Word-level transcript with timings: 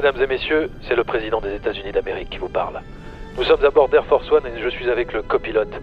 mesdames 0.00 0.22
et 0.22 0.26
messieurs, 0.26 0.70
c'est 0.88 0.94
le 0.94 1.04
président 1.04 1.42
des 1.42 1.54
États-Unis 1.54 1.92
d'Amérique 1.92 2.30
qui 2.30 2.38
vous 2.38 2.48
parle. 2.48 2.80
Nous 3.36 3.44
sommes 3.44 3.62
à 3.62 3.68
bord 3.68 3.90
d'Air 3.90 4.06
Force 4.06 4.32
One 4.32 4.46
et 4.46 4.58
je 4.58 4.68
suis 4.70 4.88
avec 4.88 5.12
le 5.12 5.20
copilote, 5.20 5.74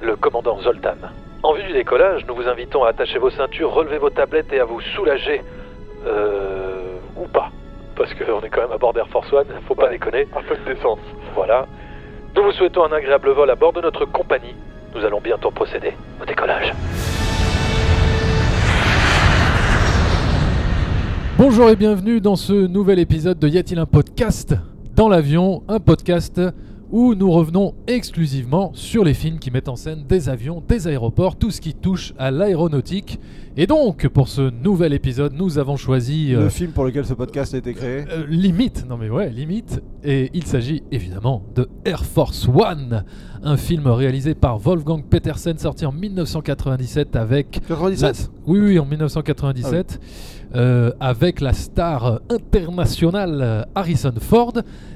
le 0.00 0.14
commandant 0.14 0.60
Zoltan. 0.60 0.94
En 1.42 1.54
vue 1.54 1.64
du 1.64 1.72
décollage, 1.72 2.24
nous 2.28 2.36
vous 2.36 2.46
invitons 2.46 2.84
à 2.84 2.90
attacher 2.90 3.18
vos 3.18 3.30
ceintures, 3.30 3.72
relever 3.72 3.98
vos 3.98 4.10
tablettes 4.10 4.52
et 4.52 4.60
à 4.60 4.64
vous 4.64 4.80
soulager. 4.80 5.42
Euh. 6.06 6.98
ou 7.16 7.26
pas. 7.26 7.50
Parce 7.96 8.14
qu'on 8.14 8.40
est 8.42 8.48
quand 8.48 8.60
même 8.60 8.72
à 8.72 8.78
bord 8.78 8.92
d'Air 8.92 9.08
Force 9.08 9.32
One, 9.32 9.46
faut 9.66 9.74
pas 9.74 9.88
déconner. 9.88 10.28
Un 10.36 10.42
peu 10.42 10.54
de 10.54 10.72
décence. 10.72 11.00
Voilà. 11.34 11.66
Nous 12.36 12.44
vous 12.44 12.52
souhaitons 12.52 12.84
un 12.84 12.92
agréable 12.92 13.30
vol 13.30 13.50
à 13.50 13.56
bord 13.56 13.72
de 13.72 13.80
notre 13.80 14.04
compagnie. 14.04 14.54
Nous 14.94 15.04
allons 15.04 15.20
bientôt 15.20 15.50
procéder 15.50 15.94
au 16.22 16.24
décollage. 16.24 16.72
Bonjour 21.36 21.68
et 21.70 21.76
bienvenue 21.76 22.20
dans 22.20 22.36
ce 22.36 22.52
nouvel 22.66 22.98
épisode 22.98 23.38
de 23.38 23.48
Y 23.48 23.58
a-t-il 23.58 23.78
un 23.78 23.86
podcast 23.86 24.54
dans 24.94 25.08
l'avion? 25.08 25.62
Un 25.68 25.80
podcast 25.80 26.40
où 26.90 27.14
nous 27.16 27.30
revenons 27.32 27.74
exclusivement 27.88 28.70
sur 28.74 29.02
les 29.02 29.14
films 29.14 29.40
qui 29.40 29.50
mettent 29.50 29.68
en 29.68 29.74
scène 29.74 30.04
des 30.08 30.28
avions, 30.28 30.62
des 30.68 30.86
aéroports, 30.86 31.34
tout 31.36 31.50
ce 31.50 31.60
qui 31.60 31.74
touche 31.74 32.14
à 32.18 32.30
l'aéronautique. 32.30 33.18
Et 33.56 33.66
donc, 33.66 34.06
pour 34.08 34.28
ce 34.28 34.50
nouvel 34.50 34.92
épisode, 34.92 35.32
nous 35.34 35.58
avons 35.58 35.76
choisi... 35.76 36.32
euh, 36.34 36.42
Le 36.44 36.48
film 36.50 36.70
pour 36.70 36.84
lequel 36.84 37.04
ce 37.04 37.14
podcast 37.14 37.52
a 37.54 37.58
été 37.58 37.72
créé. 37.74 38.04
euh, 38.10 38.24
limite, 38.28 38.86
non 38.88 38.96
mais 38.96 39.10
ouais, 39.10 39.28
limite. 39.30 39.82
Et 40.04 40.30
il 40.34 40.44
s'agit 40.44 40.84
évidemment 40.92 41.42
de 41.56 41.68
Air 41.84 42.04
Force 42.04 42.46
One, 42.48 43.04
un 43.42 43.56
film 43.56 43.88
réalisé 43.88 44.34
par 44.36 44.58
Wolfgang 44.58 45.02
Petersen, 45.04 45.58
sorti 45.58 45.86
en 45.86 45.92
1997 45.92 47.16
avec 47.16 47.60
97 47.66 48.02
la- 48.46 48.52
Oui, 48.52 48.60
oui, 48.60 48.78
en 48.78 48.84
1997, 48.86 50.00
euh, 50.56 50.92
avec 51.00 51.40
la 51.40 51.52
star 51.52 52.20
internationale 52.30 53.40
euh, 53.42 53.62
Harrison 53.74 54.14
Ford. 54.20 54.52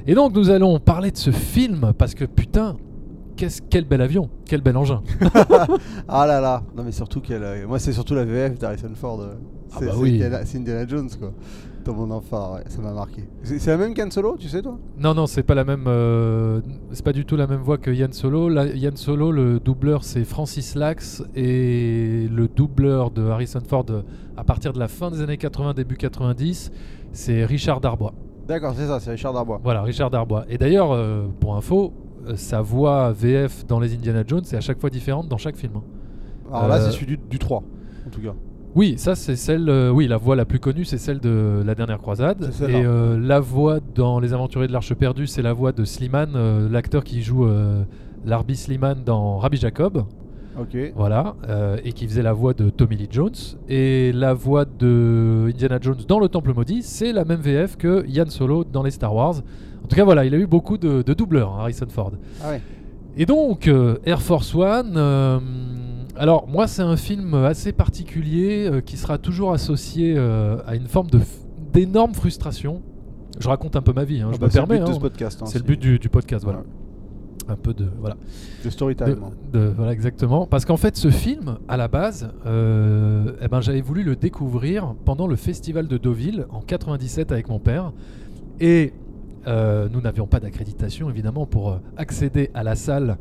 Et 0.06 0.14
donc 0.14 0.34
nous 0.34 0.50
allons 0.50 0.78
parler 0.78 1.10
de 1.10 1.16
ce 1.16 1.30
film 1.30 1.92
parce 1.98 2.14
que 2.14 2.24
putain, 2.24 2.76
qu'est-ce 3.38 3.62
quel 3.70 3.84
bel 3.86 4.02
avion, 4.02 4.28
quel 4.44 4.60
bel 4.60 4.76
engin. 4.76 5.02
Ah 6.08 6.26
là 6.26 6.40
là 6.40 6.62
Non 6.76 6.82
mais 6.84 6.92
surtout 6.92 7.20
qu'elle... 7.20 7.42
euh, 7.42 7.66
Moi 7.66 7.78
c'est 7.78 7.92
surtout 7.92 8.14
la 8.14 8.24
VF 8.24 8.58
d'Harrison 8.58 8.90
Ford. 8.94 9.20
euh. 9.20 9.34
Ah 9.72 9.76
C'est 9.78 9.86
bah 9.86 9.92
c'est 9.94 9.98
oui. 10.00 10.14
Indiana, 10.14 10.38
Indiana 10.54 10.86
Jones 10.86 11.08
quoi. 11.18 11.32
Dans 11.84 11.94
mon 11.94 12.10
enfant, 12.10 12.54
ouais, 12.56 12.64
ça 12.68 12.82
m'a 12.82 12.92
marqué. 12.92 13.22
C'est 13.42 13.66
la 13.70 13.78
même 13.78 13.94
qu'Han 13.94 14.10
Solo, 14.10 14.36
tu 14.38 14.48
sais 14.48 14.60
toi? 14.60 14.78
Non, 14.98 15.14
non, 15.14 15.26
c'est 15.26 15.42
pas 15.42 15.54
la 15.54 15.64
même, 15.64 15.84
euh, 15.86 16.60
c'est 16.92 17.04
pas 17.04 17.14
du 17.14 17.24
tout 17.24 17.36
la 17.36 17.46
même 17.46 17.60
voix 17.62 17.78
que 17.78 17.90
Yann 17.90 18.12
Solo. 18.12 18.50
Yann 18.50 18.96
Solo, 18.96 19.32
le 19.32 19.58
doubleur, 19.58 20.04
c'est 20.04 20.24
Francis 20.24 20.74
Lax 20.74 21.22
et 21.34 22.26
le 22.30 22.46
doubleur 22.48 23.10
de 23.10 23.22
Harrison 23.28 23.60
Ford 23.66 23.86
à 24.36 24.44
partir 24.44 24.74
de 24.74 24.78
la 24.78 24.88
fin 24.88 25.10
des 25.10 25.22
années 25.22 25.38
80, 25.38 25.72
début 25.72 25.96
90, 25.96 26.70
c'est 27.12 27.44
Richard 27.46 27.80
Darbois. 27.80 28.12
D'accord, 28.46 28.74
c'est 28.76 28.86
ça, 28.86 29.00
c'est 29.00 29.12
Richard 29.12 29.32
Darbois. 29.32 29.60
Voilà, 29.62 29.80
Richard 29.82 30.10
Darbois. 30.10 30.44
Et 30.50 30.58
d'ailleurs, 30.58 30.92
euh, 30.92 31.26
pour 31.40 31.56
info, 31.56 31.92
sa 32.36 32.60
voix 32.60 33.12
VF 33.12 33.66
dans 33.66 33.80
les 33.80 33.94
Indiana 33.94 34.22
Jones 34.26 34.42
est 34.52 34.56
à 34.56 34.60
chaque 34.60 34.80
fois 34.80 34.90
différente 34.90 35.28
dans 35.28 35.38
chaque 35.38 35.56
film. 35.56 35.72
hein. 35.76 35.82
Alors 36.52 36.68
là 36.68 36.76
Euh, 36.76 36.86
c'est 36.86 36.92
celui 36.92 37.06
du, 37.06 37.18
du 37.30 37.38
3, 37.38 37.58
en 38.06 38.10
tout 38.10 38.20
cas. 38.20 38.34
Oui, 38.74 38.94
ça 38.96 39.14
c'est 39.14 39.36
celle. 39.36 39.68
euh, 39.68 39.90
oui, 39.90 40.06
la 40.06 40.16
voix 40.18 40.36
la 40.36 40.44
plus 40.44 40.60
connue, 40.60 40.84
c'est 40.84 40.98
celle 40.98 41.20
de 41.20 41.62
la 41.64 41.74
dernière 41.74 41.98
croisade. 41.98 42.50
Et 42.68 42.84
euh, 42.84 43.18
la 43.18 43.40
voix 43.40 43.80
dans 43.94 44.20
Les 44.20 44.32
Aventuriers 44.32 44.68
de 44.68 44.72
l'Arche 44.72 44.94
perdue, 44.94 45.26
c'est 45.26 45.42
la 45.42 45.52
voix 45.52 45.72
de 45.72 45.84
Slimane, 45.84 46.32
euh, 46.36 46.68
l'acteur 46.68 47.02
qui 47.04 47.22
joue 47.22 47.46
euh, 47.46 47.82
Larby 48.24 48.56
Slimane 48.56 49.02
dans 49.04 49.38
Rabbi 49.38 49.56
Jacob. 49.56 50.04
Ok. 50.60 50.76
Voilà, 50.96 51.36
euh, 51.48 51.76
et 51.84 51.92
qui 51.92 52.06
faisait 52.08 52.22
la 52.22 52.32
voix 52.32 52.52
de 52.52 52.68
Tommy 52.68 52.96
Lee 52.96 53.08
Jones. 53.10 53.30
Et 53.68 54.10
la 54.12 54.34
voix 54.34 54.64
de 54.64 55.46
Indiana 55.48 55.78
Jones 55.80 55.98
dans 56.08 56.18
Le 56.18 56.28
Temple 56.28 56.52
Maudit, 56.52 56.82
c'est 56.82 57.12
la 57.12 57.24
même 57.24 57.40
VF 57.40 57.76
que 57.76 58.04
Yann 58.08 58.28
Solo 58.28 58.64
dans 58.64 58.82
les 58.82 58.90
Star 58.90 59.14
Wars. 59.14 59.36
En 59.88 59.90
tout 59.90 59.96
cas, 59.96 60.04
voilà, 60.04 60.26
il 60.26 60.34
a 60.34 60.36
eu 60.36 60.46
beaucoup 60.46 60.76
de, 60.76 61.00
de 61.00 61.14
doubleurs, 61.14 61.54
hein, 61.54 61.60
Harrison 61.60 61.86
Ford. 61.88 62.12
Ah 62.44 62.50
ouais. 62.50 62.60
Et 63.16 63.24
donc, 63.24 63.66
euh, 63.68 63.96
Air 64.04 64.20
Force 64.20 64.54
One, 64.54 64.92
euh, 64.96 65.38
alors 66.14 66.46
moi 66.46 66.66
c'est 66.66 66.82
un 66.82 66.96
film 66.98 67.32
assez 67.32 67.72
particulier 67.72 68.68
euh, 68.70 68.80
qui 68.82 68.98
sera 68.98 69.16
toujours 69.16 69.52
associé 69.52 70.14
euh, 70.16 70.58
à 70.66 70.76
une 70.76 70.88
forme 70.88 71.08
d'énorme 71.72 72.12
frustration. 72.12 72.82
Je 73.40 73.48
raconte 73.48 73.76
un 73.76 73.80
peu 73.82 73.94
ma 73.94 74.04
vie, 74.04 74.20
hein, 74.20 74.28
Ah 74.30 74.34
je 74.34 74.38
bah, 74.38 74.46
me 74.46 74.50
c'est 74.52 74.60
le 74.60 74.66
permets. 74.66 74.80
but 74.80 74.86
de 74.86 74.90
hein. 74.90 74.94
ce 74.94 75.00
podcast. 75.00 75.40
hein, 75.42 75.46
c'est 75.46 75.58
le 75.58 75.64
but 75.64 75.80
du, 75.80 75.98
du 75.98 76.08
podcast, 76.10 76.44
voilà. 76.44 76.62
Un 77.48 77.56
peu 77.56 77.72
de 77.72 77.86
voilà. 77.98 78.16
De 78.62 78.68
story 78.68 78.94
De- 78.94 79.04
time. 79.06 79.16
de- 79.54 79.72
voilà 79.74 79.92
exactement. 79.94 80.46
Parce 80.46 80.66
qu'en 80.66 80.76
fait, 80.76 80.96
ce 80.98 81.08
film, 81.10 81.56
à 81.66 81.78
la 81.78 81.88
base, 81.88 82.30
euh, 82.44 83.32
eh 83.40 83.48
ben, 83.48 83.62
j'avais 83.62 83.80
voulu 83.80 84.02
le 84.02 84.16
découvrir 84.16 84.94
pendant 85.06 85.26
le 85.26 85.34
festival 85.36 85.88
de 85.88 85.96
Deauville 85.96 86.46
en 86.50 86.60
97 86.60 87.32
avec 87.32 87.48
mon 87.48 87.58
père. 87.58 87.92
Et 88.60 88.92
euh, 89.46 89.88
nous 89.90 90.00
n'avions 90.00 90.26
pas 90.26 90.40
d'accréditation, 90.40 91.08
évidemment, 91.10 91.46
pour 91.46 91.70
euh, 91.70 91.76
accéder 91.96 92.50
à 92.54 92.62
la 92.62 92.74
salle 92.74 93.16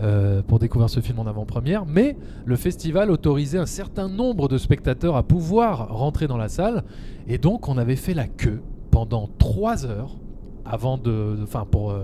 euh, 0.00 0.42
pour 0.42 0.58
découvrir 0.58 0.90
ce 0.90 1.00
film 1.00 1.18
en 1.18 1.26
avant-première. 1.26 1.86
Mais 1.86 2.16
le 2.44 2.56
festival 2.56 3.10
autorisait 3.10 3.58
un 3.58 3.66
certain 3.66 4.08
nombre 4.08 4.48
de 4.48 4.58
spectateurs 4.58 5.16
à 5.16 5.22
pouvoir 5.22 5.88
rentrer 5.96 6.26
dans 6.26 6.36
la 6.36 6.48
salle. 6.48 6.84
Et 7.28 7.38
donc, 7.38 7.68
on 7.68 7.78
avait 7.78 7.96
fait 7.96 8.14
la 8.14 8.26
queue 8.26 8.62
pendant 8.90 9.28
trois 9.38 9.86
heures 9.86 10.16
avant 10.64 10.98
de, 10.98 11.36
pour 11.70 11.94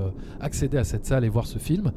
accéder 0.40 0.76
à 0.78 0.84
cette 0.84 1.06
salle 1.06 1.24
et 1.24 1.28
voir 1.28 1.46
ce 1.46 1.58
film. 1.58 1.92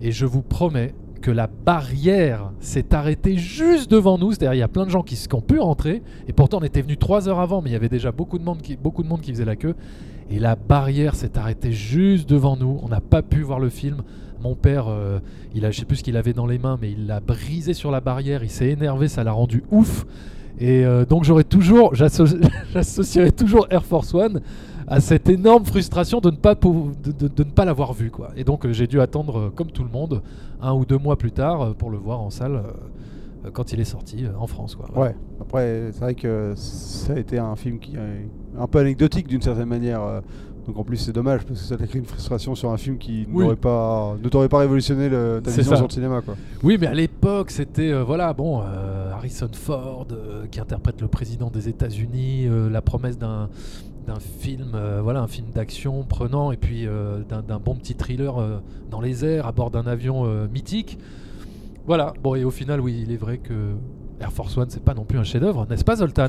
Et 0.00 0.12
je 0.12 0.26
vous 0.26 0.42
promets 0.42 0.94
que 1.22 1.30
la 1.30 1.46
barrière 1.46 2.50
s'est 2.60 2.94
arrêtée 2.94 3.36
juste 3.36 3.90
devant 3.90 4.18
nous. 4.18 4.32
C'est-à-dire, 4.32 4.54
il 4.54 4.58
y 4.58 4.62
a 4.62 4.68
plein 4.68 4.84
de 4.84 4.90
gens 4.90 5.02
qui, 5.02 5.18
ont 5.32 5.40
pu 5.40 5.58
rentrer. 5.58 6.02
Et 6.28 6.32
pourtant, 6.34 6.58
on 6.60 6.64
était 6.64 6.82
venu 6.82 6.98
trois 6.98 7.28
heures 7.28 7.40
avant, 7.40 7.62
mais 7.62 7.70
il 7.70 7.72
y 7.72 7.76
avait 7.76 7.88
déjà 7.88 8.12
beaucoup 8.12 8.38
de 8.38 8.44
monde 8.44 8.58
beaucoup 8.82 9.02
de 9.02 9.08
monde 9.08 9.22
qui 9.22 9.32
faisait 9.32 9.46
la 9.46 9.56
queue. 9.56 9.74
Et 10.32 10.38
la 10.38 10.56
barrière 10.56 11.14
s'est 11.14 11.36
arrêtée 11.36 11.72
juste 11.72 12.28
devant 12.28 12.56
nous. 12.56 12.80
On 12.82 12.88
n'a 12.88 13.00
pas 13.00 13.20
pu 13.20 13.42
voir 13.42 13.60
le 13.60 13.68
film. 13.68 13.98
Mon 14.42 14.54
père, 14.54 14.86
euh, 14.88 15.18
il 15.54 15.66
a, 15.66 15.70
je 15.70 15.78
sais 15.80 15.84
plus 15.84 15.96
ce 15.98 16.02
qu'il 16.02 16.16
avait 16.16 16.32
dans 16.32 16.46
les 16.46 16.58
mains, 16.58 16.78
mais 16.80 16.90
il 16.90 17.06
l'a 17.06 17.20
brisé 17.20 17.74
sur 17.74 17.90
la 17.90 18.00
barrière. 18.00 18.42
Il 18.42 18.48
s'est 18.50 18.70
énervé, 18.70 19.08
ça 19.08 19.24
l'a 19.24 19.32
rendu 19.32 19.62
ouf. 19.70 20.06
Et 20.58 20.86
euh, 20.86 21.04
donc 21.04 21.24
j'aurais 21.24 21.44
toujours, 21.44 21.94
j'asso- 21.94 22.24
j'associerais 22.72 23.30
toujours 23.30 23.66
Air 23.70 23.84
Force 23.84 24.14
One 24.14 24.40
à 24.86 25.00
cette 25.00 25.28
énorme 25.28 25.64
frustration 25.66 26.20
de 26.20 26.30
ne 26.30 26.36
pas, 27.44 27.64
l'avoir 27.66 27.92
vu. 27.92 28.10
Et 28.34 28.44
donc 28.44 28.64
euh, 28.64 28.72
j'ai 28.72 28.86
dû 28.86 29.00
attendre, 29.02 29.50
comme 29.54 29.70
tout 29.70 29.84
le 29.84 29.90
monde, 29.90 30.22
un 30.62 30.72
ou 30.72 30.86
deux 30.86 30.98
mois 30.98 31.16
plus 31.16 31.32
tard 31.32 31.74
pour 31.74 31.90
le 31.90 31.98
voir 31.98 32.20
en 32.20 32.30
salle 32.30 32.62
quand 33.52 33.72
il 33.72 33.80
est 33.80 33.84
sorti 33.84 34.24
en 34.38 34.46
France. 34.46 34.78
Ouais. 34.96 35.14
Après, 35.40 35.90
c'est 35.92 36.00
vrai 36.00 36.14
que 36.14 36.52
ça 36.56 37.12
a 37.14 37.18
été 37.18 37.38
un 37.38 37.56
film 37.56 37.78
qui 37.78 37.96
un 38.58 38.66
peu 38.66 38.78
anecdotique 38.78 39.26
d'une 39.28 39.42
certaine 39.42 39.68
manière. 39.68 40.02
euh, 40.02 40.20
Donc 40.66 40.78
en 40.78 40.84
plus 40.84 40.96
c'est 40.96 41.12
dommage 41.12 41.44
parce 41.44 41.60
que 41.60 41.66
ça 41.66 41.76
t'a 41.76 41.86
créé 41.88 41.98
une 42.00 42.06
frustration 42.06 42.54
sur 42.54 42.70
un 42.70 42.76
film 42.76 42.96
qui 42.98 43.26
Oui. 43.32 43.42
n'aurait 43.42 43.56
pas, 43.56 44.14
ne 44.22 44.28
t'aurait 44.28 44.48
pas 44.48 44.58
révolutionné 44.58 45.08
le- 45.08 45.40
ta 45.42 45.50
vision 45.50 45.70
ça. 45.72 45.76
sur 45.76 45.86
le 45.88 45.92
cinéma 45.92 46.20
quoi. 46.20 46.36
Oui, 46.62 46.78
mais 46.80 46.86
à 46.86 46.94
l'époque, 46.94 47.50
c'était 47.50 47.90
euh, 47.92 48.04
voilà, 48.04 48.32
bon, 48.32 48.62
euh, 48.62 49.10
Harrison 49.12 49.48
Ford 49.52 50.06
euh, 50.12 50.46
qui 50.50 50.60
interprète 50.60 51.00
le 51.00 51.08
président 51.08 51.50
des 51.50 51.68
États-Unis, 51.68 52.48
la 52.70 52.80
promesse 52.82 53.18
d'un 53.18 53.48
d'un 54.06 54.18
film, 54.18 54.72
euh, 54.74 55.00
voilà, 55.00 55.20
un 55.22 55.28
film 55.28 55.46
d'action 55.54 56.02
prenant 56.02 56.50
et 56.50 56.56
puis 56.56 56.88
euh, 56.88 57.20
d'un 57.28 57.58
bon 57.60 57.76
petit 57.76 57.94
thriller 57.94 58.36
euh, 58.40 58.58
dans 58.90 59.00
les 59.00 59.24
airs 59.24 59.46
à 59.46 59.52
bord 59.52 59.70
d'un 59.70 59.86
avion 59.86 60.24
mythique. 60.52 60.98
Voilà. 61.86 62.12
Bon, 62.22 62.34
et 62.34 62.44
au 62.44 62.50
final, 62.50 62.80
oui, 62.80 63.02
il 63.06 63.12
est 63.12 63.16
vrai 63.16 63.38
que 63.38 63.74
Air 64.20 64.32
Force 64.32 64.56
One, 64.56 64.66
c'est 64.70 64.82
pas 64.84 64.94
non 64.94 65.04
plus 65.04 65.18
un 65.18 65.24
chef-d'œuvre, 65.24 65.66
n'est-ce 65.68 65.84
pas, 65.84 65.96
Zoltan? 65.96 66.28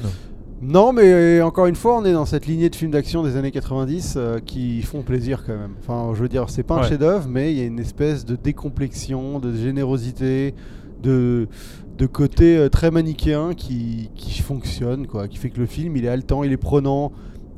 Non, 0.65 0.93
mais 0.93 1.03
euh, 1.11 1.45
encore 1.45 1.65
une 1.65 1.75
fois, 1.75 1.97
on 1.97 2.05
est 2.05 2.13
dans 2.13 2.25
cette 2.25 2.45
lignée 2.45 2.69
de 2.69 2.75
films 2.75 2.91
d'action 2.91 3.21
des 3.23 3.35
années 3.35 3.51
90 3.51 4.13
euh, 4.15 4.39
qui 4.39 4.81
font 4.81 5.01
plaisir 5.01 5.43
quand 5.45 5.57
même. 5.57 5.71
Enfin, 5.81 6.11
je 6.15 6.21
veux 6.21 6.29
dire, 6.29 6.49
c'est 6.49 6.63
pas 6.63 6.75
un 6.75 6.81
Ouais. 6.81 6.87
chef-d'œuvre, 6.87 7.27
mais 7.27 7.51
il 7.51 7.57
y 7.59 7.61
a 7.61 7.65
une 7.65 7.79
espèce 7.79 8.23
de 8.25 8.35
décomplexion, 8.35 9.39
de 9.39 9.53
générosité, 9.53 10.53
de, 11.01 11.47
de 11.97 12.05
côté 12.05 12.55
euh, 12.57 12.69
très 12.69 12.91
manichéen 12.91 13.53
qui, 13.55 14.09
qui 14.15 14.41
fonctionne, 14.41 15.05
quoi. 15.07 15.27
Qui 15.27 15.37
fait 15.37 15.49
que 15.49 15.59
le 15.59 15.65
film, 15.65 15.97
il 15.97 16.05
est 16.05 16.09
haletant, 16.09 16.43
il 16.43 16.51
est 16.53 16.57
prenant. 16.57 17.11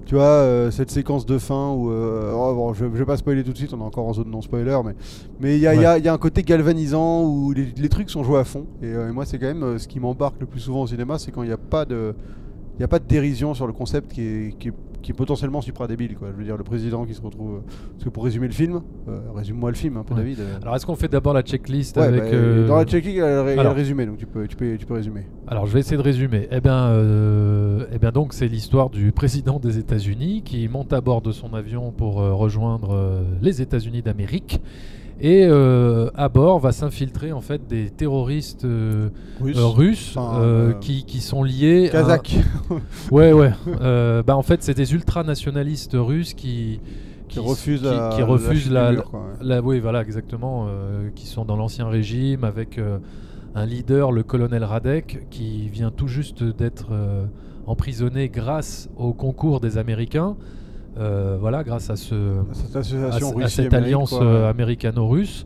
Tu 0.07 0.15
vois, 0.15 0.24
euh, 0.24 0.71
cette 0.71 0.89
séquence 0.91 1.25
de 1.25 1.38
fin 1.38 1.71
où. 1.74 1.91
euh, 1.91 2.31
oh, 2.33 2.53
bon, 2.56 2.74
je, 2.74 2.85
je 2.85 2.89
vais 3.00 3.06
pas 3.06 3.18
spoiler 3.18 3.44
tout 3.44 3.51
de 3.53 3.57
suite, 3.57 3.74
on 3.74 3.79
est 3.79 3.83
encore 3.83 4.07
en 4.07 4.13
zone 4.13 4.29
non-spoiler, 4.29 4.77
mais 4.85 4.94
mais 5.39 5.56
il 5.56 5.62
y, 5.62 5.68
a- 5.68 5.74
il 5.75 5.81
y 5.81 5.85
a- 5.85 5.97
il 5.97 6.06
y 6.06 6.07
a 6.07 6.13
un 6.13 6.18
côté 6.19 6.44
galvanisant 6.44 7.24
où 7.24 7.51
les, 7.53 7.74
les 7.75 7.89
trucs 7.89 8.09
sont 8.12 8.24
joués 8.24 8.39
à 8.39 8.44
fond. 8.44 8.65
Et, 8.83 8.89
et 8.89 9.12
moi, 9.12 9.25
c'est 9.25 9.38
quand 9.39 9.47
même 9.53 9.79
ce 9.79 9.88
qui 9.88 10.00
m'embarque 10.00 10.35
le 10.39 10.45
plus 10.45 10.59
souvent 10.59 10.83
au 10.83 10.88
cinéma, 10.88 11.18
c'est 11.19 11.31
quand 11.31 11.41
il 11.44 11.47
n'y 11.47 11.53
a 11.53 11.57
pas 11.57 11.85
de. 11.85 12.13
Il 12.75 12.80
n'y 12.80 12.86
a 12.86 12.88
pas 12.89 13.00
de 13.00 13.06
dérision 13.07 13.54
sur 13.54 13.68
le 13.68 13.74
concept 13.74 14.12
qui 14.12 14.22
est, 14.22 14.57
qui 14.60 14.68
est, 14.68 14.74
qui 15.01 15.12
est 15.12 15.13
potentiellement 15.13 15.62
supra-débile. 15.62 16.16
Quoi. 16.16 16.30
Je 16.33 16.38
veux 16.38 16.44
dire, 16.44 16.57
le 16.57 16.63
président 16.63 17.06
qui 17.06 17.13
se 17.13 17.22
retrouve. 17.22 17.62
Parce 17.94 18.04
que 18.04 18.10
pour 18.10 18.24
résumer 18.25 18.48
le 18.48 18.54
film, 18.54 18.81
euh, 19.07 19.19
résume-moi 19.33 19.69
le 19.69 19.75
film 19.77 19.95
un 19.98 20.04
peu, 20.04 20.13
Ouais. 20.13 20.19
David. 20.22 20.39
euh. 20.42 20.57
Alors, 20.62 20.75
est-ce 20.75 20.86
qu'on 20.86 20.95
fait 20.95 21.07
d'abord 21.07 21.33
la 21.33 21.42
checklist 21.42 21.95
Ouais, 21.95 22.04
avec 22.04 22.24
bah, 22.24 22.30
euh, 22.33 22.68
Dans 22.68 22.75
la 22.75 22.86
checklist, 22.86 23.16
il 23.16 23.19
y 23.19 23.22
a 23.22 23.63
le 23.63 23.69
résumé, 23.69 24.06
donc 24.06 24.18
tu 24.18 24.25
peux, 24.25 24.45
tu 24.48 24.56
peux, 24.57 24.75
tu 24.77 24.86
peux 24.86 24.95
résumer. 24.95 25.22
Alors, 25.48 25.68
je 25.68 25.74
vais 25.74 25.80
essayer 25.80 25.95
de 25.95 26.01
résumer. 26.01 26.48
Eh 26.51 26.60
bien, 26.60 26.88
euh, 26.88 27.86
eh 27.94 27.98
bien 28.00 28.12
donc, 28.12 28.33
c'est 28.33 28.48
l'histoire 28.48 28.89
du 28.89 29.12
président 29.13 29.57
des 29.60 29.77
États-Unis 29.77 30.42
qui 30.44 30.68
monte 30.68 30.92
à 30.92 31.00
bord 31.00 31.22
de 31.22 31.31
son 31.31 31.54
avion 31.54 31.92
pour 31.92 32.16
rejoindre 32.16 33.24
les 33.42 33.62
États-Unis 33.62 34.01
d'Amérique. 34.01 34.60
Et 35.19 35.45
euh, 35.47 36.09
à 36.15 36.27
bord 36.27 36.59
va 36.59 36.71
s'infiltrer 36.73 37.31
en 37.31 37.39
fait 37.41 37.67
des 37.67 37.89
terroristes 37.89 38.65
euh, 38.65 39.09
Russe. 39.39 39.57
euh, 39.57 39.65
russes 39.65 40.17
Enfin, 40.17 40.41
euh, 40.41 40.73
qui, 40.73 41.06
qui 41.06 41.21
sont 41.21 41.41
liés. 41.44 41.88
à- 41.89 41.91
Kazakh. 41.91 42.35
Ouais, 43.12 43.31
ouais. 43.31 43.51
Bah, 44.25 44.35
en 44.35 44.41
fait, 44.41 44.62
c'est 44.63 44.73
des 44.73 44.94
ultranationalistes 44.94 45.95
russes 45.95 46.33
qui, 46.33 46.81
qui 47.29 47.39
refusent 47.39 47.79
qui, 47.81 47.85
la, 47.88 48.09
qui 48.15 48.21
refusent 48.23 48.69
la, 48.71 48.89
du 48.89 48.95
mur, 48.97 49.09
quoi, 49.09 49.19
ouais. 49.21 49.25
la- 49.41 49.62
oui, 49.62 49.79
voilà, 49.79 50.01
exactement, 50.01 50.67
qui 51.15 51.27
sont 51.27 51.45
dans 51.45 51.56
l'ancien 51.56 51.88
régime 51.88 52.44
avec 52.44 52.79
un 53.56 53.65
leader, 53.65 54.12
le 54.12 54.23
colonel 54.23 54.63
Radek, 54.65 55.27
qui 55.29 55.69
vient 55.69 55.91
tout 55.91 56.07
juste 56.09 56.44
d'être 56.44 56.88
emprisonné 57.67 58.27
grâce 58.29 58.89
au 58.97 59.13
concours 59.13 59.59
des 59.62 59.77
Américains. 59.77 60.35
Euh, 60.97 61.38
voilà, 61.39 61.63
grâce 61.63 61.89
à 61.89 61.95
ce, 61.95 62.15
Cette 62.53 62.75
à, 62.75 62.80
association 62.80 63.31
à 63.39 63.44
Russie 63.44 63.56
cette 63.56 63.74
alliance 63.74 64.13
euh, 64.21 64.44
ouais. 64.44 64.47
américano-russe. 64.50 65.45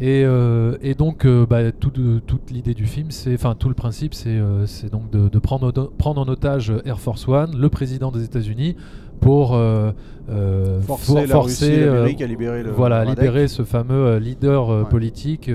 Et, 0.00 0.24
euh, 0.24 0.76
et 0.82 0.94
donc, 0.94 1.24
euh, 1.24 1.46
bah, 1.48 1.70
tout 1.70 1.92
toute 2.26 2.50
l'idée 2.50 2.74
du 2.74 2.86
film, 2.86 3.12
c'est, 3.12 3.32
enfin, 3.34 3.54
tout 3.56 3.68
le 3.68 3.76
principe, 3.76 4.12
c'est, 4.14 4.30
euh, 4.30 4.66
donc 4.90 5.08
de, 5.12 5.28
de 5.28 5.38
prendre, 5.38 5.68
en- 5.68 5.86
prendre 5.96 6.20
en 6.20 6.26
otage 6.26 6.72
Air 6.84 6.98
Force 6.98 7.28
One, 7.28 7.56
le 7.56 7.68
président 7.68 8.10
des 8.10 8.24
États-Unis, 8.24 8.74
pour 9.20 9.54
euh, 9.54 9.92
euh, 10.30 10.80
forcer 10.80 11.04
for- 11.06 11.20
la 11.20 11.26
forcer, 11.28 11.66
Russie 11.66 11.80
euh, 12.20 12.24
à 12.24 12.26
libérer 12.26 12.62
le 12.64 12.72
voilà, 12.72 12.98
Radek. 13.04 13.16
libérer 13.16 13.46
ce 13.46 13.62
fameux 13.62 14.16
leader 14.18 14.68
euh, 14.70 14.82
Ouais. 14.82 14.88
politique 14.88 15.48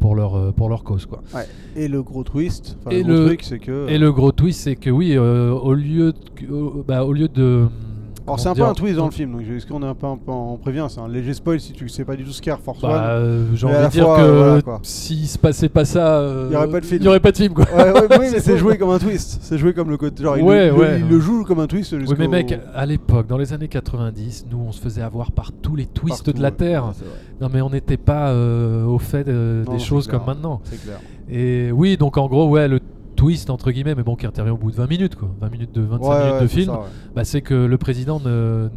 pour 0.00 0.14
leur 0.16 0.52
pour 0.54 0.68
leur 0.68 0.82
cause, 0.84 1.06
quoi. 1.06 1.22
Et 1.76 1.88
le 1.88 2.02
gros 2.02 2.24
twist, 2.24 2.76
Et 2.90 3.02
le 3.02 3.14
gros 3.20 3.28
le- 3.30 3.36
c'est 3.40 3.58
que. 3.60 3.88
Et 3.88 3.96
le 3.96 4.12
gros 4.12 4.32
twist, 4.32 4.60
c'est 4.60 4.76
que 4.76 4.90
oui, 4.90 5.16
au 5.16 5.72
lieu 5.72 6.12
de, 6.12 6.82
bah, 6.86 7.04
au 7.04 7.12
lieu 7.14 7.28
de 7.28 7.66
Alors 8.26 8.40
c'est 8.40 8.48
un 8.48 8.54
peu 8.54 8.64
un 8.64 8.74
twist 8.74 8.96
dans 8.96 9.04
le 9.06 9.12
film, 9.12 9.32
donc 9.32 9.42
est-ce 9.42 9.66
qu'on 9.66 9.82
est 9.82 9.86
un 9.86 9.94
peu, 9.94 10.06
un 10.06 10.16
peu 10.16 10.32
en 10.32 10.56
prévient 10.56 10.86
C'est 10.88 10.98
un 11.00 11.06
léger 11.08 11.32
spoil 11.32 11.60
si 11.60 11.72
tu 11.72 11.88
sais 11.88 12.04
pas 12.04 12.16
du 12.16 12.24
tout 12.24 12.32
ce 12.32 12.42
qu'est 12.42 12.50
Air 12.50 12.58
Force 12.58 12.80
Bah, 12.82 12.88
One. 12.88 13.02
euh, 13.04 13.44
j'ai 13.54 13.66
envie 13.66 13.84
de 13.84 13.90
dire 13.90 14.04
fois, 14.04 14.16
que 14.18 14.60
voilà, 14.62 14.78
s'il 14.82 15.26
se 15.28 15.38
passait 15.38 15.68
pas 15.68 15.84
ça, 15.84 16.18
euh, 16.18 16.46
Il 16.50 16.54
y 16.54 16.56
aurait 16.56 16.68
pas 16.70 16.80
de 16.80 16.86
film. 16.86 17.00
Il 17.02 17.04
y 17.04 17.08
aurait 17.08 17.20
pas 17.20 17.30
de 17.32 17.36
film, 17.36 17.54
quoi. 17.54 17.64
Ouais, 17.72 17.92
ouais, 17.92 18.00
oui, 18.18 18.26
mais 18.32 18.40
C'est 18.40 18.58
joué 18.58 18.78
comme 18.78 18.90
un 18.90 18.98
twist. 18.98 19.38
C'est 19.42 19.58
joué 19.58 19.72
comme 19.74 19.90
le 19.90 19.96
côté. 19.96 20.24
Genre, 20.24 20.36
il, 20.38 20.42
Ouais, 20.42 20.66
le, 20.70 20.74
il 20.74 20.78
ouais. 20.78 20.98
le- 20.98 21.04
il 21.04 21.08
le 21.08 21.20
joue 21.20 21.44
comme 21.44 21.60
un 21.60 21.66
twist 21.68 21.92
Oui, 21.92 22.14
mais 22.18 22.26
mec, 22.26 22.58
à 22.74 22.84
l'époque, 22.84 23.28
dans 23.28 23.38
les 23.38 23.52
années 23.52 23.68
90, 23.68 24.46
nous, 24.50 24.58
on 24.58 24.72
se 24.72 24.80
faisait 24.80 25.02
avoir 25.02 25.30
par 25.30 25.52
tous 25.52 25.76
les 25.76 25.86
twists 25.86 26.24
partout, 26.24 26.32
de 26.36 26.42
la. 26.42 26.50
Terre. 26.50 26.92
Non, 27.40 27.48
mais 27.52 27.60
on 27.60 27.70
n'était 27.70 27.96
pas 27.96 28.30
euh, 28.30 28.84
au 28.86 28.98
fait 28.98 29.26
Non, 29.28 29.72
des 29.72 29.78
choses 29.78 30.08
clair. 30.08 30.18
comme 30.18 30.34
maintenant. 30.34 30.60
C'est 30.64 30.82
clair. 30.82 30.98
Et 31.30 31.70
oui, 31.72 31.96
donc 31.96 32.16
en 32.16 32.26
gros, 32.26 32.48
ouais, 32.48 32.66
le 32.66 32.80
twist, 33.26 33.50
entre 33.50 33.72
guillemets, 33.72 33.94
mais 33.96 34.04
bon, 34.04 34.14
qui 34.14 34.24
intervient 34.26 34.52
au 34.54 34.56
bout 34.56 34.70
de 34.70 34.76
20 34.76 34.88
minutes, 34.88 35.16
quoi. 35.16 35.28
20 35.40 35.50
minutes 35.50 35.74
de 35.74 35.80
25 35.82 36.08
Ouais, 36.08 36.18
minutes 36.18 36.32
ouais, 36.34 36.40
de 36.42 36.46
film. 36.46 36.66
ça, 36.66 36.72
ouais. 36.74 36.86
bah, 37.16 37.24
c'est 37.24 37.40
que 37.40 37.54
le 37.54 37.76
président 37.78 38.20
ne 38.24 38.68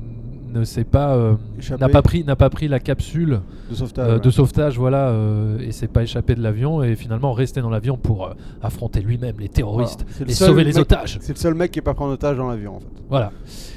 ne 0.51 0.63
s'est 0.63 0.83
pas 0.83 1.13
euh, 1.13 1.35
n'a 1.79 1.89
pas 1.89 2.01
pris 2.01 2.23
n'a 2.23 2.35
pas 2.35 2.49
pris 2.49 2.67
la 2.67 2.79
capsule 2.79 3.41
De 3.69 3.75
sauvetage. 3.75 4.09
euh, 4.09 4.13
ouais. 4.15 4.19
de 4.19 4.29
sauvetage 4.31 4.79
voilà 4.79 5.09
euh, 5.09 5.59
et 5.59 5.71
s'est 5.71 5.87
pas 5.87 6.01
échappé 6.01 6.33
de 6.33 6.41
l'avion 6.41 6.81
et 6.81 6.95
finalement 6.95 7.33
resté 7.33 7.61
dans 7.61 7.69
l'avion 7.69 7.97
pour 7.97 8.31
affronter 8.63 9.01
lui-même 9.01 9.35
les 9.39 9.47
terroristes 9.49 9.99
Voilà. 10.07 10.15
C'est 10.17 10.23
le 10.25 10.31
et 10.31 10.33
sauver 10.33 10.63
les 10.63 10.71
mec- 10.71 10.81
otages 10.81 11.19
C'est 11.21 11.33
le 11.33 11.37
seul 11.39 11.53
mec 11.53 11.69
qui 11.69 11.77
est 11.77 11.83
pas 11.83 11.93
pris 11.93 12.03
en 12.03 12.09
otage 12.09 12.37
dans 12.37 12.49
l'avion 12.49 12.77
en 12.77 12.79
fait. 12.79 12.87
voilà 13.11 13.31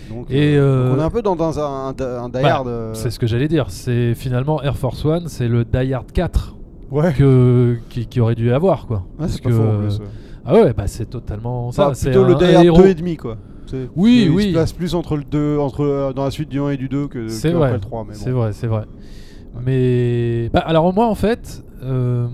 Donc, 0.09 0.31
Et, 0.31 0.59
on 0.59 0.99
est 0.99 1.03
un 1.03 1.11
peu 1.11 1.21
dans, 1.21 1.37
dans 1.37 1.59
un, 1.61 1.89
un, 1.89 1.95
un 2.25 2.29
die 2.31 2.41
Bah, 2.43 2.65
c'est 2.95 3.11
ce 3.11 3.19
que 3.19 3.27
j'allais 3.27 3.49
dire 3.49 3.67
c'est 3.69 4.15
finalement 4.15 4.63
Air 4.63 4.79
Force 4.79 5.05
One 5.05 5.25
c'est 5.29 5.49
le 5.49 5.67
Die 5.67 5.93
Hard 5.93 6.11
4 6.11 6.57
Ouais. 6.91 7.13
que 7.13 7.77
qui, 7.91 8.07
qui 8.07 8.19
aurait 8.19 8.35
dû 8.35 8.51
avoir 8.51 8.87
quoi 8.87 8.97
Ouais, 8.99 9.03
Parce 9.19 9.33
c'est 9.33 9.43
pas 9.43 9.51
que- 9.51 9.55
faux 9.57 9.63
en 9.63 9.79
plus. 9.79 9.99
ouais. 9.99 10.07
Ah 10.44 10.55
ouais 10.55 10.73
bah 10.73 10.87
c'est 10.87 11.09
totalement 11.09 11.71
ça 11.73 11.87
Enfin, 11.87 11.94
c'est 11.94 12.11
plutôt 12.11 12.25
le 12.25 12.35
Die 12.35 12.44
Hard 12.55 12.65
héros 12.65 12.79
2 12.83 12.87
et 12.89 12.94
demi 12.94 13.17
quoi. 13.17 13.37
C'est- 13.67 13.89
Oui, 13.97 14.23
il 14.27 14.31
oui. 14.31 14.49
se 14.49 14.53
place 14.53 14.73
plus 14.73 14.94
entre 14.94 15.17
le 15.17 15.25
2, 15.25 15.56
entre, 15.59 15.83
euh, 15.85 16.12
dans 16.12 16.25
la 16.25 16.31
suite 16.31 16.49
du 16.50 16.59
1 16.61 16.71
et 16.71 16.77
du 16.77 16.89
2 16.89 17.06
que, 17.09 17.29
C'est 17.29 17.50
que 17.53 17.56
vrai, 17.56 17.69
après 17.69 17.77
le 17.79 17.81
3. 17.81 18.05
Mais 18.06 18.15
C'est 18.15 18.31
bon. 18.33 18.39
vrai, 18.41 18.53
c'est 18.53 18.67
vrai. 18.67 18.85
Mais 19.65 20.49
bah, 20.53 20.61
alors 20.61 20.93
moi 20.93 21.06
en 21.06 21.15
fait, 21.15 21.62
euh, 21.83 22.27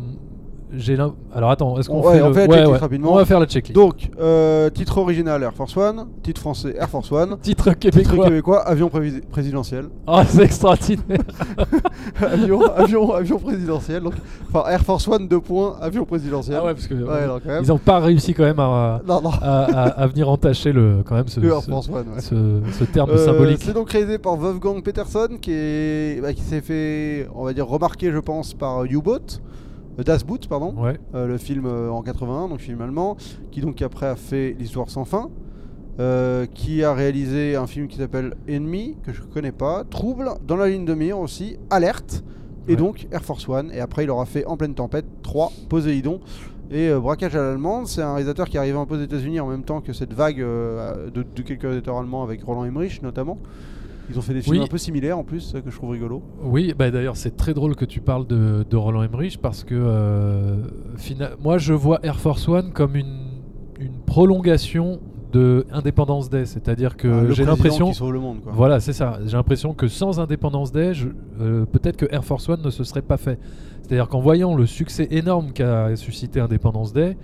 j'ai 0.73 0.99
alors 1.35 1.51
attends, 1.51 1.79
est-ce 1.79 1.89
qu'on 1.89 2.03
Ouais, 2.03 2.17
fait, 2.17 2.23
on 2.23 2.29
le- 2.29 2.35
fait 2.35 2.47
la 2.47 2.69
ouais, 2.71 2.77
rapidement. 2.77 3.13
On 3.13 3.17
va 3.17 3.25
faire 3.25 3.41
la 3.41 3.47
checklist. 3.47 3.75
Donc, 3.75 4.11
euh, 4.21 4.69
titre 4.71 4.99
original 4.99 5.43
Air 5.43 5.55
Force 5.55 5.77
One, 5.77 6.07
titre 6.23 6.41
français 6.41 6.75
Air 6.79 6.89
Force 6.91 7.11
One, 7.11 7.39
titre 7.43 7.73
titre 7.73 8.01
québécois. 8.25 8.61
avion 8.67 8.91
présidentiel. 9.31 9.87
Oh, 10.07 10.21
c'est 10.27 10.43
extraordinaire. 10.43 11.19
avion, 12.21 12.61
avion, 12.75 13.13
avion 13.13 13.39
présidentiel. 13.39 14.03
Donc, 14.03 14.15
enfin, 14.53 14.69
Air 14.71 14.83
Force 14.83 15.07
One, 15.09 15.27
deux 15.29 15.41
points, 15.41 15.77
avion 15.81 16.05
présidentiel. 16.05 16.59
ah 16.61 16.65
ouais, 16.67 16.75
parce 16.75 16.87
que 16.87 16.95
quand 16.95 17.47
même. 17.47 17.63
ils 17.65 17.69
n'ont 17.69 17.79
pas 17.79 17.99
réussi 18.01 18.35
quand 18.35 18.45
même 18.45 18.59
à, 18.61 19.01
Non, 19.07 19.21
non, 19.23 19.31
à, 19.31 19.65
à- 19.65 19.89
à 20.03 20.07
venir 20.07 20.29
entacher 20.29 20.73
le 20.73 21.03
quand 21.07 21.15
même 21.15 21.29
ce, 21.29 21.41
que 21.41 21.47
Air 21.47 21.61
ce, 21.63 21.71
Force 21.71 21.89
One, 21.89 22.07
ce- 22.21 22.61
ce 22.79 22.85
terme 22.85 23.11
Euh, 23.11 23.25
symbolique. 23.25 23.59
C'est 23.63 23.73
donc 23.73 23.91
réalisé 23.91 24.19
par 24.19 24.37
Wolfgang 24.37 24.83
Peterson 24.83 25.29
qui 25.41 25.53
est 25.53 26.21
bah, 26.21 26.33
qui 26.33 26.43
s'est 26.43 26.61
fait 26.61 27.29
on 27.35 27.45
va 27.45 27.53
dire 27.53 27.67
remarquer 27.67 28.11
je 28.13 28.19
pense 28.19 28.55
par 28.55 28.85
U-Boat 28.85 29.41
Das 30.05 30.25
Boot 30.25 30.49
pardon 30.49 30.75
Ouais. 30.77 30.99
euh, 31.15 31.27
le 31.27 31.39
film 31.39 31.67
euh, 31.67 31.91
en 31.91 32.03
81 32.03 32.49
donc 32.49 32.61
film 32.61 32.81
allemand 32.81 33.17
qui 33.51 33.61
donc 33.61 33.81
après 33.83 34.07
a 34.07 34.17
fait 34.17 34.55
l'histoire 34.59 34.91
sans 34.91 35.05
fin 35.05 35.31
euh, 36.01 36.47
qui 36.47 36.85
a 36.85 36.95
réalisé 36.95 37.57
un 37.57 37.67
film 37.67 37.89
qui 37.89 37.97
s'appelle 37.99 38.35
Enemy 38.49 38.97
que 39.03 39.13
je 39.13 39.23
connais 39.23 39.51
pas 39.53 39.85
Trouble 39.85 40.31
dans 40.47 40.57
la 40.57 40.69
ligne 40.69 40.85
de 40.85 40.95
mire 40.95 41.19
aussi 41.19 41.57
Alerte 41.71 42.23
et 42.69 42.73
Ouais. 42.73 42.77
donc 42.77 43.09
Air 43.11 43.25
Force 43.25 43.49
One 43.49 43.71
et 43.73 43.81
après 43.81 44.05
il 44.05 44.11
aura 44.11 44.25
fait 44.27 44.45
En 44.47 44.57
pleine 44.57 44.75
tempête 44.75 45.07
3 45.23 45.51
Poséidon 45.69 46.21
et 46.71 46.91
euh, 46.91 47.01
Braquage 47.01 47.35
à 47.35 47.39
l'allemande, 47.41 47.87
c'est 47.87 48.03
un 48.03 48.11
réalisateur 48.13 48.47
qui 48.47 48.57
est 48.59 48.61
arrivé 48.61 48.77
un 48.77 48.85
peu 48.85 48.97
aux 48.99 49.01
États-Unis 49.03 49.41
en 49.41 49.47
même 49.47 49.65
temps 49.65 49.81
que 49.81 49.95
cette 49.95 50.13
vague 50.13 50.41
euh, 50.43 51.09
de, 51.11 51.23
de 51.35 51.43
quelques 51.43 51.63
réalisateurs 51.63 51.97
allemands 51.99 52.23
avec 52.23 52.45
Roland 52.45 52.65
Emmerich 52.67 53.03
notamment. 53.03 53.39
Ils 54.11 54.19
ont 54.19 54.23
fait 54.23 54.35
des 54.35 54.43
films 54.43 54.57
Oui. 54.59 54.63
un 54.65 54.67
peu 54.69 54.79
similaires 54.79 55.19
en 55.19 55.25
plus, 55.25 55.41
ça 55.41 55.61
que 55.61 55.71
je 55.71 55.77
trouve 55.77 55.91
rigolo. 55.91 56.23
Oui, 56.43 56.75
bah 56.79 56.91
d'ailleurs 56.91 57.17
c'est 57.17 57.37
très 57.37 57.53
drôle 57.55 57.77
que 57.77 57.85
tu 57.85 58.01
parles 58.01 58.27
de, 58.27 58.65
de 58.69 58.77
Roland 58.77 59.03
Emmerich 59.03 59.39
parce 59.41 59.65
que 59.65 59.75
euh, 59.77 60.57
moi 61.43 61.59
je 61.59 61.73
vois 61.75 62.01
Air 62.03 62.19
Force 62.19 62.49
One 62.49 62.73
comme 62.73 62.97
une, 62.97 63.27
une 63.81 63.99
prolongation 64.07 65.01
de 65.33 65.67
Independence 65.71 66.31
Day, 66.31 66.47
c'est-à-dire 66.47 66.97
que 66.97 67.09
Ah, 67.29 67.33
j'ai 67.35 67.45
l'impression. 67.45 67.93
Voilà, 68.47 68.81
c'est 68.81 68.95
ça. 68.95 69.19
J'ai 69.27 69.37
l'impression 69.37 69.75
que 69.75 69.87
sans 69.87 70.21
Independence 70.21 70.73
Day, 70.73 70.93
euh, 71.41 71.67
peut-être 71.67 71.99
que 71.99 72.07
Air 72.11 72.25
Force 72.25 72.49
One 72.49 72.63
ne 72.65 72.71
se 72.71 72.83
serait 72.83 73.03
pas 73.03 73.19
fait. 73.19 73.39
C'est-à-dire 73.83 74.09
qu'en 74.09 74.21
voyant 74.21 74.55
le 74.57 74.65
succès 74.65 75.07
énorme 75.11 75.53
qu'a 75.53 75.95
suscité 75.97 76.41
Independence 76.41 76.95
Day, 76.95 77.19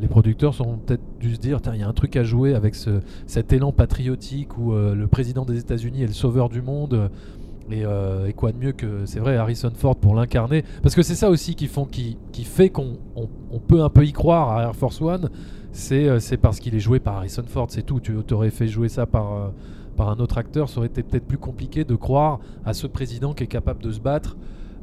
les 0.00 0.08
producteurs 0.08 0.54
sont 0.54 0.78
peut-être 0.78 1.02
dû 1.20 1.34
se 1.34 1.40
dire, 1.40 1.58
il 1.72 1.80
y 1.80 1.82
a 1.82 1.88
un 1.88 1.92
truc 1.92 2.16
à 2.16 2.22
jouer 2.24 2.54
avec 2.54 2.74
ce- 2.74 3.00
cet 3.26 3.52
élan 3.52 3.72
patriotique 3.72 4.58
où 4.58 4.72
euh, 4.72 4.94
le 4.94 5.06
président 5.06 5.44
des 5.44 5.58
États-Unis 5.58 6.02
est 6.02 6.06
le 6.06 6.12
sauveur 6.12 6.48
du 6.48 6.62
monde. 6.62 7.10
euh, 7.72 8.26
Et, 8.26 8.32
quoi 8.32 8.52
de 8.52 8.58
mieux 8.58 8.72
que, 8.72 9.06
c'est 9.06 9.20
vrai, 9.20 9.36
Harrison 9.36 9.72
Ford 9.74 9.96
pour 9.96 10.14
l'incarner 10.14 10.64
Parce 10.82 10.94
que 10.94 11.02
c'est 11.02 11.14
ça 11.14 11.30
aussi 11.30 11.54
qui, 11.54 11.66
fait 12.44 12.68
qu'on 12.68 12.98
on, 13.16 13.28
on 13.50 13.58
peut 13.58 13.82
un 13.82 13.88
peu 13.90 14.04
y 14.04 14.12
croire 14.12 14.50
à 14.56 14.62
Air 14.64 14.76
Force 14.76 15.00
One. 15.00 15.30
C'est 15.72 16.08
euh, 16.08 16.20
c'est 16.20 16.36
parce 16.36 16.58
qu'il 16.60 16.74
est 16.74 16.80
joué 16.80 17.00
par 17.00 17.16
Harrison 17.16 17.42
Ford, 17.46 17.66
c'est 17.70 17.82
tout. 17.84 18.00
Tu 18.00 18.14
aurais 18.32 18.50
fait 18.50 18.68
jouer 18.68 18.88
ça 18.88 19.04
par, 19.06 19.52
par 19.96 20.10
un 20.10 20.16
autre 20.16 20.38
acteur, 20.38 20.68
ça 20.68 20.78
aurait 20.78 20.86
été 20.88 21.02
peut-être 21.02 21.26
plus 21.26 21.38
compliqué 21.38 21.84
de 21.84 21.94
croire 21.96 22.38
à 22.64 22.72
ce 22.74 22.86
président 22.86 23.34
qui 23.34 23.44
est 23.44 23.48
capable 23.48 23.82
de 23.82 23.90
se 23.90 24.00
battre 24.00 24.36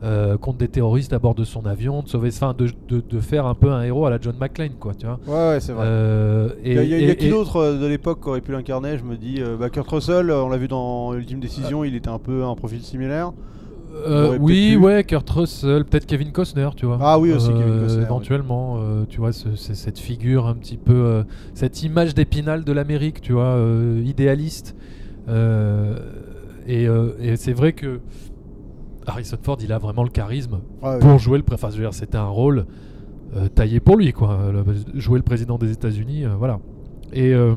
euh, 0.03 0.38
contre 0.38 0.57
des 0.57 0.67
terroristes 0.67 1.13
à 1.13 1.19
bord 1.19 1.36
de 1.36 1.43
son 1.43 1.65
avion, 1.65 2.01
de 2.01 2.10
sauver, 2.10 2.29
enfin, 2.29 2.53
de, 2.53 2.67
de, 2.89 3.01
de 3.10 3.19
faire 3.19 3.45
un 3.45 3.55
peu 3.55 3.72
un 3.72 3.83
héros 3.83 4.05
à 4.05 4.10
la 4.10 4.19
John 4.19 4.36
McClane, 4.39 4.75
quoi, 4.79 4.93
tu 4.93 5.05
vois. 5.05 5.19
Ouais, 5.27 5.53
ouais, 5.53 5.60
c'est 5.60 5.72
vrai. 5.72 5.86
Euh, 5.88 6.50
et, 6.63 6.72
il 6.74 6.75
y 6.75 6.93
a, 6.93 7.00
y 7.00 7.07
a- 7.07 7.12
a 7.12 7.15
qui 7.15 7.29
d'autre 7.29 7.57
euh, 7.57 7.79
de 7.79 7.86
l'époque 7.86 8.22
qui 8.22 8.29
aurait 8.29 8.41
pu 8.41 8.51
l'incarner? 8.51 8.98
Je 8.98 9.03
me 9.03 9.15
dis, 9.15 9.41
bah, 9.60 9.69
Kurt 9.69 9.88
Russell, 9.88 10.29
on 10.31 10.50
l'a 10.50 10.57
vu 10.57 10.67
dans 10.67 11.13
Ultime 11.13 11.39
Décision, 11.39 11.83
il 11.83 11.95
était 11.95 12.10
un 12.10 12.19
peu 12.19 12.43
un 12.43 12.55
profil 12.55 12.81
similaire. 12.81 13.31
Euh, 14.05 14.38
oui, 14.39 14.75
ouais, 14.75 15.03
Kurt 15.03 15.29
Russell, 15.29 15.86
peut-être 15.86 16.05
Kevin 16.07 16.31
Costner, 16.31 16.69
tu 16.75 16.86
vois. 16.86 16.98
Ah 17.00 17.19
oui, 17.19 17.31
aussi, 17.31 17.48
Kevin 17.50 17.79
Costner, 17.79 18.00
oui. 18.00 18.03
Éventuellement, 18.05 18.77
euh, 18.79 19.05
tu 19.07 19.19
vois, 19.19 19.31
ce- 19.31 19.55
c'est 19.55 19.75
cette 19.75 20.00
figure 20.00 20.48
un 20.48 20.55
petit 20.55 20.77
peu, 20.77 21.24
cette 21.53 21.83
image 21.83 22.13
d'épinal 22.15 22.63
de 22.65 22.72
l'Amérique, 22.74 23.22
tu 23.22 23.33
vois, 23.33 23.57
idéaliste. 24.03 24.75
Et 26.67 26.83
et 26.86 27.36
c'est 27.36 27.53
vrai 27.53 27.74
que 27.74 28.00
Harrison 29.07 29.38
Ford, 29.41 29.57
il 29.62 29.72
a 29.72 29.77
vraiment 29.79 30.03
le 30.03 30.10
charisme 30.10 30.60
Ouais, 30.81 31.00
pour 31.00 31.17
jouer 31.19 31.38
le. 31.38 31.43
Enfin, 31.53 31.69
c'était 31.91 32.17
un 32.17 32.27
rôle 32.27 32.65
euh, 33.36 33.48
taillé 33.48 33.79
pour 33.79 33.98
lui, 33.98 34.12
quoi. 34.13 34.38
Le- 34.51 35.00
jouer 35.00 35.17
le 35.19 35.24
président 35.24 35.57
des 35.57 35.72
États-Unis, 35.72 36.25
euh, 36.25 36.36
voilà. 36.38 36.60
Et, 37.12 37.33
euh, 37.33 37.53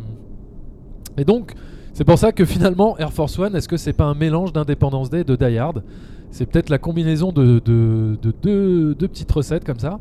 et 1.18 1.24
donc, 1.24 1.54
c'est 1.92 2.04
pour 2.04 2.18
ça 2.18 2.32
que 2.32 2.44
finalement, 2.44 2.96
Air 2.98 3.12
Force 3.12 3.38
One, 3.38 3.54
est-ce 3.56 3.68
que 3.68 3.76
c'est 3.76 3.92
pas 3.92 4.04
un 4.04 4.14
mélange 4.14 4.52
d'Independence 4.52 5.08
Day 5.10 5.20
et 5.20 5.24
de 5.24 5.36
Die 5.36 5.56
Hard? 5.58 5.82
C'est 6.30 6.44
peut-être 6.46 6.68
la 6.70 6.78
combinaison 6.78 7.32
de, 7.32 7.60
de- 7.64 8.18
de 8.20 8.34
deux, 8.42 8.94
deux 8.94 9.08
petites 9.08 9.30
recettes 9.32 9.64
comme 9.64 9.78
ça. 9.78 9.98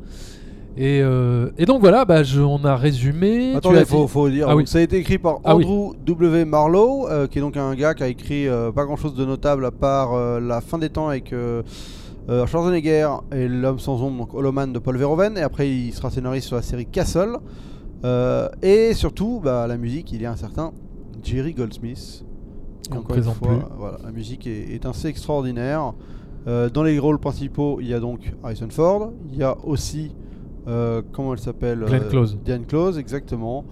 Et, 0.77 1.01
euh, 1.01 1.51
et 1.57 1.65
donc 1.65 1.79
voilà, 1.79 2.03
bah, 2.03 2.23
je- 2.23 2.41
on 2.41 2.63
a 2.65 2.75
résumé. 2.75 3.55
Attendez, 3.55 3.79
as 3.79 3.85
faut, 3.85 4.07
faut 4.07 4.29
dire. 4.29 4.47
Ah 4.49 4.55
oui. 4.55 4.67
Ça 4.67 4.79
a 4.79 4.81
été 4.81 4.97
écrit 4.97 5.17
par 5.17 5.39
Ah 5.45 5.55
oui. 5.55 5.63
Andrew 5.65 5.93
W. 6.05 6.43
Marlowe, 6.45 7.07
euh, 7.09 7.27
qui 7.27 7.37
est 7.37 7.41
donc 7.41 7.55
un 7.55 7.73
gars 7.75 7.93
qui 7.93 8.03
a 8.03 8.07
écrit 8.09 8.47
euh, 8.47 8.71
pas 8.73 8.83
grand 8.85 8.97
chose 8.97 9.15
de 9.15 9.23
notable 9.25 9.65
à 9.65 9.71
part 9.71 10.17
La 10.41 10.59
fin 10.61 10.77
des 10.77 10.89
temps 10.89 11.07
avec 11.07 11.33
Schwarzenegger 12.27 13.07
et 13.31 13.47
L'homme 13.47 13.79
sans 13.79 14.01
ombre, 14.01 14.25
donc 14.25 14.33
Holoman 14.33 14.73
de 14.73 14.79
Paul 14.79 14.97
Verhoeven. 14.97 15.37
Et 15.37 15.41
après, 15.41 15.69
il 15.69 15.93
sera 15.93 16.09
scénariste 16.09 16.47
sur 16.47 16.55
la 16.55 16.61
série 16.61 16.85
Castle. 16.85 17.37
Et 18.61 18.93
surtout, 18.93 19.41
bah, 19.43 19.67
la 19.67 19.77
musique, 19.77 20.11
il 20.11 20.21
y 20.21 20.25
a 20.25 20.31
un 20.31 20.35
certain 20.35 20.71
Jerry 21.23 21.53
Goldsmith. 21.53 22.25
Encore 22.91 23.15
une 23.17 23.23
fois, 23.23 23.33
plus. 23.41 23.57
Voilà, 23.79 23.97
la 24.03 24.11
musique 24.11 24.45
est, 24.45 24.73
est 24.75 24.85
assez 24.85 25.07
extraordinaire. 25.07 25.93
Dans 26.45 26.83
les 26.83 26.99
rôles 26.99 27.17
principaux, 27.19 27.77
il 27.81 27.87
y 27.87 27.93
a 27.93 27.99
donc 27.99 28.33
Harrison 28.43 28.67
Ford. 28.69 29.13
Il 29.31 29.37
y 29.39 29.43
a 29.43 29.55
aussi, 29.63 30.11
euh, 30.67 31.01
comment 31.11 31.33
elle 31.33 31.39
s'appelle 31.39 31.79
Glenn 31.85 32.03
euh, 32.03 32.09
Close. 32.09 32.37
Diane 32.43 32.65
Close, 32.65 32.97
exactement. 32.97 33.65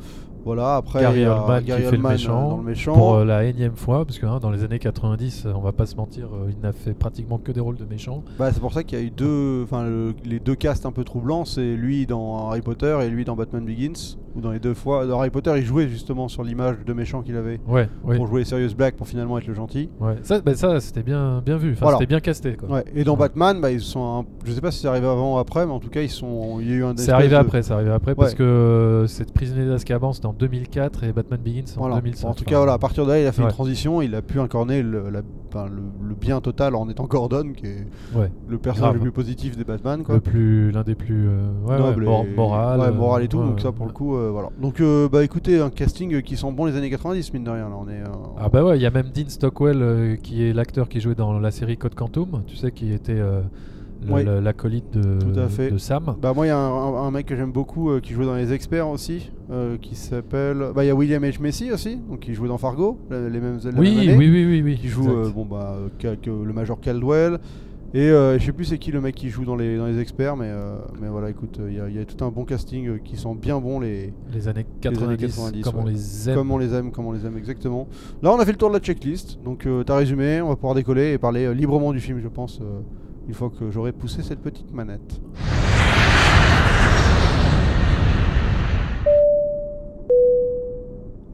Voilà, 0.45 0.75
après 0.75 0.99
Gary 0.99 1.25
Oldman 1.25 1.63
Gary 1.63 1.83
qui 1.83 1.87
fait 1.87 1.91
le 1.91 1.97
Oldman, 1.97 2.11
euh, 2.11 2.15
méchant, 2.15 2.49
dans 2.49 2.57
le 2.57 2.63
méchant. 2.63 2.93
pour 2.95 3.13
euh, 3.15 3.23
la 3.25 3.45
énième 3.45 3.77
fois, 3.77 4.03
parce 4.03 4.19
que 4.19 4.25
hein, 4.25 4.39
dans 4.41 4.51
les 4.51 4.65
années 4.65 4.77
90, 4.79 5.45
euh, 5.45 5.53
on 5.55 5.61
va 5.61 5.71
pas 5.71 5.85
se 5.85 5.95
mentir, 5.95 6.27
euh, 6.33 6.49
il 6.51 6.59
n'a 6.61 6.73
fait 6.73 6.93
pratiquement 6.93 7.37
que 7.37 7.53
des 7.53 7.61
rôles 7.61 7.77
de 7.77 7.85
méchants. 7.85 8.23
Bah, 8.37 8.51
c'est 8.51 8.59
pour 8.59 8.73
ça 8.73 8.83
qu'il 8.83 8.99
y 8.99 9.01
a 9.01 9.05
eu 9.05 9.09
deux, 9.09 9.63
enfin 9.63 9.85
le- 9.85 10.13
les 10.25 10.39
deux 10.41 10.55
castes 10.55 10.85
un 10.85 10.91
peu 10.91 11.05
troublants, 11.05 11.45
c'est 11.45 11.75
lui 11.75 12.05
dans 12.05 12.49
Harry 12.49 12.61
Potter 12.61 12.97
et 13.03 13.09
lui 13.09 13.23
dans 13.23 13.37
Batman 13.37 13.63
Begins. 13.63 14.17
Ou 14.35 14.41
dans 14.41 14.51
les 14.51 14.59
deux 14.59 14.73
fois, 14.73 15.05
dans 15.05 15.19
Harry 15.19 15.29
Potter, 15.29 15.53
il 15.57 15.63
jouait 15.63 15.87
justement 15.87 16.27
sur 16.27 16.43
l'image 16.43 16.77
de 16.85 16.93
méchant 16.93 17.21
qu'il 17.21 17.35
avait 17.37 17.59
Ouais, 17.67 17.87
oui. 18.03 18.17
pour 18.17 18.25
jouer 18.27 18.43
Sirius 18.45 18.75
Black 18.75 18.95
pour 18.95 19.07
finalement 19.07 19.37
être 19.37 19.45
le 19.47 19.53
gentil. 19.53 19.89
Ouais. 19.99 20.15
Ça, 20.23 20.41
bah, 20.41 20.55
ça 20.55 20.79
c'était 20.79 21.03
bien, 21.03 21.41
bien 21.45 21.57
vu. 21.57 21.73
Enfin, 21.73 21.81
Voilà. 21.83 21.97
c'était 21.97 22.07
bien 22.07 22.19
casté. 22.19 22.55
quoi. 22.55 22.69
Ouais. 22.69 22.85
Et 22.95 23.03
dans. 23.03 23.15
Batman, 23.15 23.61
bah, 23.61 23.69
ils 23.71 23.79
sont, 23.79 24.01
un- 24.21 24.25
je 24.45 24.51
sais 24.51 24.59
pas 24.61 24.71
si 24.71 24.79
c'est 24.79 24.87
arrivé 24.87 25.05
avant 25.07 25.35
ou 25.35 25.37
après, 25.37 25.65
mais 25.67 25.71
en 25.71 25.79
tout 25.79 25.89
cas 25.89 26.01
ils 26.01 26.09
sont, 26.09 26.57
il 26.59 26.67
y 26.67 26.71
a 26.71 26.75
eu 26.75 26.83
un. 26.83 26.93
C'est 26.97 27.11
arrivé 27.11 27.29
de- 27.35 27.35
après, 27.35 27.61
c'est 27.61 27.73
arrivé 27.73 27.91
après 27.91 28.15
parce 28.15 28.33
que 28.33 28.41
euh, 28.43 29.05
cette 29.07 29.33
prisonnier 29.33 29.67
d'Azkaban 29.67 30.13
c'était 30.13 30.25
en 30.25 30.33
2004 30.33 31.03
et 31.03 31.13
Batman 31.13 31.39
Begins 31.43 31.63
en 31.77 31.81
Voilà. 31.81 31.95
2005. 31.97 32.27
En 32.27 32.33
tout 32.33 32.43
cas, 32.43 32.57
voilà, 32.57 32.73
à 32.73 32.77
partir 32.79 33.05
de 33.05 33.11
là, 33.11 33.19
il 33.21 33.27
a 33.27 33.31
fait 33.31 33.43
une 33.43 33.47
transition, 33.49 34.01
il 34.01 34.15
a 34.15 34.21
pu 34.23 34.39
incarner 34.39 34.81
le, 34.81 35.09
la- 35.11 35.21
enfin, 35.49 35.67
le- 35.67 36.07
le 36.09 36.15
bien 36.15 36.41
total 36.41 36.73
en 36.75 36.89
étant 36.89 37.05
Gordon, 37.05 37.51
qui 37.55 37.67
est 37.67 37.87
le 38.47 38.57
personnage 38.57 38.89
Grave. 38.91 38.95
le 38.95 38.99
plus 39.01 39.11
positif 39.11 39.55
des 39.57 39.63
Batman. 39.63 40.01
Quoi. 40.03 40.15
le 40.15 40.21
plus, 40.21 40.71
l'un 40.71 40.81
des 40.83 40.95
plus 40.95 41.27
euh, 41.27 41.49
ouais, 41.65 41.73
ouais, 41.75 41.79
noble 41.79 42.05
mor- 42.05 42.25
et 42.25 42.35
moral, 42.35 42.81
euh, 42.81 42.91
moral 42.93 43.23
et 43.23 43.27
tout 43.27 43.37
ouais, 43.37 43.45
donc 43.45 43.59
ça 43.59 43.71
pour 43.71 43.85
le 43.85 43.91
coup 43.91 44.15
euh, 44.15 44.22
voilà 44.31 44.49
donc 44.61 44.79
euh, 44.81 45.07
bah 45.09 45.23
écoutez 45.23 45.59
un 45.59 45.69
casting 45.69 46.21
qui 46.21 46.37
sent 46.37 46.51
bon 46.51 46.65
les 46.65 46.75
années 46.75 46.89
90 46.89 47.33
mine 47.33 47.43
de 47.43 47.49
rien 47.49 47.69
là 47.69 47.75
on 47.79 47.87
est 47.89 48.01
euh, 48.01 48.05
Ah 48.39 48.49
bah 48.49 48.63
ouais, 48.63 48.77
il 48.77 48.81
y 48.81 48.85
a 48.85 48.91
même 48.91 49.07
Dean 49.13 49.27
Stockwell 49.29 49.81
euh, 49.81 50.15
qui 50.15 50.43
est 50.43 50.53
l'acteur 50.53 50.87
qui 50.89 50.99
jouait 51.01 51.15
dans 51.15 51.39
la 51.39 51.51
série 51.51 51.77
Code 51.77 51.95
Quantum, 51.95 52.43
tu 52.47 52.55
sais 52.55 52.71
qui 52.71 52.91
était 52.93 53.19
euh, 53.19 53.41
Oui. 54.09 54.23
l'acolyte 54.25 54.91
de, 54.91 55.69
de 55.71 55.77
Sam. 55.77 56.15
bah 56.21 56.33
moi 56.33 56.45
il 56.45 56.49
y 56.49 56.51
a 56.51 56.57
un, 56.57 56.69
un- 56.71 57.07
un 57.07 57.11
mec 57.11 57.25
que 57.25 57.35
j'aime 57.35 57.51
beaucoup 57.53 57.89
euh, 57.89 57.99
qui 58.01 58.13
jouait 58.13 58.25
dans 58.25 58.35
les 58.35 58.51
experts 58.51 58.87
aussi 58.89 59.31
euh, 59.51 59.77
qui 59.77 59.95
s'appelle 59.95 60.57
bah 60.75 60.83
il 60.83 60.87
y 60.87 60.89
a 60.89 60.95
William 60.95 61.23
H 61.23 61.41
Macy 61.41 61.71
aussi 61.71 61.97
donc 62.09 62.19
qui 62.19 62.33
jouait 62.33 62.49
dans 62.49 62.57
Fargo 62.57 62.97
les 63.09 63.17
mêmes 63.39 63.59
même 63.63 63.79
oui, 63.79 63.99
année, 64.09 64.15
oui, 64.17 64.29
oui, 64.29 64.45
oui, 64.45 64.61
oui, 64.61 64.77
qui 64.77 64.89
joue 64.89 65.09
euh, 65.09 65.29
bon 65.33 65.45
bah 65.45 65.75
euh, 66.03 66.15
le 66.25 66.53
major 66.53 66.79
Caldwell 66.81 67.39
et 67.93 68.09
euh, 68.09 68.39
je 68.39 68.45
sais 68.45 68.51
plus 68.51 68.65
c'est 68.65 68.77
qui 68.77 68.91
le 68.91 69.01
mec 69.01 69.15
qui 69.15 69.29
joue 69.29 69.45
dans 69.45 69.55
les, 69.55 69.77
dans 69.77 69.85
les 69.85 69.99
experts 69.99 70.35
mais, 70.35 70.47
euh, 70.49 70.77
mais 71.01 71.07
voilà 71.09 71.29
écoute 71.29 71.59
euh, 71.59 71.69
il 71.71 71.77
y 71.77 71.79
a- 71.79 71.89
il 71.89 71.95
y, 71.95 71.99
a 71.99 72.05
tout 72.05 72.23
un 72.25 72.29
bon 72.31 72.43
casting 72.45 72.87
euh, 72.87 72.97
qui 73.03 73.17
sent 73.17 73.35
bien 73.39 73.59
bon 73.59 73.79
les, 73.79 74.13
les 74.33 74.47
années 74.47 74.65
les 74.83 74.89
90, 74.89 75.03
années 75.39 75.61
90, 75.61 75.63
comme 75.63 75.79
on 75.79 75.85
les 75.85 76.29
aime. 76.29 76.35
Comme 76.35 76.51
on 76.51 76.57
les 76.57 76.73
aime, 76.73 76.91
comme 76.91 77.05
on 77.05 77.11
les 77.11 77.25
aime 77.25 77.37
exactement. 77.37 77.87
Là, 78.21 78.33
on 78.33 78.39
a 78.39 78.45
fait 78.45 78.51
le 78.51 78.57
tour 78.57 78.69
de 78.69 78.73
la 78.75 78.79
checklist. 78.79 79.39
Donc, 79.43 79.65
euh, 79.65 79.83
t'as 79.83 79.95
résumé. 79.95 80.41
On 80.41 80.49
va 80.49 80.55
pouvoir 80.55 80.75
décoller 80.75 81.13
et 81.13 81.17
parler 81.17 81.53
librement 81.53 81.91
du 81.93 81.99
film, 81.99 82.19
je 82.21 82.27
pense, 82.27 82.59
une 83.27 83.33
fois 83.33 83.49
que 83.57 83.69
j'aurai 83.71 83.91
poussé 83.91 84.21
cette 84.23 84.39
petite 84.41 84.73
manette. 84.73 85.21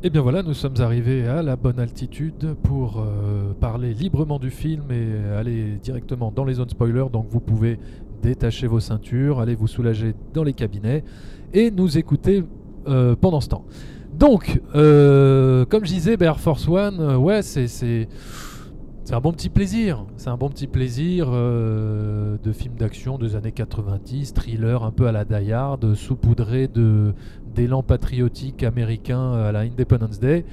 Et 0.01 0.09
bien 0.09 0.21
voilà, 0.21 0.43
nous 0.43 0.53
sommes 0.53 0.79
arrivés 0.79 1.27
à 1.27 1.43
la 1.43 1.57
bonne 1.57 1.77
altitude 1.77 2.55
pour 2.63 3.01
euh, 3.01 3.51
parler 3.59 3.93
librement 3.93 4.39
du 4.39 4.49
film 4.49 4.83
et 4.91 5.35
aller 5.37 5.77
directement 5.83 6.31
dans 6.33 6.45
les 6.45 6.53
zones 6.53 6.69
spoilers. 6.69 7.07
Donc 7.11 7.27
vous 7.29 7.41
pouvez 7.41 7.77
détacher 8.21 8.65
vos 8.67 8.79
ceintures, 8.79 9.41
aller 9.41 9.55
vous 9.55 9.67
soulager 9.67 10.13
dans 10.33 10.43
les 10.43 10.53
cabinets 10.53 11.03
et 11.51 11.69
nous 11.69 11.97
écouter 11.97 12.45
euh, 12.87 13.17
pendant 13.17 13.41
ce 13.41 13.49
temps. 13.49 13.65
Donc, 14.17 14.61
euh, 14.73 15.65
comme 15.65 15.83
je 15.83 15.91
disais, 15.91 16.15
Air 16.17 16.39
Force 16.39 16.69
One, 16.69 17.17
ouais, 17.17 17.41
c'est 17.41 18.07
un 19.11 19.19
bon 19.19 19.33
petit 19.33 19.49
plaisir. 19.49 20.05
C'est 20.15 20.29
un 20.29 20.37
bon 20.37 20.47
petit 20.47 20.67
plaisir 20.67 21.29
de 21.29 22.51
film 22.53 22.75
d'action 22.75 23.17
des 23.17 23.35
années 23.35 23.51
90, 23.51 24.33
thriller 24.33 24.81
un 24.83 24.91
peu 24.91 25.07
à 25.07 25.11
la 25.11 25.25
Die 25.25 25.51
Hard, 25.51 25.93
saupoudré 25.93 26.69
de 26.69 27.13
d'élan 27.55 27.83
patriotique 27.83 28.63
américain 28.63 29.33
à 29.33 29.51
la 29.51 29.59
Independence 29.61 30.19
Day. 30.19 30.45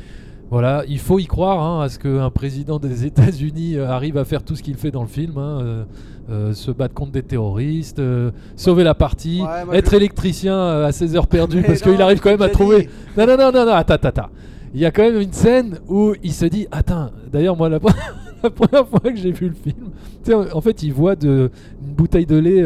Voilà, 0.50 0.84
il 0.88 1.00
faut 1.00 1.18
y 1.18 1.26
croire 1.26 1.60
hein, 1.60 1.82
à 1.82 1.88
ce 1.88 1.98
qu'un 1.98 2.30
président 2.30 2.78
des 2.78 3.04
États-Unis 3.04 3.76
euh, 3.76 3.88
arrive 3.88 4.16
à 4.16 4.24
faire 4.24 4.44
tout 4.44 4.54
ce 4.54 4.62
qu'il 4.62 4.76
fait 4.76 4.92
dans 4.92 5.02
le 5.02 5.08
film, 5.08 5.38
hein, 5.38 5.58
euh, 5.60 5.84
euh, 6.30 6.52
se 6.52 6.70
battre 6.70 6.94
contre 6.94 7.10
des 7.10 7.24
terroristes, 7.24 7.98
euh, 7.98 8.30
sauver 8.54 8.84
la 8.84 8.94
partie, 8.94 9.40
Ouais, 9.42 9.64
moi, 9.64 9.74
être 9.76 9.90
je- 9.90 9.96
électricien 9.96 10.56
à 10.84 10.92
16 10.92 11.16
heures 11.16 11.26
perdues 11.26 11.62
Mais 11.62 11.66
parce 11.66 11.82
qu'il 11.82 12.00
arrive 12.00 12.20
quand 12.20 12.30
même 12.30 12.42
à 12.42 12.48
trouver. 12.48 12.82
dit. 12.82 12.88
Non, 13.18 13.26
non, 13.26 13.36
non, 13.36 13.50
non, 13.52 13.66
non, 13.66 13.72
attends, 13.72 13.94
attends. 13.94 14.28
Il 14.72 14.78
y 14.80 14.84
a 14.84 14.92
quand 14.92 15.02
même 15.02 15.20
une 15.20 15.32
scène 15.32 15.78
où 15.88 16.14
il 16.22 16.32
se 16.32 16.44
dit 16.44 16.68
Attends, 16.70 17.10
d'ailleurs, 17.32 17.56
moi, 17.56 17.68
la, 17.68 17.80
la 18.44 18.50
première 18.50 18.86
fois 18.86 19.00
que 19.00 19.16
j'ai 19.16 19.32
vu 19.32 19.48
le 19.48 19.54
film, 19.54 19.90
tu 20.24 20.30
sais, 20.30 20.34
en 20.34 20.60
fait, 20.60 20.80
il 20.84 20.92
voit 20.92 21.16
de, 21.16 21.50
une 21.84 21.94
bouteille 21.94 22.26
de 22.26 22.36
lait 22.36 22.64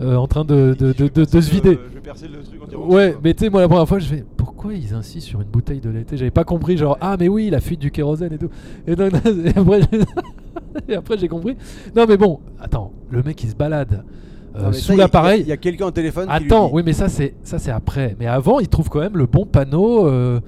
en 0.00 0.26
train 0.26 0.44
de, 0.46 0.74
de, 0.78 0.92
de- 0.94 1.08
de- 1.08 1.24
de 1.30 1.40
se 1.40 1.50
vider. 1.50 1.78
Je 1.90 1.94
vais 1.94 2.00
percer 2.00 2.28
le 2.28 2.42
truc 2.42 2.60
Ouais, 2.76 3.16
mais 3.22 3.34
tu 3.34 3.44
sais, 3.44 3.50
moi, 3.50 3.60
la 3.60 3.68
première 3.68 3.88
fois, 3.88 3.98
je 3.98 4.06
fais 4.06 4.24
Pourquoi 4.36 4.74
ils 4.74 4.94
insistent 4.94 5.26
sur 5.28 5.40
une 5.40 5.48
bouteille 5.48 5.80
de 5.80 5.90
lait 5.90 6.04
J'avais 6.12 6.30
pas 6.30 6.44
compris, 6.44 6.76
genre, 6.76 6.96
ah, 7.00 7.16
mais 7.18 7.28
oui, 7.28 7.50
la 7.50 7.60
fuite 7.60 7.80
du 7.80 7.90
kérosène 7.90 8.32
et 8.32 8.38
tout. 8.38 8.48
Et, 8.86 8.92
après, 9.56 9.80
j'ai- 9.90 10.92
et 10.92 10.96
après, 10.96 11.18
j'ai 11.18 11.28
compris. 11.28 11.56
Non, 11.94 12.04
mais 12.08 12.16
bon, 12.16 12.40
attends, 12.60 12.92
le 13.10 13.22
mec, 13.22 13.42
il 13.44 13.50
se 13.50 13.54
balade. 13.54 14.04
euh, 14.56 14.72
sous 14.72 14.96
l'appareil. 14.96 15.40
Il 15.42 15.48
y 15.48 15.52
a, 15.52 15.56
quelqu'un 15.56 15.86
au 15.86 15.90
téléphone. 15.90 16.28
qui 16.28 16.44
lui 16.44 16.52
Attends, 16.52 16.70
oui, 16.72 16.82
mais 16.84 16.92
ça 16.92 17.08
c'est 17.08 17.34
ça 17.42 17.58
c'est 17.58 17.70
après. 17.72 18.16
Mais 18.20 18.26
avant, 18.26 18.60
il 18.60 18.68
trouve 18.68 18.88
quand 18.88 19.00
même 19.00 19.16
le 19.16 19.26
bon 19.26 19.46
panneau 19.46 20.06
euh, 20.06 20.40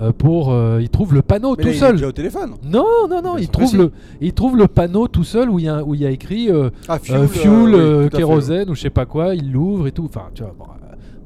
euh, 0.00 0.12
pour. 0.12 0.52
euh, 0.52 0.78
il 0.82 0.88
trouve 0.90 1.14
le 1.14 1.22
panneau 1.22 1.54
Mais 1.56 1.62
tout 1.62 1.68
là, 1.68 1.72
il 1.72 1.76
est 1.76 1.80
seul. 1.80 1.92
déjà 1.92 2.08
au 2.08 2.12
téléphone. 2.12 2.50
Non, 2.62 2.84
non, 3.08 3.22
non, 3.22 3.38
il 3.38 3.48
trouve 3.48 3.74
le 3.76 3.92
il 4.20 4.32
trouve 4.34 4.56
le 4.58 4.68
panneau 4.68 5.08
tout 5.08 5.24
seul 5.24 5.48
où 5.48 5.58
il 5.58 5.64
y 5.64 5.68
a 5.68 5.82
où 5.82 5.94
il 5.94 6.02
y 6.02 6.06
a 6.06 6.10
écrit 6.10 6.50
Ah, 6.88 6.98
fuel, 6.98 7.28
oui, 7.74 8.10
kérosène 8.10 8.68
ou 8.70 8.74
je 8.74 8.82
sais 8.82 8.90
pas 8.90 9.06
quoi. 9.06 9.34
Il 9.34 9.50
l'ouvre 9.52 9.86
et 9.86 9.92
tout. 9.92 10.04
Enfin, 10.04 10.28
tu 10.34 10.42
vois. 10.42 10.54
bon, 10.58 10.66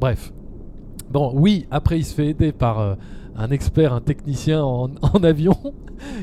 bref. 0.01 0.33
Bon, 1.11 1.33
oui. 1.35 1.67
Après, 1.71 1.99
il 1.99 2.05
se 2.05 2.15
fait 2.15 2.27
aider 2.29 2.53
par 2.53 2.81
euh, 2.81 2.95
un 3.37 3.51
expert, 3.51 3.93
un 3.93 4.01
technicien 4.01 4.63
en, 4.63 4.91
en 5.03 5.23
avion. 5.25 5.57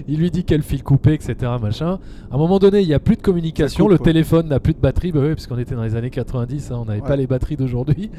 Il 0.07 0.19
lui 0.19 0.31
dit 0.31 0.45
quel 0.45 0.61
fil 0.61 0.83
couper, 0.83 1.13
etc. 1.13 1.35
Machin. 1.61 1.99
À 2.31 2.35
un 2.35 2.37
moment 2.37 2.59
donné, 2.59 2.79
il 2.81 2.87
n'y 2.87 2.93
a 2.93 2.99
plus 2.99 3.17
de 3.17 3.21
communication. 3.21 3.83
coupe, 3.85 3.91
le 3.91 3.97
ouais. 3.97 4.03
téléphone 4.05 4.47
n'a 4.47 4.59
plus 4.61 4.73
de 4.73 4.79
batterie. 4.79 5.11
Bah 5.11 5.19
oui, 5.21 5.29
parce 5.35 5.47
qu'on 5.47 5.57
était 5.57 5.75
dans 5.75 5.83
les 5.83 5.95
années 5.97 6.09
90. 6.09 6.71
hein, 6.71 6.77
on 6.81 6.85
n'avait 6.85 7.01
Ouais. 7.01 7.07
pas 7.07 7.15
les 7.17 7.27
batteries 7.27 7.57
d'aujourd'hui. 7.57 8.09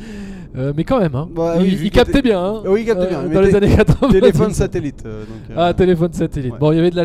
Euh, 0.56 0.73
mais 0.76 0.85
quand 0.85 1.00
même, 1.00 1.14
hein, 1.14 1.28
Bah 1.35 1.56
il, 1.61 1.78
oui, 1.80 1.90
captait 1.90 2.20
bien. 2.23 2.42
hein, 2.44 2.62
Oui, 2.66 2.82
il 2.82 2.87
captait 2.87 3.08
bien, 3.08 3.23
mais 3.23 3.35
Dans 3.35 3.40
les 3.40 3.54
années 3.54 3.75
90. 3.75 4.12
Téléphone 4.12 4.52
satellite. 4.52 5.02
euh, 5.06 5.20
donc, 5.25 5.50
euh, 5.50 5.54
Ah, 5.56 5.73
téléphone 5.73 6.12
satellite. 6.12 6.52
Ouais. 6.52 6.58
Bon, 6.58 6.73
il 6.73 6.76
y 6.76 6.78
avait 6.78 6.90
de 6.90 6.96
la... 6.96 7.04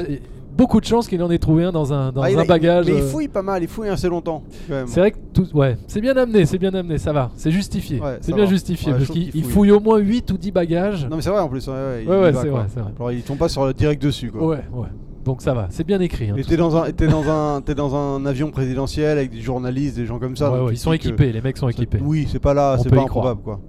beaucoup 0.56 0.80
de 0.80 0.86
chance 0.86 1.08
qu'il 1.08 1.22
en 1.24 1.32
ait 1.32 1.38
trouvé 1.38 1.64
un 1.64 1.72
dans 1.72 1.94
un, 1.94 2.12
dans 2.12 2.22
ah, 2.22 2.28
un 2.28 2.46
bagage. 2.46 2.86
Mais 2.86 2.94
il 2.94 3.02
euh, 3.02 3.08
fouille 3.08 3.28
pas 3.28 3.42
mal, 3.42 3.62
il 3.64 3.68
fouille 3.68 3.90
assez 3.90 4.10
longtemps. 4.10 4.44
c'est 4.68 5.00
vrai 5.00 5.12
que 5.12 5.18
tout, 5.34 5.48
ouais, 5.54 5.78
c'est 5.88 6.02
bien 6.02 6.16
amené, 6.16 6.46
c'est 6.46 6.58
bien 6.58 6.74
amené, 6.74 6.98
ça 6.98 7.14
va, 7.14 7.32
c'est 7.36 7.52
justifié, 7.52 8.00
Ouais, 8.00 8.18
c'est 8.22 8.34
bien 8.34 8.46
va. 8.46 8.50
justifié 8.50 8.92
Ouais, 8.92 8.98
parce 8.98 9.10
qu'il 9.10 9.32
qu'il 9.32 9.36
il 9.36 9.44
fouille. 9.44 9.54
fouille 9.54 9.72
au 9.72 9.80
moins 9.80 9.98
8 9.98 10.32
ou 10.32 10.38
10 10.38 10.52
bagages. 10.52 11.08
Non, 11.10 11.16
mais 11.16 11.22
c'est 11.22 11.30
vrai 11.30 11.40
en 11.40 11.50
plus. 11.50 11.68
Ouais, 11.68 12.06
ouais, 12.06 12.34
c'est 12.34 12.48
vrai, 12.48 12.66
vrai. 12.68 12.92
Alors, 12.98 13.12
il 13.12 13.22
tombe 13.24 13.38
pas 13.38 13.50
sur 13.50 13.66
le 13.66 13.74
direct 13.74 14.02
dessus, 14.02 14.32
quoi. 14.32 14.46
Ouais, 14.46 14.64
ouais. 14.74 14.88
Donc 15.24 15.42
ça 15.44 15.54
va, 15.54 15.68
c'est 15.70 15.84
bien 15.84 16.00
écrit. 16.00 16.32
hein, 16.32 16.36
Et 16.36 16.44
t'es 16.44 16.58
dans 16.58 16.76
un, 16.76 16.92
t'es 16.92 17.08
dans 17.08 17.30
un, 17.30 17.62
t'es 17.62 17.76
dans 17.76 17.96
un 17.96 18.26
avion 18.26 18.50
présidentiel 18.50 19.20
avec 19.20 19.30
des 19.30 19.42
journalistes, 19.42 19.96
des 19.96 20.06
gens 20.08 20.18
comme 20.18 20.36
ça. 20.36 20.52
Ils 20.72 20.78
sont 20.78 20.94
équipés, 20.94 21.32
les 21.32 21.42
mecs 21.42 21.58
sont 21.58 21.70
équipés. 21.70 22.00
Oui, 22.04 22.28
c'est 22.32 22.40
pas 22.40 22.54
là, 22.54 22.78
c'est 22.82 22.90
pas 22.90 23.02
improbable, 23.02 23.42
quoi. 23.42 23.60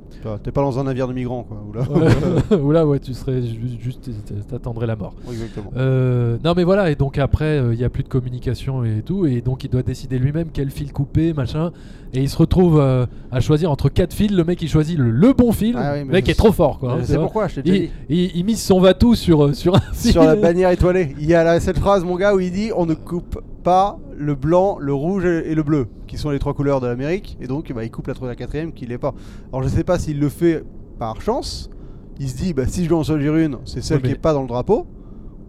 T'es 0.42 0.50
pas 0.52 0.60
dans 0.62 0.78
un 0.78 0.84
navire 0.84 1.08
de 1.08 1.12
migrants, 1.12 1.42
quoi. 1.44 1.62
ou 1.68 1.72
là. 1.72 1.82
Ouais. 2.50 2.56
Ou 2.62 2.70
là, 2.72 2.86
ouais, 2.86 2.98
tu 3.00 3.12
serais 3.14 3.42
ju- 3.42 3.78
juste, 3.80 4.10
t'attendrais 4.48 4.86
la 4.86 4.96
mort. 4.96 5.14
Exactement. 5.30 5.70
Euh, 5.76 6.36
non 6.44 6.54
mais 6.56 6.64
voilà 6.64 6.90
et 6.90 6.94
donc 6.94 7.18
après 7.18 7.58
euh, 7.58 7.74
il 7.74 7.80
y 7.80 7.84
a 7.84 7.88
plus 7.90 8.02
de 8.02 8.08
communication 8.08 8.84
et 8.84 9.02
tout 9.04 9.26
et 9.26 9.40
donc 9.40 9.64
il 9.64 9.70
doit 9.70 9.82
décider 9.82 10.18
lui-même 10.18 10.48
quel 10.52 10.70
fil 10.70 10.92
couper 10.92 11.32
machin 11.32 11.72
et 12.14 12.20
il 12.20 12.28
se 12.28 12.36
retrouve 12.36 12.78
euh, 12.80 13.06
à 13.30 13.40
choisir 13.40 13.70
entre 13.70 13.88
quatre 13.88 14.12
fils 14.12 14.30
le 14.30 14.44
mec 14.44 14.60
il 14.62 14.68
choisit 14.68 14.98
le, 14.98 15.10
le 15.10 15.32
bon 15.32 15.52
fil 15.52 15.74
Ah 15.78 15.92
oui, 15.94 16.00
le 16.00 16.04
mais 16.06 16.12
mec 16.14 16.28
est 16.28 16.34
trop 16.34 16.52
fort 16.52 16.78
quoi 16.78 16.92
hein, 16.94 16.98
c'est 17.02 17.14
vrai. 17.14 17.22
pourquoi, 17.24 17.48
je 17.48 17.60
t'ai 17.60 17.62
il, 17.64 17.72
dit. 17.82 17.90
il, 18.08 18.36
il 18.36 18.44
mise 18.44 18.60
son 18.62 18.80
va-tout 18.80 19.14
sur, 19.14 19.44
euh, 19.44 19.52
sur 19.54 19.74
un 19.76 19.80
fil 19.92 20.12
Sur 20.12 20.24
la 20.24 20.36
bannière 20.36 20.70
étoilée, 20.72 21.14
il 21.18 21.26
y 21.26 21.34
a 21.34 21.42
là, 21.44 21.58
cette 21.60 21.78
phrase, 21.78 22.04
mon 22.04 22.16
gars, 22.16 22.34
où 22.34 22.40
il 22.40 22.52
dit 22.52 22.70
on 22.76 22.86
ne 22.86 22.94
coupe 22.94 23.40
pas 23.62 23.98
le 24.16 24.34
blanc, 24.34 24.78
le 24.80 24.92
rouge 24.92 25.24
et 25.24 25.54
le 25.54 25.62
bleu, 25.62 25.86
qui 26.06 26.16
sont 26.18 26.30
les 26.30 26.38
trois 26.38 26.54
couleurs 26.54 26.80
de 26.80 26.86
l'Amérique, 26.86 27.36
et 27.40 27.46
donc 27.46 27.72
bah, 27.72 27.84
il 27.84 27.90
coupe 27.90 28.06
la 28.08 28.14
troisième, 28.14 28.32
la 28.32 28.36
quatrième, 28.36 28.72
qui 28.72 28.86
l'est 28.86 28.98
pas. 28.98 29.14
Alors 29.52 29.62
je 29.62 29.68
sais 29.68 29.84
pas 29.84 29.98
s'il 29.98 30.18
le 30.20 30.28
fait 30.28 30.64
par 30.98 31.20
chance. 31.20 31.70
Il 32.20 32.28
se 32.28 32.36
dit 32.36 32.52
bah, 32.52 32.66
si 32.66 32.84
je 32.84 32.88
dois 32.88 32.98
en 32.98 33.02
choisir 33.04 33.34
une, 33.36 33.58
c'est 33.64 33.82
celle 33.82 33.96
Ouais, 33.98 34.02
mais- 34.04 34.08
qui 34.10 34.14
est 34.14 34.18
pas 34.18 34.32
dans 34.34 34.42
le 34.42 34.48
drapeau. 34.48 34.86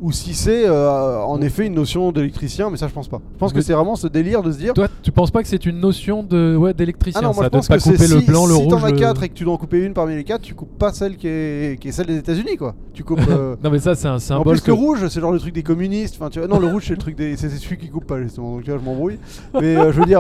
Ou 0.03 0.11
si 0.11 0.33
c'est 0.33 0.67
euh, 0.67 1.21
en 1.21 1.41
effet 1.41 1.65
une 1.65 1.75
notion 1.75 2.11
d'électricien, 2.11 2.69
mais 2.69 2.75
ça 2.75 2.89
je 2.89 2.93
pense 2.93 3.07
pas. 3.07 3.21
Je 3.35 3.39
pense 3.39 3.53
que 3.53 3.61
c'est 3.61 3.71
vraiment 3.71 3.95
ce 3.95 4.07
délire 4.07 4.43
de 4.43 4.51
se 4.51 4.57
dire 4.57 4.73
toi 4.73 4.89
tu 5.01 5.11
penses 5.13 5.31
pas 5.31 5.41
que 5.41 5.47
c'est 5.47 5.65
une 5.65 5.79
notion 5.79 6.23
de 6.23 6.57
ouais 6.57 6.73
d'électricien 6.73 7.21
Ah 7.23 7.25
non, 7.25 7.33
moi 7.33 7.43
ça 7.43 7.43
je 7.45 7.47
de 7.47 7.51
pense 7.53 7.67
pas 7.69 7.77
que 7.77 7.83
c'est 7.83 7.91
couper 7.93 8.07
le 8.07 8.19
si, 8.19 8.25
blanc 8.25 8.45
le 8.45 8.53
si 8.53 8.61
rouge 8.61 8.69
t'en 8.69 8.83
as 8.83 8.91
4 8.91 9.23
et 9.23 9.29
que 9.29 9.33
tu 9.33 9.45
dois 9.45 9.53
en 9.53 9.57
couper 9.57 9.79
une 9.79 9.93
parmi 9.93 10.15
les 10.15 10.25
4, 10.25 10.41
tu 10.41 10.55
coupes 10.55 10.77
pas 10.77 10.91
celle 10.91 11.15
qui 11.15 11.27
est, 11.27 11.79
qui 11.79 11.87
est 11.87 11.91
celle 11.93 12.07
des 12.07 12.17
États-Unis 12.17 12.57
quoi. 12.57 12.75
Tu 12.93 13.05
coupes. 13.05 13.21
euh, 13.29 13.55
non 13.63 13.69
mais 13.71 13.79
ça 13.79 13.95
c'est 13.95 14.09
un 14.09 14.15
En 14.15 14.19
symbole 14.19 14.55
plus, 14.57 14.61
que 14.61 14.67
le 14.67 14.73
rouge, 14.73 15.07
c'est 15.07 15.21
genre 15.21 15.31
le 15.31 15.39
truc 15.39 15.53
des 15.53 15.63
communistes. 15.63 16.17
Enfin, 16.19 16.29
tu 16.29 16.39
vois, 16.39 16.47
non, 16.49 16.59
le 16.59 16.67
rouge, 16.67 16.83
c'est 16.87 16.93
le 16.93 16.99
truc 16.99 17.15
des. 17.15 17.37
C'est 17.37 17.49
celui 17.49 17.77
qui 17.77 17.87
coupe 17.89 18.05
pas, 18.05 18.21
justement. 18.21 18.55
Donc, 18.55 18.63
tu 18.63 18.71
vois, 18.71 18.79
je 18.79 18.85
m'embrouille. 18.85 19.17
Mais 19.59 19.75
euh, 19.77 19.91
je 19.93 19.99
veux 19.99 20.05
dire, 20.05 20.19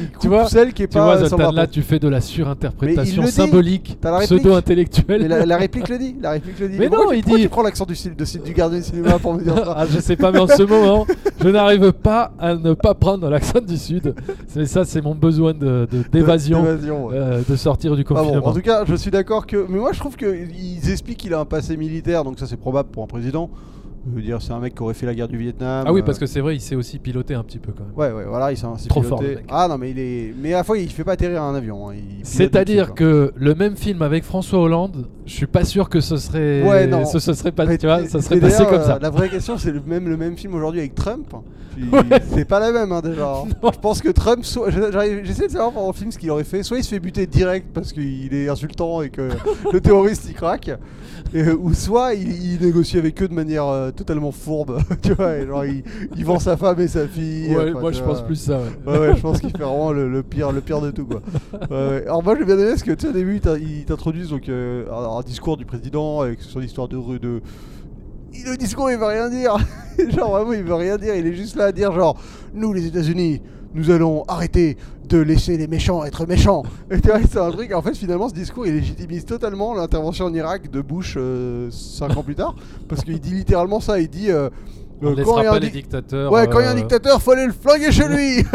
il 0.00 0.10
coupe 0.16 0.30
vois- 0.30 0.48
celle 0.48 0.72
qui 0.72 0.84
est 0.84 0.86
tu 0.88 0.96
pas 0.96 1.04
vois 1.04 1.16
le 1.16 1.26
Zoltan, 1.26 1.50
là 1.50 1.66
tu 1.66 1.82
fais 1.82 1.98
de 1.98 2.08
la 2.08 2.20
surinterprétation 2.20 3.26
symbolique 3.26 3.98
pseudo-intellectuelle 4.00 5.22
Mais 5.22 5.28
la, 5.28 5.44
la 5.44 5.56
réplique 5.56 5.88
le 5.88 5.98
dit. 5.98 6.14
La 6.20 6.30
réplique 6.30 6.58
le 6.60 6.68
dit. 6.68 6.76
Mais 6.78 6.88
non, 6.88 7.08
tu, 7.10 7.16
il 7.18 7.24
dit- 7.24 7.42
tu 7.42 7.48
prends 7.48 7.62
l'accent 7.62 7.84
du, 7.84 7.94
du 8.44 8.52
gardien 8.54 8.78
du 8.78 8.84
cinéma 8.84 9.07
là 9.08 9.18
pour 9.18 9.34
me 9.34 9.42
dire 9.42 9.54
ça. 9.56 9.74
Ah, 9.76 9.86
je 9.90 9.98
sais 10.00 10.16
pas, 10.16 10.30
mais 10.32 10.38
en 10.38 10.46
ce 10.46 10.62
moment, 10.62 11.06
je 11.40 11.48
n'arrive 11.48 11.92
pas 11.92 12.32
à 12.38 12.54
ne 12.54 12.74
pas 12.74 12.94
prendre 12.94 13.28
l'accent 13.28 13.60
du 13.60 13.76
Sud. 13.76 14.14
C'est 14.46 14.66
ça, 14.66 14.84
c'est 14.84 15.00
mon 15.00 15.14
besoin 15.14 15.52
de 15.54 15.86
de- 15.90 16.04
d'évasion, 16.12 16.62
ouais. 16.62 16.76
euh, 17.14 17.42
de 17.48 17.56
sortir 17.56 17.96
du 17.96 18.04
Ah 18.08 18.14
bon, 18.14 18.20
confinement. 18.20 18.46
en 18.46 18.52
tout 18.52 18.60
cas, 18.60 18.84
je 18.86 18.94
suis 18.94 19.10
d'accord 19.10 19.46
que. 19.46 19.66
Mais 19.68 19.78
moi, 19.78 19.92
je 19.92 19.98
trouve 19.98 20.16
qu'ils 20.16 20.90
expliquent 20.90 21.18
qu'il 21.18 21.34
a 21.34 21.40
un 21.40 21.44
passé 21.44 21.76
militaire, 21.76 22.24
donc 22.24 22.38
ça, 22.38 22.46
c'est 22.46 22.56
probable 22.56 22.90
pour 22.90 23.02
un 23.02 23.06
président. 23.06 23.50
Je 24.10 24.16
veux 24.16 24.22
dire, 24.22 24.40
c'est 24.42 24.52
un 24.52 24.58
mec 24.60 24.74
qui 24.74 24.82
aurait 24.82 24.94
fait 24.94 25.06
la 25.06 25.14
guerre 25.14 25.28
du 25.28 25.36
Vietnam. 25.38 25.84
ah 25.86 25.92
oui, 25.92 26.00
euh, 26.00 26.04
parce 26.04 26.18
que 26.18 26.26
c'est 26.26 26.40
vrai, 26.40 26.56
il 26.56 26.60
sait 26.60 26.74
aussi 26.76 26.98
piloter 26.98 27.34
un 27.34 27.42
petit 27.44 27.58
peu 27.58 27.72
quand 27.72 27.84
même. 27.84 27.92
Ouais, 27.96 28.10
ouais, 28.16 28.28
voilà, 28.28 28.50
il 28.52 28.56
s'est 28.56 28.66
Trop 28.88 29.00
piloté. 29.00 29.08
fort, 29.08 29.22
le 29.22 29.28
mec. 29.36 29.44
Ah 29.48 29.66
non, 29.68 29.78
mais 29.78 29.90
il 29.90 29.98
est. 29.98 30.34
Mais 30.40 30.54
à 30.54 30.58
la 30.58 30.64
fois, 30.64 30.78
il 30.78 30.90
fait 30.90 31.04
pas 31.04 31.12
atterrir 31.12 31.42
un 31.42 31.54
avion. 31.54 31.88
hein, 31.88 31.94
il 31.96 32.02
pilote 32.02 32.20
C'est-à-dire 32.24 32.84
dessus, 32.86 32.94
que 32.94 33.32
le 33.36 33.54
même 33.54 33.76
film 33.76 34.02
avec 34.02 34.24
François 34.24 34.60
Hollande, 34.60 35.06
je 35.26 35.32
suis 35.32 35.46
pas 35.46 35.64
sûr 35.64 35.88
que 35.88 36.00
ce 36.00 36.16
serait, 36.16 36.62
Ouais, 36.62 36.86
non. 36.86 37.04
ce, 37.04 37.18
ce 37.18 37.32
serait 37.34 37.52
pas, 37.52 37.66
Mais- 37.66 37.78
tu 37.78 37.86
vois, 37.86 38.00
mais- 38.00 38.08
ça 38.08 38.20
serait 38.20 38.40
passé 38.40 38.56
d'ailleurs, 38.58 38.70
comme 38.70 38.80
euh, 38.80 38.86
ça. 38.86 38.98
La 39.00 39.10
vraie 39.10 39.28
question, 39.28 39.58
c'est 39.58 39.72
le 39.72 39.82
même, 39.86 40.08
le 40.08 40.16
même 40.16 40.36
film 40.36 40.54
aujourd'hui 40.54 40.80
avec 40.80 40.94
Trump. 40.94 41.26
Puis 41.76 41.84
Ouais. 41.92 42.02
C'est 42.34 42.44
pas 42.44 42.58
la 42.58 42.72
même 42.72 42.90
hein, 42.92 43.00
déjà. 43.02 43.28
hein. 43.36 43.44
Non. 43.62 43.70
Je 43.72 43.78
pense 43.78 44.00
que 44.02 44.08
Trump, 44.08 44.44
soit- 44.44 44.70
j'arrive- 44.70 45.20
j'essaie 45.24 45.46
de 45.46 45.52
savoir 45.52 45.70
pendant 45.72 45.86
le 45.88 45.92
film 45.92 46.10
ce 46.10 46.18
qu'il 46.18 46.30
aurait 46.30 46.42
fait. 46.44 46.62
Soit 46.62 46.78
il 46.78 46.84
se 46.84 46.88
fait 46.90 46.98
buter 46.98 47.26
direct 47.26 47.68
parce 47.72 47.92
qu'il 47.92 48.34
est 48.34 48.48
insultant 48.48 49.02
et 49.02 49.10
que 49.10 49.28
le 49.72 49.80
terroriste 49.80 50.24
il 50.28 50.34
craque, 50.34 50.70
et, 51.34 51.42
euh, 51.42 51.54
ou 51.56 51.74
soit 51.74 52.14
il, 52.14 52.54
il 52.54 52.60
négocie 52.60 52.98
avec 52.98 53.22
eux 53.22 53.28
de 53.28 53.34
manière 53.34 53.66
euh, 53.66 53.90
totalement 53.98 54.32
fourbe. 54.32 54.78
tu 55.02 55.12
vois, 55.12 55.44
genre 55.44 55.64
il, 55.64 55.82
il 56.16 56.24
vend 56.24 56.38
sa 56.38 56.56
femme 56.56 56.80
et 56.80 56.88
sa 56.88 57.06
fille. 57.06 57.54
Ouais, 57.54 57.70
enfin, 57.70 57.80
moi 57.80 57.92
je 57.92 58.02
vois. 58.02 58.14
pense 58.14 58.22
plus 58.24 58.36
ça. 58.36 58.58
ouais. 58.58 58.92
Ouais, 58.92 58.98
ouais, 58.98 59.16
je 59.16 59.20
pense 59.20 59.40
qu'il 59.40 59.50
fait 59.50 59.58
vraiment 59.62 59.92
le, 59.92 60.08
le 60.08 60.22
pire, 60.22 60.52
le 60.52 60.60
pire 60.60 60.80
de 60.80 60.90
tout 60.90 61.04
quoi. 61.06 61.20
Ouais. 61.70 62.02
Alors 62.06 62.22
moi 62.22 62.34
j'ai 62.38 62.44
bien 62.44 62.58
aimé 62.58 62.70
parce 62.70 62.82
que 62.82 62.92
tu 62.92 63.02
sais 63.02 63.08
au 63.08 63.12
début 63.12 63.36
ils 63.36 63.40
t'in- 63.40 63.58
ils 63.58 63.84
t'introduisent 63.84 64.30
donc 64.30 64.48
euh, 64.48 64.86
un, 64.90 65.20
discours 65.22 65.56
du 65.56 65.64
président 65.66 66.20
avec 66.20 66.40
sur 66.40 66.60
l'histoire 66.60 66.88
de 66.88 66.96
de 67.18 67.40
il- 68.32 68.44
le 68.44 68.56
discours 68.56 68.90
il 68.90 68.98
veut 68.98 69.04
rien 69.06 69.28
dire. 69.28 69.56
genre 70.16 70.30
vraiment 70.30 70.52
il 70.52 70.62
veut 70.62 70.74
rien 70.74 70.96
dire, 70.96 71.14
il 71.14 71.26
est 71.26 71.34
juste 71.34 71.56
là 71.56 71.66
à 71.66 71.72
dire 71.72 71.92
genre 71.92 72.16
nous 72.54 72.72
les 72.72 72.86
États-Unis 72.86 73.42
nous 73.74 73.90
allons 73.90 74.24
arrêter 74.28 74.76
de 75.08 75.18
laisser 75.18 75.56
les 75.56 75.66
méchants 75.66 76.04
être 76.04 76.26
méchants. 76.26 76.62
Et 76.90 77.00
tu 77.00 77.08
vois, 77.08 77.18
c'est 77.30 77.38
un 77.38 77.50
truc. 77.50 77.72
En 77.72 77.82
fait, 77.82 77.96
finalement, 77.96 78.28
ce 78.28 78.34
discours, 78.34 78.66
il 78.66 78.74
légitimise 78.74 79.24
totalement 79.24 79.74
l'intervention 79.74 80.26
en 80.26 80.34
Irak 80.34 80.70
de 80.70 80.80
Bush 80.80 81.16
5 81.70 82.16
ans 82.16 82.22
plus 82.22 82.34
tard. 82.34 82.54
Parce 82.88 83.02
qu'il 83.02 83.18
dit 83.20 83.32
littéralement 83.34 83.80
ça. 83.80 83.98
Il 84.00 84.08
dit. 84.08 84.30
euh, 84.30 84.48
On 85.00 85.06
euh, 85.06 85.14
ne 85.14 85.22
quand 85.22 85.38
il 85.38 85.40
y 85.40 85.40
laissera 85.40 85.40
a 85.40 85.48
un 85.48 85.52
pas 85.52 85.58
les 85.60 85.66
di- 85.68 85.72
dictateurs. 85.72 86.32
Ouais, 86.32 86.46
quand 86.48 86.58
il 86.60 86.64
y 86.64 86.66
a 86.66 86.70
un 86.70 86.72
euh, 86.72 86.76
dictateur, 86.76 87.22
faut 87.22 87.30
aller 87.32 87.46
le 87.46 87.52
flinguer 87.52 87.92
chez 87.92 88.08
lui. 88.08 88.44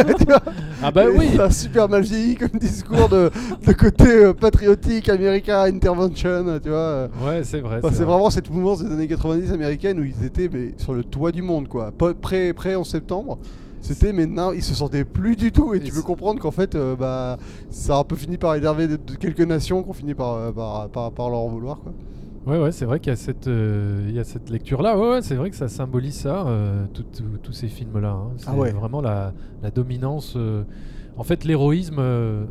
Ah 0.85 0.91
bah 0.91 1.05
et 1.05 1.07
oui. 1.17 1.29
C'est 1.33 1.39
un 1.41 1.49
super 1.49 1.87
mal 1.87 2.01
vieilli 2.03 2.35
comme 2.35 2.59
discours 2.59 3.07
de, 3.07 3.31
de 3.65 3.71
côté 3.71 4.05
euh, 4.25 4.33
patriotique, 4.33 5.07
américain, 5.07 5.61
intervention, 5.63 6.59
tu 6.61 6.67
vois. 6.69 6.77
euh. 6.77 7.07
Ouais, 7.25 7.41
c'est 7.45 7.61
vrai. 7.61 7.77
Enfin, 7.77 7.87
c'est 7.89 7.95
c'est 7.99 8.03
vrai. 8.03 8.13
vraiment 8.13 8.29
cette 8.29 8.49
mouvance 8.49 8.83
des 8.83 8.91
années 8.91 9.07
90 9.07 9.53
américaines 9.53 9.99
où 9.99 10.03
ils 10.03 10.25
étaient 10.25 10.49
mais, 10.51 10.73
sur 10.77 10.93
le 10.93 11.05
toit 11.05 11.31
du 11.31 11.41
monde, 11.41 11.69
quoi. 11.69 11.91
Près, 12.21 12.51
près 12.51 12.75
en 12.75 12.83
septembre. 12.83 13.37
C'était 13.83 14.13
maintenant, 14.13 14.53
ils 14.53 14.63
se 14.63 14.73
sentaient 14.73 15.03
plus 15.03 15.35
du 15.35 15.51
tout. 15.51 15.73
Et, 15.73 15.77
Et 15.77 15.79
tu 15.81 15.91
peux 15.91 16.01
comprendre 16.01 16.39
qu'en 16.41 16.51
fait, 16.51 16.73
euh, 16.73 16.95
bah, 16.95 17.37
ça 17.69 17.97
a 17.97 17.99
un 17.99 18.03
peu 18.05 18.15
fini 18.15 18.37
par 18.37 18.55
énerver 18.55 18.87
de, 18.87 18.95
de 18.95 19.15
quelques 19.15 19.41
nations 19.41 19.83
qui 19.83 19.89
ont 19.89 19.93
fini 19.93 20.13
par, 20.13 20.33
euh, 20.35 20.51
par, 20.53 20.89
par, 20.89 21.11
par 21.11 21.29
leur 21.29 21.39
en 21.39 21.49
vouloir, 21.49 21.79
quoi. 21.81 21.91
Ouais, 22.45 22.59
ouais, 22.61 22.71
c'est 22.73 22.85
vrai 22.85 22.99
qu'il 22.99 23.09
y 23.09 23.13
a 23.13 23.15
cette, 23.17 23.47
euh, 23.47 24.05
il 24.09 24.15
y 24.15 24.19
a 24.19 24.23
cette 24.25 24.49
lecture-là. 24.49 24.97
Ouais, 24.97 25.09
ouais, 25.11 25.21
c'est 25.21 25.35
vrai 25.35 25.49
que 25.49 25.55
ça 25.55 25.67
symbolise 25.69 26.15
ça, 26.15 26.45
euh, 26.47 26.85
tous 27.41 27.53
ces 27.53 27.67
films-là. 27.69 28.09
hein. 28.11 28.31
C'est 28.37 28.47
Ah 28.49 28.55
ouais. 28.55 28.71
vraiment 28.71 29.01
la, 29.01 29.33
la 29.61 29.69
dominance. 29.71 30.33
euh, 30.35 30.63
En 31.17 31.23
fait, 31.23 31.43
l'héroïsme 31.45 31.97
euh, 31.99 32.45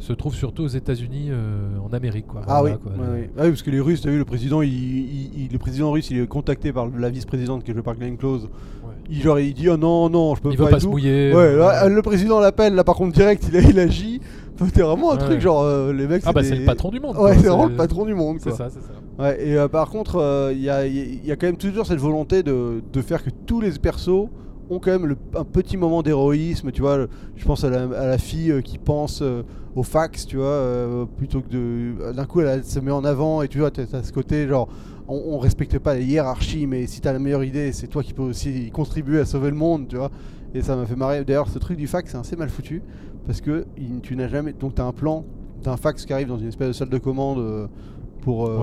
se 0.00 0.12
trouve 0.12 0.34
surtout 0.34 0.62
aux 0.64 0.68
États-Unis, 0.68 1.28
euh, 1.30 1.68
en 1.88 1.92
Amérique, 1.94 2.26
quoi. 2.26 2.40
Ah 2.48 2.60
Voilà, 2.60 2.76
oui, 2.76 2.80
quoi. 2.82 2.92
ouais, 2.92 3.06
Le- 3.06 3.12
ouais. 3.20 3.30
Ah 3.36 3.42
oui, 3.44 3.48
parce 3.50 3.62
que 3.62 3.70
les 3.70 3.80
Russes, 3.80 4.00
t'as 4.00 4.10
vu, 4.10 4.18
le 4.18 4.24
président, 4.24 4.62
il, 4.62 4.72
il- 4.72 5.30
il- 5.44 5.52
le 5.52 5.58
président 5.58 5.90
russe, 5.92 6.10
il 6.10 6.18
est 6.18 6.26
contacté 6.26 6.72
par 6.72 6.88
la 6.88 7.10
vice-présidente 7.10 7.62
qui 7.64 7.70
est 7.70 7.74
jouée 7.74 7.82
par 7.82 7.94
Glenn 7.96 8.16
Close. 8.16 8.44
Ouais. 8.44 8.90
Il, 9.10 9.20
genre, 9.22 9.38
il 9.38 9.52
dit 9.54 9.68
oh 9.68 9.76
non, 9.76 10.08
non, 10.08 10.34
je 10.34 10.40
peux 10.40 10.50
Il 10.50 10.56
pas. 10.56 10.64
veut 10.64 10.68
et 10.70 10.72
pas 10.72 10.80
se 10.80 10.86
mouiller. 10.86 11.32
Là, 11.32 11.88
le 11.88 12.02
président 12.02 12.40
l'appelle, 12.40 12.74
là 12.74 12.82
par 12.84 12.94
contre 12.96 13.12
direct, 13.12 13.44
il, 13.52 13.56
il 13.70 13.78
agit. 13.78 14.20
C'était 14.62 14.82
vraiment 14.82 15.12
un 15.12 15.16
truc 15.16 15.40
genre 15.40 15.62
euh, 15.62 15.90
les 15.92 16.06
mecs. 16.06 16.22
Ah 16.26 16.32
bah 16.34 16.42
des- 16.42 16.48
c'est 16.48 16.56
le 16.56 16.66
patron 16.66 16.90
du 16.90 17.00
monde. 17.00 17.16
Ouais, 17.16 17.32
c'est 17.34 17.46
vraiment 17.48 17.64
le 17.66 17.76
patron 17.76 18.04
du 18.04 18.14
monde. 18.14 18.36
C'est 18.40 18.50
ça, 18.52 18.68
c'est 18.68 18.80
ça. 18.80 18.92
Ouais, 19.18 19.42
et 19.48 19.56
euh, 19.56 19.68
par 19.68 19.88
contre, 19.88 20.50
il 20.54 20.60
y, 20.62 20.68
a, 20.68 20.86
il 20.86 21.24
y 21.24 21.32
a 21.32 21.36
quand 21.36 21.46
même 21.46 21.56
toujours 21.56 21.86
cette 21.86 21.98
volonté 21.98 22.42
de, 22.42 22.82
de 22.92 23.00
faire 23.02 23.22
que 23.24 23.30
tous 23.46 23.60
les 23.62 23.70
persos 23.72 24.28
ont 24.70 24.78
quand 24.78 24.90
même 24.92 25.06
le- 25.06 25.16
un 25.36 25.44
petit 25.44 25.76
moment 25.76 26.02
d'héroïsme. 26.02 26.70
Tu 26.72 26.80
vois, 26.82 27.06
je 27.36 27.44
pense 27.44 27.64
à 27.64 27.70
la, 27.70 27.82
à 27.98 28.06
la 28.06 28.18
fille 28.18 28.50
euh, 28.52 28.60
qui 28.60 28.78
pense 28.78 29.20
euh, 29.22 29.42
au 29.76 29.82
fax, 29.82 30.26
tu 30.26 30.36
vois, 30.36 30.46
euh, 30.46 31.04
plutôt 31.04 31.40
que 31.42 31.48
de. 31.48 32.12
D'un 32.12 32.24
coup, 32.24 32.40
elle, 32.40 32.48
elle 32.48 32.64
se 32.64 32.78
met 32.80 32.90
en 32.90 33.04
avant 33.04 33.42
et 33.42 33.48
tu 33.48 33.58
vois, 33.58 33.70
t'as 33.70 33.86
t'as 33.86 34.02
ce 34.02 34.12
côté 34.12 34.46
genre. 34.48 34.68
On, 35.08 35.34
on 35.34 35.38
respecte 35.38 35.76
pas 35.80 35.94
les 35.96 36.04
hiérarchies, 36.04 36.66
mais 36.68 36.86
si 36.86 37.00
t'as 37.00 37.12
la 37.12 37.18
meilleure 37.18 37.42
idée, 37.44 37.72
c'est 37.72 37.88
toi 37.88 38.02
qui 38.02 38.12
peux 38.14 38.22
aussi 38.22 38.70
contribuer 38.70 39.18
à 39.20 39.24
sauver 39.24 39.50
le 39.50 39.56
monde, 39.56 39.88
tu 39.88 39.96
vois. 39.96 40.10
Et 40.54 40.62
ça 40.62 40.76
m'a 40.76 40.86
fait 40.86 40.94
marrer. 40.96 41.24
D'ailleurs, 41.24 41.48
ce 41.48 41.58
truc 41.58 41.76
du 41.76 41.86
fax, 41.88 42.12
c'est 42.12 42.18
assez 42.18 42.36
mal 42.36 42.48
foutu 42.48 42.82
parce 43.26 43.40
que 43.40 43.66
il- 43.76 44.00
tu 44.02 44.14
n'as 44.16 44.28
jamais. 44.28 44.52
Donc, 44.52 44.76
t'as 44.76 44.84
un 44.84 44.92
plan 44.92 45.24
d'un 45.64 45.76
fax 45.76 46.06
qui 46.06 46.12
arrive 46.12 46.28
dans 46.28 46.38
une 46.38 46.46
espèce 46.48 46.68
de 46.68 46.72
salle 46.72 46.88
de 46.90 46.98
commande 46.98 47.38
euh, 47.40 47.66
pour. 48.22 48.46
euh, 48.46 48.58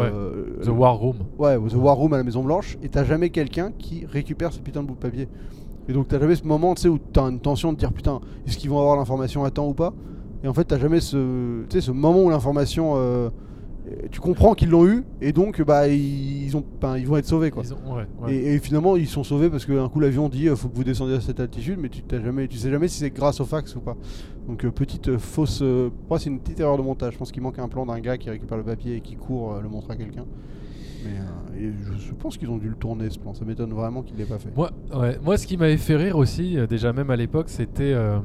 The 0.63 0.69
War 0.69 0.95
Room. 0.97 1.15
Ouais, 1.37 1.57
The 1.57 1.75
War 1.75 1.95
Room 1.97 2.13
à 2.13 2.17
la 2.17 2.23
Maison 2.23 2.43
Blanche, 2.43 2.77
et 2.81 2.87
t'as 2.89 3.03
jamais 3.03 3.29
quelqu'un 3.29 3.71
qui 3.77 4.05
récupère 4.05 4.53
ce 4.53 4.59
putain 4.59 4.81
de 4.83 4.87
bout 4.87 4.95
de 4.95 4.99
papier. 4.99 5.27
Et 5.89 5.93
donc 5.93 6.07
t'as 6.07 6.19
jamais 6.19 6.35
ce 6.35 6.43
moment, 6.43 6.75
tu 6.75 6.81
sais, 6.83 6.89
où 6.89 6.97
t'as 6.97 7.29
une 7.29 7.39
tension 7.39 7.71
de 7.73 7.77
dire 7.77 7.93
putain, 7.93 8.19
est-ce 8.45 8.57
qu'ils 8.57 8.69
vont 8.69 8.79
avoir 8.79 8.97
l'information 8.97 9.43
à 9.43 9.51
temps 9.51 9.67
ou 9.67 9.73
pas? 9.73 9.93
Et 10.43 10.47
en 10.47 10.53
fait, 10.53 10.65
t'as 10.65 10.77
jamais 10.79 10.99
ce, 10.99 11.61
tu 11.63 11.73
sais, 11.77 11.81
ce 11.81 11.91
moment 11.91 12.23
où 12.23 12.29
l'information, 12.29 12.93
euh, 12.95 13.29
tu 14.11 14.19
comprends 14.19 14.53
qu'ils 14.53 14.69
l'ont 14.69 14.85
eu, 14.85 15.05
et 15.21 15.31
donc 15.31 15.61
bah 15.61 15.87
ils, 15.87 16.55
ont, 16.57 16.63
ils 16.97 17.07
vont 17.07 17.15
être 17.15 17.25
sauvés 17.25 17.51
quoi. 17.51 17.63
Ils 17.65 17.73
ont- 17.73 17.95
ouais, 17.95 18.05
ouais. 18.21 18.35
Et, 18.35 18.55
et 18.55 18.59
finalement, 18.59 18.97
ils 18.97 19.07
sont 19.07 19.23
sauvés 19.23 19.49
parce 19.49 19.65
qu'un 19.65 19.87
coup 19.87 20.01
l'avion 20.01 20.27
dit 20.27 20.49
euh, 20.49 20.57
faut 20.57 20.67
que 20.67 20.75
vous 20.75 20.83
descendiez 20.83 21.15
à 21.15 21.21
cette 21.21 21.39
altitude, 21.39 21.79
mais 21.79 21.87
tu 21.87 22.01
t'as 22.03 22.21
jamais, 22.21 22.49
tu 22.49 22.57
sais 22.57 22.69
jamais 22.69 22.89
si 22.89 22.99
c'est 22.99 23.09
grâce 23.11 23.39
au 23.39 23.45
fax 23.45 23.73
ou 23.77 23.79
pas. 23.79 23.95
Donc 24.47 24.65
euh, 24.65 24.71
petite 24.71 25.07
euh, 25.07 25.17
fausse, 25.17 25.61
euh, 25.61 25.89
moi 26.09 26.19
c'est 26.19 26.29
une 26.29 26.39
petite 26.39 26.59
erreur 26.59 26.77
de 26.77 26.83
montage. 26.83 27.13
Je 27.13 27.17
pense 27.17 27.31
qu'il 27.31 27.41
manque 27.41 27.59
un 27.59 27.69
plan 27.69 27.85
d'un 27.85 27.99
gars 28.01 28.17
qui 28.17 28.29
récupère 28.29 28.57
le 28.57 28.63
papier 28.63 28.97
et 28.97 29.01
qui 29.01 29.15
court 29.15 29.59
le 29.61 29.69
montrer 29.69 29.93
à 29.93 29.95
quelqu'un. 29.95 30.25
Mais 31.05 31.11
euh, 31.19 31.67
et 31.67 31.71
je, 31.83 32.07
je 32.07 32.13
pense 32.13 32.37
qu'ils 32.37 32.49
ont 32.49 32.57
dû 32.57 32.69
le 32.69 32.75
tourner 32.75 33.09
ce 33.09 33.19
plan. 33.19 33.33
Ça 33.33 33.45
m'étonne 33.45 33.71
vraiment 33.73 34.01
qu'il 34.03 34.17
l'ait 34.17 34.25
pas 34.25 34.39
fait. 34.39 34.49
Moi, 34.55 34.71
ouais, 34.95 35.17
moi, 35.23 35.37
ce 35.37 35.47
qui 35.47 35.57
m'avait 35.57 35.77
fait 35.77 35.95
rire 35.95 36.17
aussi, 36.17 36.57
euh, 36.57 36.67
déjà 36.67 36.93
même 36.93 37.09
à 37.09 37.15
l'époque, 37.15 37.49
c'était 37.49 37.93
euh, 37.93 38.19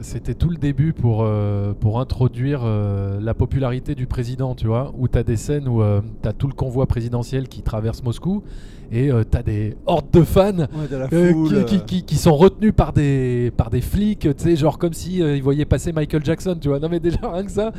c'était 0.00 0.34
tout 0.34 0.50
le 0.50 0.56
début 0.56 0.92
pour, 0.92 1.22
euh, 1.22 1.72
pour 1.72 2.00
introduire 2.00 2.62
euh, 2.64 3.20
la 3.20 3.32
popularité 3.32 3.94
du 3.94 4.06
président, 4.06 4.54
tu 4.56 4.66
vois, 4.66 4.92
où 4.98 5.06
tu 5.08 5.16
as 5.16 5.22
des 5.22 5.36
scènes 5.36 5.68
où 5.68 5.82
tu 6.22 6.28
as 6.28 6.32
tout 6.32 6.48
le 6.48 6.52
convoi 6.52 6.86
présidentiel 6.86 7.48
qui 7.48 7.62
traverse 7.62 8.02
Moscou 8.02 8.42
et 8.92 9.08
tu 9.30 9.36
as 9.38 9.42
des 9.42 9.76
hordes 9.86 10.10
de 10.12 10.22
fans 10.22 10.58
Ouais, 10.58 10.66
euh, 11.12 11.32
foule, 11.32 11.64
qui, 11.64 11.78
qui- 11.78 11.84
qui- 11.84 12.02
qui 12.04 12.14
sont 12.16 12.34
retenus 12.34 12.72
par 12.76 12.92
des, 12.92 13.52
par 13.56 13.70
des 13.70 13.80
flics, 13.80 14.20
tu 14.20 14.30
sais, 14.36 14.56
genre 14.56 14.78
comme 14.78 14.92
si 14.92 15.22
euh, 15.22 15.36
ils 15.36 15.42
voyaient 15.42 15.64
passer 15.64 15.92
Michael 15.92 16.24
Jackson, 16.24 16.56
tu 16.60 16.68
vois. 16.68 16.80
Non 16.80 16.88
mais 16.90 16.98
déjà 17.00 17.18
rien 17.32 17.44
que 17.44 17.50
ça, 17.52 17.72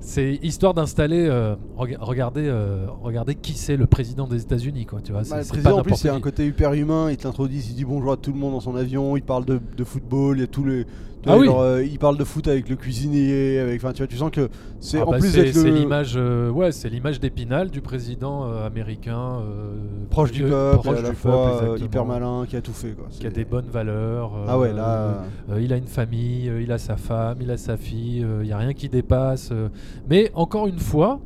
c'est 0.00 0.38
histoire 0.42 0.74
d'installer, 0.74 1.26
euh, 1.28 1.54
rega- 1.76 1.98
regardez, 2.00 2.46
euh, 2.46 2.86
regardez 3.02 3.34
qui 3.34 3.52
c'est 3.54 3.76
le 3.76 3.86
président 3.86 4.26
des 4.26 4.42
États-Unis, 4.42 4.86
quoi, 4.86 5.00
tu 5.02 5.12
vois. 5.12 5.22
bah, 5.22 5.26
c'est- 5.26 5.36
le 5.36 5.42
c'est 5.42 5.48
président 5.50 5.70
pas 5.70 5.76
en 5.76 5.82
plus 5.82 5.90
n'importe 5.90 6.04
il 6.04 6.06
y 6.06 6.10
a 6.10 6.14
un 6.14 6.20
côté 6.20 6.46
hyper 6.46 6.72
humain, 6.74 7.10
il 7.10 7.16
t'introduit, 7.16 7.58
il 7.68 7.74
dit 7.74 7.84
bonjour 7.84 8.12
à 8.12 8.16
tout 8.16 8.32
le 8.32 8.38
monde 8.38 8.52
dans 8.52 8.60
son 8.60 8.76
avion, 8.76 9.16
il 9.16 9.22
parle 9.22 9.44
de, 9.44 9.60
de 9.76 9.84
football, 9.84 10.38
il 10.38 10.40
y 10.40 10.44
a 10.44 10.46
tous 10.46 10.64
les 10.64 10.86
Ah 11.28 11.38
oui. 11.38 11.46
genre, 11.46 11.60
euh, 11.60 11.84
il 11.84 11.98
parle 11.98 12.16
de 12.16 12.24
foot 12.24 12.48
avec 12.48 12.68
le 12.68 12.76
cuisinier, 12.76 13.58
avec 13.58 13.82
enfin 13.82 13.92
tu 13.92 13.98
vois, 14.02 14.06
tu 14.06 14.16
sens 14.16 14.30
que 14.30 14.48
c'est 14.80 14.98
Ah 15.00 15.06
en 15.06 15.10
bah, 15.12 15.18
plus 15.18 15.30
c'est 15.30 15.44
d'être 15.44 15.54
c'est 15.54 15.70
le- 15.70 15.76
l'image, 15.76 16.14
euh, 16.16 16.50
ouais, 16.50 16.72
c'est 16.72 16.88
l'image 16.88 17.20
d'Épinal 17.20 17.70
du 17.70 17.80
président 17.80 18.44
euh, 18.46 18.66
américain 18.66 19.40
euh, 19.42 19.72
proche 20.10 20.32
du 20.32 20.42
peuple, 20.44 20.76
et 20.76 20.82
proche 20.82 20.98
à 20.98 21.02
la 21.02 21.10
du 21.10 21.16
fois 21.16 21.30
peuple, 21.32 21.46
euh, 21.46 21.52
exactement. 21.74 21.86
hyper 21.86 22.04
malin, 22.06 22.44
qui 22.48 22.56
a 22.56 22.60
tout 22.60 22.72
fait 22.72 22.92
quoi. 22.92 23.06
qui 23.10 23.26
a 23.26 23.30
C'est- 23.30 23.34
des 23.36 23.44
bonnes 23.44 23.68
valeurs. 23.70 24.32
euh, 24.36 24.44
Ah 24.48 24.58
ouais, 24.58 24.72
là, 24.72 25.24
euh, 25.50 25.60
il 25.60 25.72
a 25.72 25.76
une 25.76 25.86
famille, 25.86 26.48
euh, 26.48 26.60
il 26.62 26.72
a 26.72 26.78
sa 26.78 26.96
femme, 26.96 27.38
il 27.40 27.50
a 27.50 27.56
sa 27.56 27.76
fille, 27.76 28.24
il 28.40 28.46
n'y 28.46 28.52
a 28.52 28.58
rien 28.58 28.72
qui 28.72 28.88
dépasse. 28.88 29.50
euh. 29.52 29.68
Mais 30.08 30.30
encore 30.34 30.66
une 30.66 30.78
fois, 30.78 31.20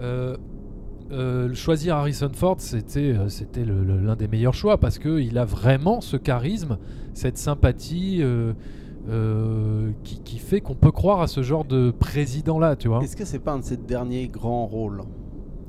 euh, 0.00 0.36
euh, 1.12 1.52
choisir 1.54 1.96
Harrison 1.96 2.30
Ford, 2.32 2.56
c'était 2.58 3.12
euh, 3.12 3.28
c'était 3.28 3.64
le- 3.64 3.84
le- 3.84 3.98
l'un 4.00 4.16
des 4.16 4.28
meilleurs 4.28 4.54
choix 4.54 4.78
parce 4.78 4.98
qu'il 4.98 5.36
a 5.36 5.44
vraiment 5.44 6.00
ce 6.00 6.16
charisme, 6.16 6.78
cette 7.12 7.36
sympathie 7.36 8.20
euh, 8.22 8.52
euh, 9.08 9.90
qui, 10.04 10.20
qui 10.22 10.38
fait 10.38 10.60
qu'on 10.60 10.74
peut 10.74 10.92
croire 10.92 11.20
à 11.20 11.26
ce 11.26 11.42
genre 11.42 11.64
de 11.64 11.90
président-là, 11.90 12.76
tu 12.76 12.88
vois. 12.88 13.02
Est-ce 13.02 13.16
que 13.16 13.24
c'est 13.24 13.38
pas 13.40 13.52
un 13.52 13.58
de 13.58 13.64
ses 13.64 13.76
derniers 13.76 14.28
grands 14.28 14.66
rôles? 14.66 15.02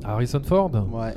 Harrison 0.03 0.41
Ford? 0.43 0.71
Ouais. 0.91 1.13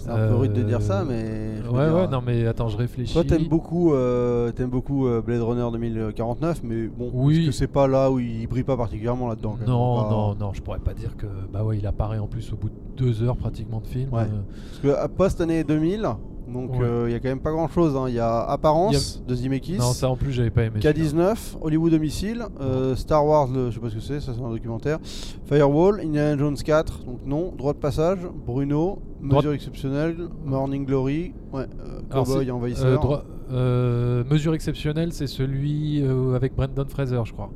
C'est 0.00 0.10
un 0.10 0.28
peu 0.28 0.34
rude 0.36 0.52
de 0.52 0.62
dire 0.62 0.80
ça, 0.80 1.00
Euh, 1.00 1.04
mais. 1.08 1.56
je 1.64 1.68
Ouais, 1.70 1.86
dire, 1.86 1.94
ouais, 1.96 2.06
non, 2.08 2.22
mais 2.24 2.46
attends, 2.46 2.68
je 2.68 2.76
réfléchis. 2.76 3.12
Toi, 3.14 3.24
t'aimes 3.24 3.48
beaucoup, 3.48 3.92
euh, 3.94 4.52
beaucoup 4.70 5.08
euh, 5.08 5.20
Blade 5.20 5.42
Runner 5.42 5.66
2049, 5.72 6.62
mais 6.62 6.86
bon, 6.86 7.10
Oui. 7.12 7.38
est-ce 7.40 7.46
que 7.46 7.52
c'est 7.52 7.66
pas 7.66 7.88
là 7.88 8.08
où 8.10 8.20
il 8.20 8.46
brille 8.46 8.62
pas 8.62 8.76
particulièrement 8.76 9.28
là-dedans 9.28 9.56
Non, 9.66 9.96
Pas- 10.02 10.08
non, 10.10 10.34
non, 10.36 10.52
je 10.52 10.62
pourrais 10.62 10.78
pas 10.78 10.94
dire 10.94 11.16
que. 11.16 11.26
Bah 11.52 11.64
ouais, 11.64 11.78
il 11.78 11.86
apparaît 11.86 12.18
en 12.20 12.28
plus 12.28 12.52
au 12.52 12.56
bout 12.56 12.68
de 12.68 12.74
deux 12.96 13.22
heures 13.24 13.36
pratiquement 13.36 13.80
de 13.80 13.88
film. 13.88 14.12
Ouais. 14.12 14.20
euh, 14.22 14.40
Parce 14.70 14.78
que 14.82 15.02
à 15.02 15.08
post 15.08 15.40
année 15.40 15.64
2000, 15.64 16.06
Donc 16.52 16.72
Ouais. 16.72 16.78
euh, 16.82 17.08
il 17.08 17.12
y 17.12 17.14
a 17.14 17.20
quand 17.20 17.28
même 17.28 17.40
pas 17.40 17.50
grand 17.52 17.68
chose. 17.68 17.94
Il 18.08 18.14
y 18.14 18.18
a 18.18 18.40
Apparence 18.44 19.22
de 19.26 19.34
Zemeckis, 19.34 19.76
Non, 19.78 19.92
ça 19.92 20.08
en 20.08 20.16
plus, 20.16 20.32
j'avais 20.32 20.50
pas 20.50 20.62
aimé. 20.64 20.80
celui-là. 20.82 21.04
K19, 21.34 21.56
Hollywood 21.60 21.92
Homicile, 21.94 22.44
euh, 22.60 22.96
Star 22.96 23.26
Wars, 23.26 23.48
le- 23.52 23.70
je 23.70 23.74
sais 23.74 23.80
pas 23.80 23.90
ce 23.90 23.94
que 23.96 24.00
c'est, 24.00 24.20
ça 24.20 24.32
c'est 24.34 24.42
un 24.42 24.50
documentaire. 24.50 24.98
Firewall, 25.46 26.00
Indiana 26.00 26.36
Jones 26.38 26.56
4, 26.56 27.04
donc 27.04 27.20
non. 27.26 27.52
Droit 27.56 27.72
de 27.74 27.78
passage, 27.78 28.18
Bruno, 28.46 28.98
Droit- 29.22 29.38
Mesure 29.42 29.52
exceptionnelle, 29.52 30.16
Morning 30.44 30.86
Glory, 30.86 31.32
ouais, 31.52 31.62
euh, 31.62 32.00
Cowboy 32.10 32.50
envahisseur. 32.50 32.86
euh, 32.86 32.96
droit- 32.96 33.24
euh, 33.52 34.24
mesure 34.30 34.54
exceptionnelle, 34.54 35.12
c'est 35.12 35.26
celui 35.26 36.02
euh, 36.02 36.34
avec 36.34 36.54
Brendan 36.56 36.86
Fraser, 36.88 37.20
je 37.24 37.32
crois. 37.32 37.50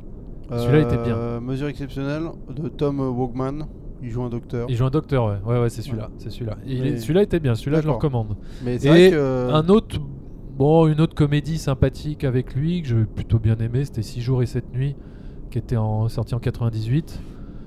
celui-là 0.51 0.81
était 0.83 1.03
bien. 1.03 1.41
Mesure 1.41 1.69
exceptionnelle 1.69 2.25
de 2.55 2.69
Tom 2.69 3.01
Wogman, 3.01 3.67
il 4.03 4.11
joue 4.11 4.23
un 4.23 4.29
docteur. 4.31 4.67
Il 4.69 4.77
joue 4.77 4.85
un 4.85 4.91
docteur, 4.91 5.27
ouais. 5.27 5.37
Ouais, 5.47 5.61
ouais, 5.61 5.69
c'est 5.71 5.83
celui-là. 5.83 6.11
C'est 6.19 6.31
celui-là. 6.31 6.57
Mais- 6.67 6.97
Celui-là 6.99 7.23
était 7.23 7.41
bien. 7.41 7.55
Celui-là, 7.55 7.81
je 7.81 7.87
le 7.87 7.93
recommande. 7.93 8.37
Mais 8.65 8.79
c'est 8.79 8.89
Et 8.89 8.91
vrai 8.91 9.11
que. 9.11 9.51
Un 9.53 9.69
autre, 9.69 9.99
bon, 10.57 10.87
une 10.89 11.01
autre 11.01 11.15
comédie 11.15 11.59
sympathique 11.59 12.25
avec 12.25 12.55
lui 12.55 12.83
que 12.83 12.89
j'ai 12.89 13.05
plutôt 13.05 13.39
bien 13.39 13.57
aimé, 13.57 13.85
c'était 13.85 14.03
6 14.03 14.21
jours 14.21 14.43
et 14.43 14.47
7 14.47 14.73
nuits, 14.73 14.97
qui 15.51 15.59
était 15.59 15.77
en, 15.77 16.09
sorti 16.09 16.35
en 16.35 16.39
98. 16.41 17.21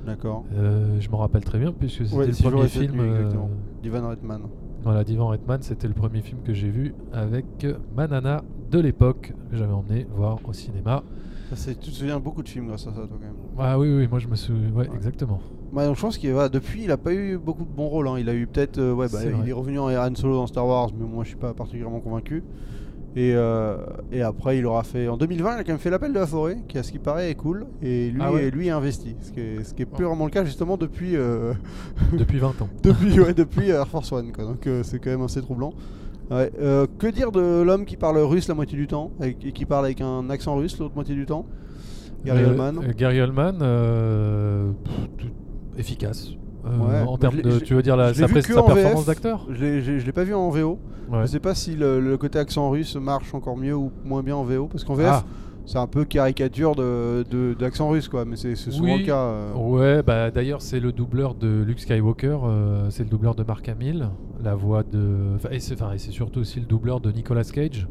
D'accord. 0.06 0.44
Euh, 0.56 0.98
je 1.00 1.10
m'en 1.10 1.18
rappelle 1.18 1.44
très 1.44 1.58
bien 1.58 1.72
puisque 1.72 2.06
c'était 2.06 2.16
Ouais, 2.16 2.28
le 2.28 2.34
Six 2.34 2.44
premier 2.44 2.68
film. 2.68 3.00
euh. 3.00 3.32
D'Ivan 3.82 4.08
Reitman. 4.08 4.42
voilà, 4.84 5.04
d'Ivan 5.04 5.30
Reitman, 5.30 5.62
c'était 5.64 5.88
le 5.88 5.96
premier 5.96 6.22
film 6.22 6.42
que 6.44 6.54
j'ai 6.54 6.70
vu 6.70 6.94
avec 7.12 7.46
euh, 7.64 7.74
ma 7.96 8.06
nana 8.08 8.44
de 8.72 8.80
l'époque 8.80 9.34
que 9.52 9.58
j'avais 9.58 9.74
emmené 9.74 10.08
voir 10.16 10.40
au 10.48 10.54
cinéma. 10.54 11.04
Ça, 11.54 11.74
tu 11.74 11.92
te 11.92 11.96
souviens 11.96 12.18
de 12.18 12.24
beaucoup 12.24 12.42
de 12.44 12.50
films 12.50 12.68
grâce 12.68 12.88
à 12.88 12.92
ça, 12.92 13.02
toi, 13.02 13.08
quand 13.12 13.20
même. 13.20 13.36
Ah 13.60 13.78
oui, 13.80 13.88
oui, 13.96 14.08
moi 14.10 14.20
je 14.20 14.28
me 14.28 14.36
souviens. 14.36 14.70
Ouais, 14.72 14.90
Ouais. 14.90 14.96
exactement. 14.96 15.40
Bah, 15.72 15.86
donc, 15.86 15.96
je 15.96 16.02
pense 16.02 16.18
qu'il 16.18 16.32
voilà, 16.32 16.50
depuis, 16.50 16.84
il 16.86 16.92
a 16.92 16.98
pas 16.98 17.14
eu 17.14 17.38
beaucoup 17.38 17.64
de 17.66 17.70
bons 17.70 17.88
rôles. 17.88 18.08
hein. 18.08 18.16
Il 18.18 18.28
a 18.30 18.34
eu 18.34 18.48
peut-être, 18.48 18.78
euh, 18.80 18.94
ouais, 18.94 19.08
bah, 19.12 19.20
C'est 19.22 19.32
il 19.44 19.50
est 19.50 19.54
revenu 19.54 19.78
en 19.80 19.88
Han 19.90 20.16
Solo 20.16 20.36
dans 20.36 20.48
Star 20.48 20.66
Wars, 20.66 20.90
mais 20.98 21.06
moi 21.06 21.24
je 21.24 21.30
suis 21.30 21.38
pas 21.38 21.54
particulièrement 21.54 22.00
convaincu. 22.00 22.44
Et, 23.18 23.32
euh, 23.34 23.78
et 24.12 24.22
après, 24.24 24.58
il 24.58 24.66
aura 24.66 24.84
fait 24.84 25.08
en 25.08 25.16
2020, 25.16 25.56
il 25.56 25.60
a 25.60 25.64
quand 25.64 25.72
même 25.72 25.78
fait 25.80 25.90
l'appel 25.90 26.12
de 26.12 26.20
la 26.20 26.28
forêt, 26.28 26.58
qui 26.68 26.78
à 26.78 26.84
ce 26.84 26.92
qui 26.92 27.00
paraît 27.00 27.30
est 27.30 27.36
cool. 27.36 27.66
Et 27.82 28.10
lui, 28.10 28.22
Ah 28.22 28.34
ouais. 28.34 28.50
lui 28.52 28.68
est 28.68 28.72
investi, 28.72 29.16
ce 29.22 29.32
qui 29.32 29.40
est, 29.40 29.64
ce 29.64 29.74
qui 29.74 29.84
est 29.84 29.86
plus 29.86 30.04
Oh. 30.04 30.10
vraiment 30.10 30.26
le 30.26 30.32
cas 30.32 30.44
justement 30.44 30.76
depuis, 30.78 31.16
euh, 31.16 31.54
Depuis 32.18 32.40
20 32.40 32.62
ans. 32.62 32.70
depuis, 32.84 33.18
ouais, 33.22 33.34
depuis 33.38 33.70
Air 33.70 33.88
Force 33.88 34.12
One. 34.12 34.32
Quoi. 34.34 34.44
Donc 34.46 34.68
euh, 34.68 34.82
c'est 34.84 35.00
quand 35.00 35.12
même 35.12 35.22
assez 35.22 35.42
troublant. 35.42 35.74
Ouais, 36.32 36.52
euh, 36.60 36.88
que 36.98 37.08
dire 37.08 37.32
de 37.32 37.62
l'homme 37.62 37.86
qui 37.86 37.98
parle 37.98 38.18
russe 38.18 38.48
la 38.48 38.56
moitié 38.56 38.78
du 38.78 38.88
temps 38.88 39.12
et 39.22 39.34
qui 39.36 39.66
parle 39.66 39.86
avec 39.86 40.02
un 40.02 40.30
accent 40.30 40.56
russe 40.56 40.78
l'autre 40.80 40.96
moitié 40.96 41.14
du 41.16 41.26
temps? 41.26 41.46
Gary 42.26 42.42
Euh, 42.44 42.50
Oldman. 42.50 42.80
euh, 42.84 42.94
Gary 42.98 43.22
Oldman, 43.22 43.60
pff, 45.18 45.30
efficace. 45.78 46.30
Ouais, 46.66 47.02
en 47.08 47.16
termes 47.20 47.42
de, 47.42 47.60
tu 47.60 47.76
veux 47.76 47.84
dire 47.84 47.96
la, 47.96 48.12
sa, 48.12 48.28
performance 48.28 49.06
d'acteur? 49.06 49.46
Je 49.52 49.64
l'ai- 49.64 49.82
j'ai- 49.84 50.00
je 50.00 50.06
l'ai 50.08 50.12
pas 50.12 50.24
vu 50.24 50.34
en 50.34 50.50
VO. 50.50 50.80
Ouais. 51.12 51.20
Je 51.22 51.28
sais 51.28 51.40
pas 51.40 51.54
si 51.54 51.76
le, 51.76 52.00
le 52.00 52.18
côté 52.18 52.40
accent 52.40 52.72
russe 52.72 52.96
marche 52.96 53.36
encore 53.36 53.56
mieux 53.56 53.76
ou 53.76 53.92
moins 54.04 54.24
bien 54.24 54.36
en 54.36 54.44
VO, 54.44 54.66
parce 54.66 54.84
qu'en 54.84 54.96
VF, 54.96 55.08
Ah. 55.12 55.24
C'est 55.66 55.78
un 55.78 55.88
peu 55.88 56.06
caricature 56.06 56.76
de, 56.76 57.24
d'accent 57.58 57.90
russe, 57.90 58.08
quoi, 58.08 58.24
mais 58.26 58.36
c'est 58.36 58.56
souvent 58.56 58.94
Oui. 58.94 59.00
le 59.00 59.06
cas. 59.06 59.18
euh. 59.20 59.54
Ouais, 59.56 60.04
bah 60.04 60.30
d'ailleurs 60.32 60.62
c'est 60.62 60.80
le 60.80 60.92
doubleur 60.92 61.34
de 61.36 61.64
Luke 61.64 61.80
Skywalker, 61.80 62.38
euh, 62.44 62.90
c'est 62.90 63.04
le 63.04 63.10
doubleur 63.10 63.36
de 63.36 63.44
Mark 63.44 63.68
Hamill, 63.68 64.10
la 64.44 64.56
voix 64.56 64.84
de, 64.84 65.34
enfin, 65.36 65.50
et 65.52 65.60
c'est 65.60 65.82
enfin, 65.82 65.98
surtout 65.98 66.40
aussi 66.42 66.60
le 66.60 66.66
doubleur 66.66 67.00
de 67.00 67.12
Nicolas 67.12 67.44
Cage, 67.44 67.88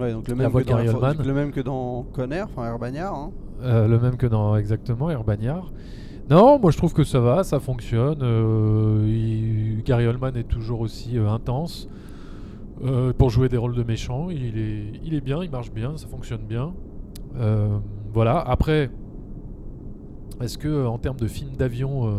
Ouais, 0.00 0.12
donc 0.12 0.28
le 0.28 0.34
La 0.34 0.42
même, 0.44 0.50
voix 0.50 0.62
que 0.62 0.66
de 0.68 0.72
dans, 0.72 1.24
le 1.24 1.34
même 1.34 1.50
que 1.50 1.60
dans 1.60 2.04
Conner, 2.12 2.42
enfin 2.42 2.74
hein. 2.74 3.30
euh, 3.62 3.86
le 3.86 3.98
même 3.98 4.16
que 4.16 4.26
dans 4.26 4.56
exactement 4.56 5.10
Air 5.10 5.24
Bagnard. 5.24 5.72
Non, 6.30 6.58
moi 6.58 6.70
je 6.70 6.76
trouve 6.78 6.94
que 6.94 7.04
ça 7.04 7.20
va, 7.20 7.42
ça 7.44 7.58
fonctionne. 7.60 8.20
il- 9.06 9.82
Gary 9.84 10.06
Oldman 10.06 10.36
est 10.36 10.44
toujours 10.48 10.80
aussi 10.80 11.18
intense 11.18 11.88
pour 13.18 13.30
jouer 13.30 13.48
des 13.48 13.56
rôles 13.56 13.74
de 13.74 13.82
méchants. 13.82 14.28
Il 14.30 14.56
est, 14.58 14.92
il 15.04 15.12
est 15.14 15.20
bien, 15.20 15.42
il 15.42 15.50
marche 15.50 15.70
bien, 15.72 15.96
ça 15.96 16.06
fonctionne 16.06 16.42
bien. 16.48 16.72
Euh, 17.38 17.68
voilà. 18.12 18.38
Après, 18.38 18.90
est-ce 20.42 20.58
que 20.58 20.86
en 20.86 20.98
termes 20.98 21.18
de 21.18 21.26
films 21.26 21.56
d'avion, 21.58 22.06
euh, 22.06 22.10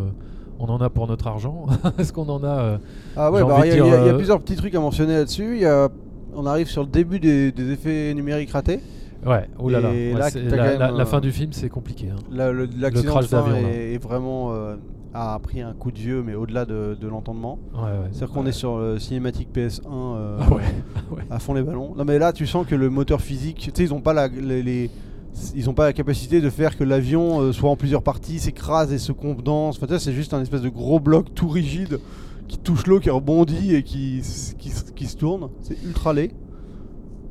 on 0.58 0.66
en 0.66 0.80
a 0.80 0.88
pour 0.90 1.06
notre 1.08 1.26
argent 1.26 1.66
Est-ce 1.98 2.12
qu'on 2.12 2.28
en 2.28 2.44
a 2.44 2.58
euh, 2.60 2.78
Ah 3.16 3.30
ouais, 3.32 3.40
bah, 3.48 3.66
il 3.66 3.68
y, 3.68 3.72
a- 3.72 3.76
y 3.76 3.88
y 3.88 3.92
euh, 4.10 4.14
plusieurs 4.16 4.40
petits 4.40 4.56
trucs 4.56 4.74
à 4.74 4.80
mentionner 4.80 5.14
là-dessus. 5.14 5.56
Il 5.56 5.62
y 5.62 5.66
a- 5.66 5.88
On 6.34 6.46
arrive 6.46 6.68
sur 6.68 6.82
le 6.82 6.88
début 6.88 7.20
des, 7.20 7.52
des 7.52 7.72
effets 7.72 8.14
numériques 8.14 8.50
ratés. 8.52 8.80
Ouais, 9.26 9.48
oh 9.58 9.68
là 9.68 9.80
là. 9.80 9.90
Ouais, 9.90 10.30
la, 10.78 11.02
euh, 11.02 11.04
fin 11.04 11.20
du 11.20 11.30
film, 11.30 11.52
c'est 11.52 11.68
compliqué. 11.68 12.08
hein. 12.10 12.16
Le- 12.30 12.66
crash 13.10 13.24
d'avion, 13.28 13.68
est, 13.68 13.94
est 13.94 13.98
vraiment 14.02 14.52
euh, 14.52 14.76
a 15.14 15.38
pris 15.38 15.60
un 15.60 15.72
coup 15.74 15.90
de 15.92 15.98
vieux, 15.98 16.22
mais 16.22 16.34
au-delà 16.34 16.64
de, 16.64 16.96
de 17.00 17.08
l'entendement. 17.08 17.58
Ouais, 17.74 17.82
ouais. 17.82 17.88
C'est-à-dire 18.12 18.34
qu'on 18.34 18.46
est 18.46 18.52
sur 18.52 18.78
le 18.78 18.98
cinématique 18.98 19.48
PS1 19.54 19.80
euh, 19.86 20.38
Ah 20.40 20.54
ouais. 20.54 20.62
ouais. 21.16 21.22
à 21.30 21.38
fond 21.38 21.54
les 21.54 21.62
ballons. 21.62 21.94
Non 21.96 22.04
mais 22.04 22.18
là 22.18 22.32
tu 22.32 22.46
sens 22.46 22.66
que 22.66 22.74
le 22.74 22.88
moteur 22.90 23.20
physique, 23.20 23.56
tu 23.58 23.70
sais 23.74 23.82
ils 23.84 23.92
ont 23.94 24.00
pas 24.00 24.12
la, 24.14 24.28
les, 24.28 24.62
les- 24.62 24.90
ils 25.54 25.70
ont 25.70 25.74
pas 25.74 25.84
la 25.84 25.92
capacité 25.94 26.40
de 26.42 26.50
faire 26.50 26.76
que 26.76 26.84
l'avion 26.84 27.40
euh, 27.40 27.52
soit 27.52 27.70
en 27.70 27.76
plusieurs 27.76 28.02
parties, 28.02 28.38
s'écrase 28.38 28.92
et 28.92 28.98
se 28.98 29.12
condense. 29.12 29.78
Enfin 29.82 29.98
c'est 29.98 30.12
juste 30.12 30.34
un 30.34 30.40
espèce 30.42 30.62
de 30.62 30.68
gros 30.68 31.00
bloc 31.00 31.34
tout 31.34 31.48
rigide 31.48 31.98
qui 32.48 32.58
touche 32.58 32.86
l'eau, 32.86 33.00
qui 33.00 33.08
rebondit 33.10 33.74
et 33.74 33.82
qui, 33.82 34.20
qui, 34.58 34.70
qui 34.94 35.06
se 35.06 35.16
tourne. 35.16 35.48
C'est 35.60 35.76
ultra 35.84 36.12
laid. 36.12 36.32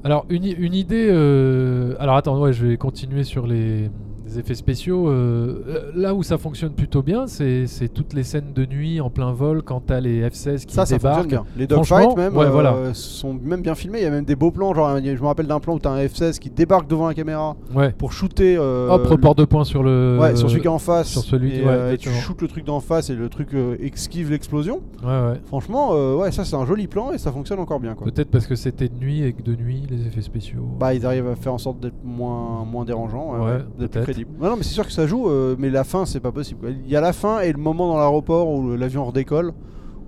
Alors, 0.03 0.25
une, 0.29 0.45
une 0.45 0.73
idée. 0.73 1.09
euh, 1.11 1.93
Alors, 1.99 2.15
attends, 2.15 2.39
ouais, 2.41 2.53
je 2.53 2.65
vais 2.65 2.77
continuer 2.77 3.23
sur 3.23 3.45
les, 3.45 3.91
les 4.31 4.39
effets 4.39 4.55
spéciaux. 4.55 5.07
euh, 5.09 5.63
euh, 5.67 5.91
Là 5.95 6.13
où 6.13 6.23
ça 6.23 6.37
fonctionne 6.37 6.71
plutôt 6.71 7.01
bien, 7.03 7.27
c'est 7.27 7.65
toutes 7.93 8.13
les 8.13 8.23
scènes 8.23 8.53
de 8.53 8.65
nuit 8.65 9.01
en 9.01 9.09
plein 9.09 9.31
vol 9.31 9.61
quand 9.63 9.81
t'as 9.87 9.99
les 9.99 10.21
F-16 10.27 10.65
qui 10.65 10.73
Ça, 10.73 10.85
ça 10.85 10.97
fonctionne 10.99 11.27
débarquent. 11.27 11.27
bien. 11.27 11.43
Les 11.57 11.67
dogfights 11.67 12.15
même 12.17 12.35
ouais, 12.37 12.45
euh, 12.45 12.49
voilà. 12.49 12.75
sont 12.93 13.33
même 13.33 13.61
bien 13.61 13.75
filmés. 13.75 13.99
Il 13.99 14.03
y 14.03 14.07
a 14.07 14.11
même 14.11 14.25
des 14.25 14.35
beaux 14.35 14.51
plans. 14.51 14.73
Genre, 14.73 14.97
je 15.03 15.11
me 15.11 15.25
rappelle 15.25 15.47
d'un 15.47 15.59
plan 15.59 15.75
où 15.75 15.79
t'as 15.79 15.91
un 15.91 16.03
F16 16.05 16.39
qui 16.39 16.49
débarque 16.49 16.87
devant 16.87 17.07
la 17.07 17.13
caméra 17.13 17.55
Ouais. 17.75 17.91
pour 17.97 18.13
shooter. 18.13 18.55
euh, 18.57 18.89
Hop, 18.89 19.05
report 19.07 19.35
de 19.35 19.45
points 19.45 19.63
sur 19.63 19.83
le. 19.83 20.17
Ouais, 20.19 20.35
sur 20.35 20.49
celui 20.49 20.61
qui 20.61 20.67
est 20.67 20.69
en 20.71 20.79
face. 20.79 21.07
sur 21.09 21.21
celui- 21.21 21.57
et, 21.57 21.65
ouais, 21.65 21.95
et 21.95 21.97
tu 21.97 22.09
shootes 22.09 22.41
le 22.41 22.47
truc 22.47 22.65
d'en 22.65 22.79
face 22.79 23.09
et 23.09 23.15
le 23.15 23.29
truc 23.29 23.49
esquive 23.81 24.31
l'explosion. 24.31 24.81
Ouais, 25.03 25.09
ouais. 25.09 25.41
Franchement, 25.45 25.91
ouais, 26.17 26.31
ça 26.31 26.45
c'est 26.45 26.55
un 26.55 26.65
joli 26.65 26.87
plan 26.87 27.11
et 27.11 27.17
ça 27.17 27.31
fonctionne 27.31 27.59
encore 27.59 27.79
bien. 27.79 27.95
Peut-être 27.95 28.29
parce 28.31 28.47
que 28.47 28.55
c'était 28.55 28.87
de 28.87 28.95
nuit 28.95 29.23
et 29.23 29.33
que 29.33 29.41
de 29.41 29.55
nuit, 29.55 29.83
les 29.89 30.07
effets 30.07 30.21
spéciaux. 30.21 30.61
Bah, 30.79 30.93
ils 30.93 31.05
arrivent 31.05 31.27
à 31.27 31.35
faire 31.35 31.53
en 31.53 31.57
sorte 31.57 31.79
d'être 31.79 32.03
moins, 32.03 32.63
moins 32.65 32.85
dérangeants, 32.85 33.31
Ouais, 33.43 33.59
d'être 33.79 34.01
plus 34.03 34.20
Non, 34.39 34.49
non, 34.49 34.55
mais 34.57 34.63
c'est 34.63 34.73
sûr 34.73 34.85
que 34.85 34.91
ça 34.91 35.07
joue, 35.07 35.29
euh, 35.29 35.55
mais 35.57 35.69
la 35.69 35.83
fin, 35.83 36.05
c'est 36.05 36.19
pas 36.19 36.31
possible. 36.31 36.75
Il 36.85 36.89
y 36.89 36.95
a 36.95 37.01
la 37.01 37.13
fin 37.13 37.39
et 37.39 37.51
le 37.51 37.57
moment 37.57 37.87
dans 37.87 37.97
l'aéroport 37.97 38.49
où 38.49 38.75
l'avion 38.75 39.05
redécolle, 39.05 39.53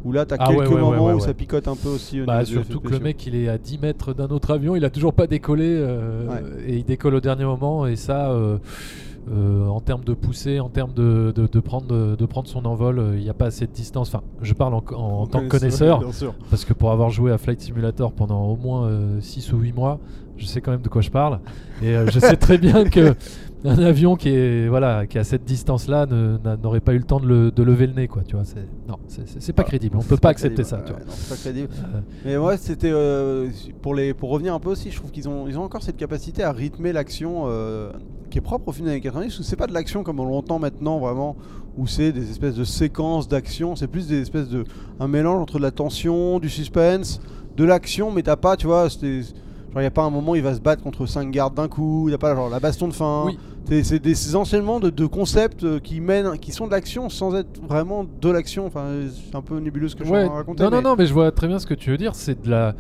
où 0.04 0.12
là, 0.12 0.26
t'as 0.26 0.36
Ah 0.40 0.48
quelques 0.48 0.60
ouais, 0.60 0.68
ouais, 0.68 0.74
ouais, 0.74 0.82
moments 0.82 1.14
où 1.14 1.20
ça 1.20 1.34
picote 1.34 1.68
un 1.68 1.76
peu 1.76 1.90
aussi. 1.90 2.22
Au 2.22 2.26
Bah, 2.26 2.44
surtout 2.46 2.80
que 2.80 2.90
le 2.90 3.00
mec 3.00 3.26
il 3.26 3.36
est 3.36 3.48
à 3.48 3.58
10 3.58 3.80
mètres 3.80 4.14
d'un 4.14 4.28
autre 4.28 4.52
avion, 4.52 4.76
il 4.76 4.84
a 4.86 4.90
toujours 4.90 5.14
pas 5.14 5.28
décollé 5.28 5.66
euh, 5.68 6.28
et 6.66 6.78
il 6.78 6.84
décolle 6.84 7.16
au 7.16 7.22
dernier 7.22 7.46
moment 7.46 7.88
et 7.88 7.96
ça 7.96 8.30
euh, 8.32 8.58
en 9.30 9.80
termes 9.80 10.04
de 10.04 10.14
poussée, 10.14 10.60
en 10.60 10.68
termes 10.68 10.92
de, 10.92 11.32
de, 11.34 11.48
de 11.48 11.60
prendre, 11.62 12.18
de, 12.18 12.26
prendre 12.26 12.50
son 12.50 12.66
envol, 12.66 13.14
il 13.16 13.24
n'y 13.24 13.30
a 13.30 13.34
pas 13.34 13.46
assez 13.46 13.66
de 13.66 13.72
distance. 13.72 14.10
Enfin, 14.10 14.22
je 14.42 14.54
parle 14.54 14.74
en, 14.74 14.82
tant 15.28 15.40
que 15.40 15.48
connaisseur 15.48 16.04
parce 16.50 16.66
que 16.66 16.74
pour 16.74 16.92
avoir 16.92 17.10
joué 17.10 17.32
à 17.32 17.38
Flight 17.38 17.62
Simulator 17.62 18.12
pendant 18.12 18.44
au 18.44 18.58
moins 18.58 18.90
6 19.22 19.54
ou 19.54 19.60
8 19.60 19.72
mois, 19.72 20.00
je 20.38 20.46
sais 20.46 20.62
quand 20.62 20.72
même 20.72 20.82
de 20.82 20.90
quoi 20.90 21.02
je 21.02 21.10
parle 21.10 21.40
et 21.82 21.96
euh, 21.96 22.08
je 22.10 22.20
sais 22.20 22.36
très 22.36 22.58
bien 22.58 22.86
que 22.90 23.16
un 23.70 23.80
avion 23.80 24.16
qui 24.16 24.30
est 24.30 24.68
voilà 24.68 25.08
qui 25.08 25.18
à 25.18 25.24
cette 25.24 25.46
distance 25.46 25.88
là 25.88 26.06
n'aurait 26.62 26.80
pas 26.82 26.94
eu 26.94 26.98
le 26.98 27.04
temps 27.04 27.20
de, 27.20 27.28
le- 27.28 27.52
de 27.52 27.64
lever 27.64 27.88
le 27.88 27.94
nez 27.94 28.08
quoi 28.08 28.24
tu 28.24 28.36
vois 28.36 28.46
c'est 28.46 28.68
non 28.88 28.98
c'est- 29.08 29.54
pas 29.54 29.64
crédible 29.64 29.98
on 29.98 30.02
peut 30.02 30.18
pas 30.18 30.30
accepter 30.30 30.64
ça 30.64 30.78
ouais, 30.78 30.84
tu 30.86 30.92
vois 30.92 31.02
non, 31.02 31.14
pas 31.30 31.36
crédible. 31.36 31.70
Euh, 31.96 32.00
Mais 32.26 32.38
ouais, 32.38 32.58
c'était 32.58 32.92
euh, 32.92 33.50
pour 33.82 33.96
les 33.96 34.14
pour 34.14 34.30
revenir 34.32 34.54
un 34.54 34.60
peu 34.60 34.70
aussi, 34.70 34.92
je 34.92 34.98
trouve 34.98 35.12
qu'ils 35.12 35.30
ont 35.30 35.48
ils 35.48 35.58
ont 35.58 35.64
encore 35.64 35.84
cette 35.84 35.98
capacité 35.98 36.44
à 36.44 36.52
rythmer 36.52 36.92
l'action 36.94 37.44
euh, 37.48 37.92
qui 38.30 38.38
est 38.40 38.42
propre 38.42 38.70
au 38.70 38.72
film 38.72 38.86
des 38.88 38.92
années 38.94 39.02
90 39.02 39.40
où 39.40 39.44
c'est 39.44 39.56
pas 39.56 39.68
de 39.68 39.74
l'action 39.74 40.04
comme 40.04 40.20
on 40.20 40.26
l'entend 40.26 40.60
maintenant 40.60 41.00
vraiment 41.00 41.36
où 41.78 41.88
c'est 41.88 42.12
des 42.12 42.30
espèces 42.30 42.56
de 42.56 42.64
séquences 42.64 43.28
d'action, 43.28 43.76
c'est 43.76 43.88
plus 43.88 44.08
des 44.08 44.22
espèces 44.22 44.50
de 44.50 44.64
un 45.00 45.08
mélange 45.08 45.42
entre 45.42 45.58
de 45.58 45.64
la 45.64 45.72
tension, 45.72 46.40
du 46.40 46.50
suspense, 46.50 47.20
de 47.58 47.64
l'action 47.64 48.12
mais 48.12 48.22
t'as 48.24 48.36
pas, 48.36 48.58
tu 48.58 48.68
vois, 48.68 48.90
c'était 48.90 49.22
genre 49.74 49.82
y 49.82 49.86
a 49.86 49.92
pas 49.92 50.04
un 50.04 50.10
moment 50.12 50.34
où 50.34 50.36
il 50.36 50.44
va 50.44 50.54
se 50.54 50.60
battre 50.60 50.84
contre 50.84 51.06
cinq 51.08 51.32
gardes 51.32 51.56
d'un 51.56 51.68
coup, 51.68 52.10
y 52.10 52.14
a 52.14 52.18
pas 52.20 52.36
genre 52.36 52.50
la 52.50 52.60
baston 52.60 52.88
de 52.88 52.94
fin. 52.94 53.24
Oui. 53.26 53.40
C'est 53.70 54.00
des 54.00 54.36
enchaînements 54.36 54.80
de, 54.80 54.90
de 54.90 55.06
concepts 55.06 55.64
euh, 55.64 55.80
qui 55.80 56.02
mènent 56.02 56.38
qui 56.38 56.52
sont 56.52 56.68
de 56.68 56.72
l'action 56.72 57.10
sans 57.10 57.34
être 57.36 57.62
vraiment 57.68 58.06
de 58.22 58.30
l'action, 58.30 58.66
enfin 58.66 58.84
c'est 59.30 59.36
un 59.36 59.42
peu 59.42 59.58
nébuleux 59.60 59.88
ce 59.88 59.96
que 59.96 60.04
je 60.06 60.12
Ouais, 60.12 60.26
de 60.26 60.30
raconter. 60.30 60.64
non, 60.64 60.70
non, 60.70 60.78
mais- 60.78 60.84
non, 60.84 60.96
mais 60.98 61.06
je 61.06 61.14
vois 61.14 61.32
très 61.32 61.48
bien 61.48 61.60
ce 61.60 61.66
que 61.66 61.74
tu 61.74 61.90
veux 61.90 61.98
dire. 61.98 62.14
C'est 62.14 62.44
de 62.44 62.50
la, 62.52 62.76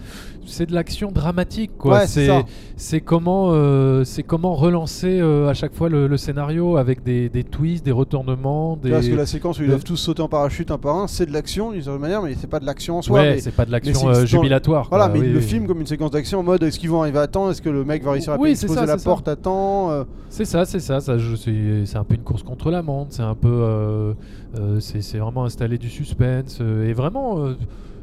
c'est 0.45 0.65
de 0.65 0.73
l'action 0.73 1.11
dramatique, 1.11 1.71
quoi. 1.77 1.99
Ouais, 1.99 2.07
c'est 2.07 2.29
c'est, 2.75 2.99
comment, 2.99 3.51
euh, 3.53 4.03
c'est 4.03 4.23
comment 4.23 4.55
relancer 4.55 5.19
euh, 5.21 5.47
à 5.49 5.53
chaque 5.53 5.73
fois 5.73 5.87
le, 5.87 6.07
le 6.07 6.17
scénario 6.17 6.75
avec 6.75 7.01
des, 7.01 7.29
des 7.29 7.43
twists, 7.45 7.85
des 7.85 7.91
retournements, 7.93 8.75
des. 8.75 8.91
parce 8.91 9.07
que 9.07 9.15
la 9.15 9.25
séquence 9.25 9.59
où 9.59 9.61
ils 9.61 9.67
de- 9.67 9.71
doivent 9.71 9.83
tous 9.85 9.95
sauter 9.95 10.21
en 10.21 10.27
parachute 10.27 10.69
un 10.69 10.77
par 10.77 10.97
un, 10.97 11.07
c'est 11.07 11.25
de 11.25 11.31
l'action 11.31 11.71
d'une 11.71 11.81
certaine 11.81 12.01
manière, 12.01 12.21
mais 12.21 12.35
c'est 12.37 12.47
pas 12.49 12.59
de 12.59 12.65
l'action 12.65 12.97
en 12.97 13.01
soi. 13.01 13.19
ouais, 13.21 13.39
c'est 13.39 13.55
pas 13.55 13.65
de 13.65 13.71
l'action 13.71 14.09
euh, 14.09 14.25
jubilatoire. 14.25 14.87
Voilà, 14.89 15.07
mais 15.07 15.19
Oui, 15.19 15.25
il 15.27 15.33
le 15.33 15.39
oui. 15.39 15.45
filme 15.45 15.65
comme 15.65 15.79
une 15.79 15.87
séquence 15.87 16.11
d'action 16.11 16.39
en 16.39 16.43
mode 16.43 16.61
est-ce 16.63 16.77
qu'ils 16.77 16.89
vont 16.89 17.01
arriver 17.01 17.19
à 17.19 17.27
temps 17.27 17.49
Est-ce 17.49 17.61
que 17.61 17.69
le 17.69 17.85
mec 17.85 18.03
va 18.03 18.11
réussir 18.11 18.33
à 18.33 18.37
Oui, 18.37 18.55
ça, 18.57 18.67
la 18.85 18.97
ça. 18.97 19.03
porte 19.09 19.27
à 19.29 19.35
temps 19.37 19.91
C'est 20.29 20.45
ça, 20.45 20.65
c'est 20.79 20.99
ça. 20.99 20.99
c'est, 21.01 21.95
un 21.97 22.03
peu 22.03 22.15
une 22.15 22.23
course 22.23 22.43
contre 22.43 22.71
la 22.71 22.81
montre. 22.81 23.11
C'est 23.13 23.21
un 23.23 23.35
peu, 23.35 23.49
euh, 23.51 24.13
euh, 24.57 24.79
c'est, 24.79 25.17
vraiment 25.17 25.45
installer 25.45 25.77
du 25.77 25.89
suspense 25.89 26.59
euh, 26.61 26.87
et 26.87 26.93
vraiment. 26.93 27.53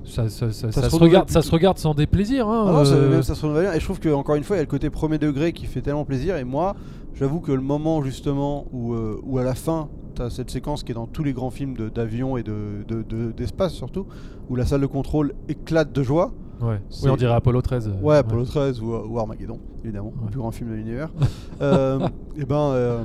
ça, 0.04 0.28
ça, 0.28 0.50
ça- 0.52 0.72
Ça 0.72 0.82
ça 0.82 0.90
se 0.90 0.96
regarde, 0.96 1.28
ça 1.30 1.40
plutôt. 1.40 1.48
se 1.48 1.52
regarde 1.54 1.78
sans 1.78 1.94
déplaisir. 1.94 2.48
Hein, 2.48 2.66
Ah 2.68 2.72
non, 2.72 2.84
ça- 2.84 2.94
euh, 2.94 3.10
même 3.10 3.22
ça 3.22 3.34
se 3.34 3.42
renouvelle. 3.44 3.74
Et 3.76 3.80
je 3.80 3.84
trouve 3.84 4.00
qu'encore 4.00 4.34
une 4.36 4.44
fois, 4.44 4.56
il 4.56 4.58
y 4.58 4.60
a 4.60 4.64
le 4.64 4.68
côté 4.70 4.90
premier 4.90 5.18
degré 5.18 5.52
qui 5.52 5.66
fait 5.66 5.82
tellement 5.82 6.04
plaisir. 6.04 6.36
Et 6.36 6.44
moi, 6.44 6.74
j'avoue 7.14 7.40
que 7.40 7.52
le 7.52 7.60
moment 7.60 8.02
justement 8.02 8.66
où, 8.72 8.94
euh, 8.94 9.20
où 9.22 9.38
à 9.38 9.44
la 9.44 9.54
fin, 9.54 9.88
tu 10.16 10.22
as 10.22 10.30
cette 10.30 10.50
séquence 10.50 10.82
qui 10.82 10.92
est 10.92 10.94
dans 10.94 11.06
tous 11.06 11.22
les 11.22 11.32
grands 11.32 11.50
films 11.50 11.74
d'avion 11.94 12.36
et 12.36 12.42
de- 12.42 12.84
de- 12.88 13.02
de- 13.02 13.30
d'espace 13.32 13.72
surtout, 13.74 14.06
où 14.48 14.56
la 14.56 14.64
salle 14.66 14.80
de 14.80 14.86
contrôle 14.86 15.34
éclate 15.48 15.92
de 15.92 16.02
joie. 16.02 16.32
Ouais. 16.62 16.80
Oui, 17.02 17.10
on 17.10 17.16
dirait 17.16 17.34
Apollo 17.34 17.62
13. 17.62 17.88
euh, 17.88 18.00
Ouais, 18.02 18.16
Apollo 18.16 18.44
13 18.44 18.80
ou, 18.80 18.92
ou 18.94 19.18
Armageddon, 19.18 19.58
évidemment, 19.84 20.12
le 20.24 20.30
plus 20.30 20.38
grand 20.38 20.50
film 20.50 20.70
de 20.70 20.74
l'univers. 20.76 21.08
euh, 21.62 22.06
et 22.36 22.44
ben, 22.44 22.56
euh, 22.72 23.02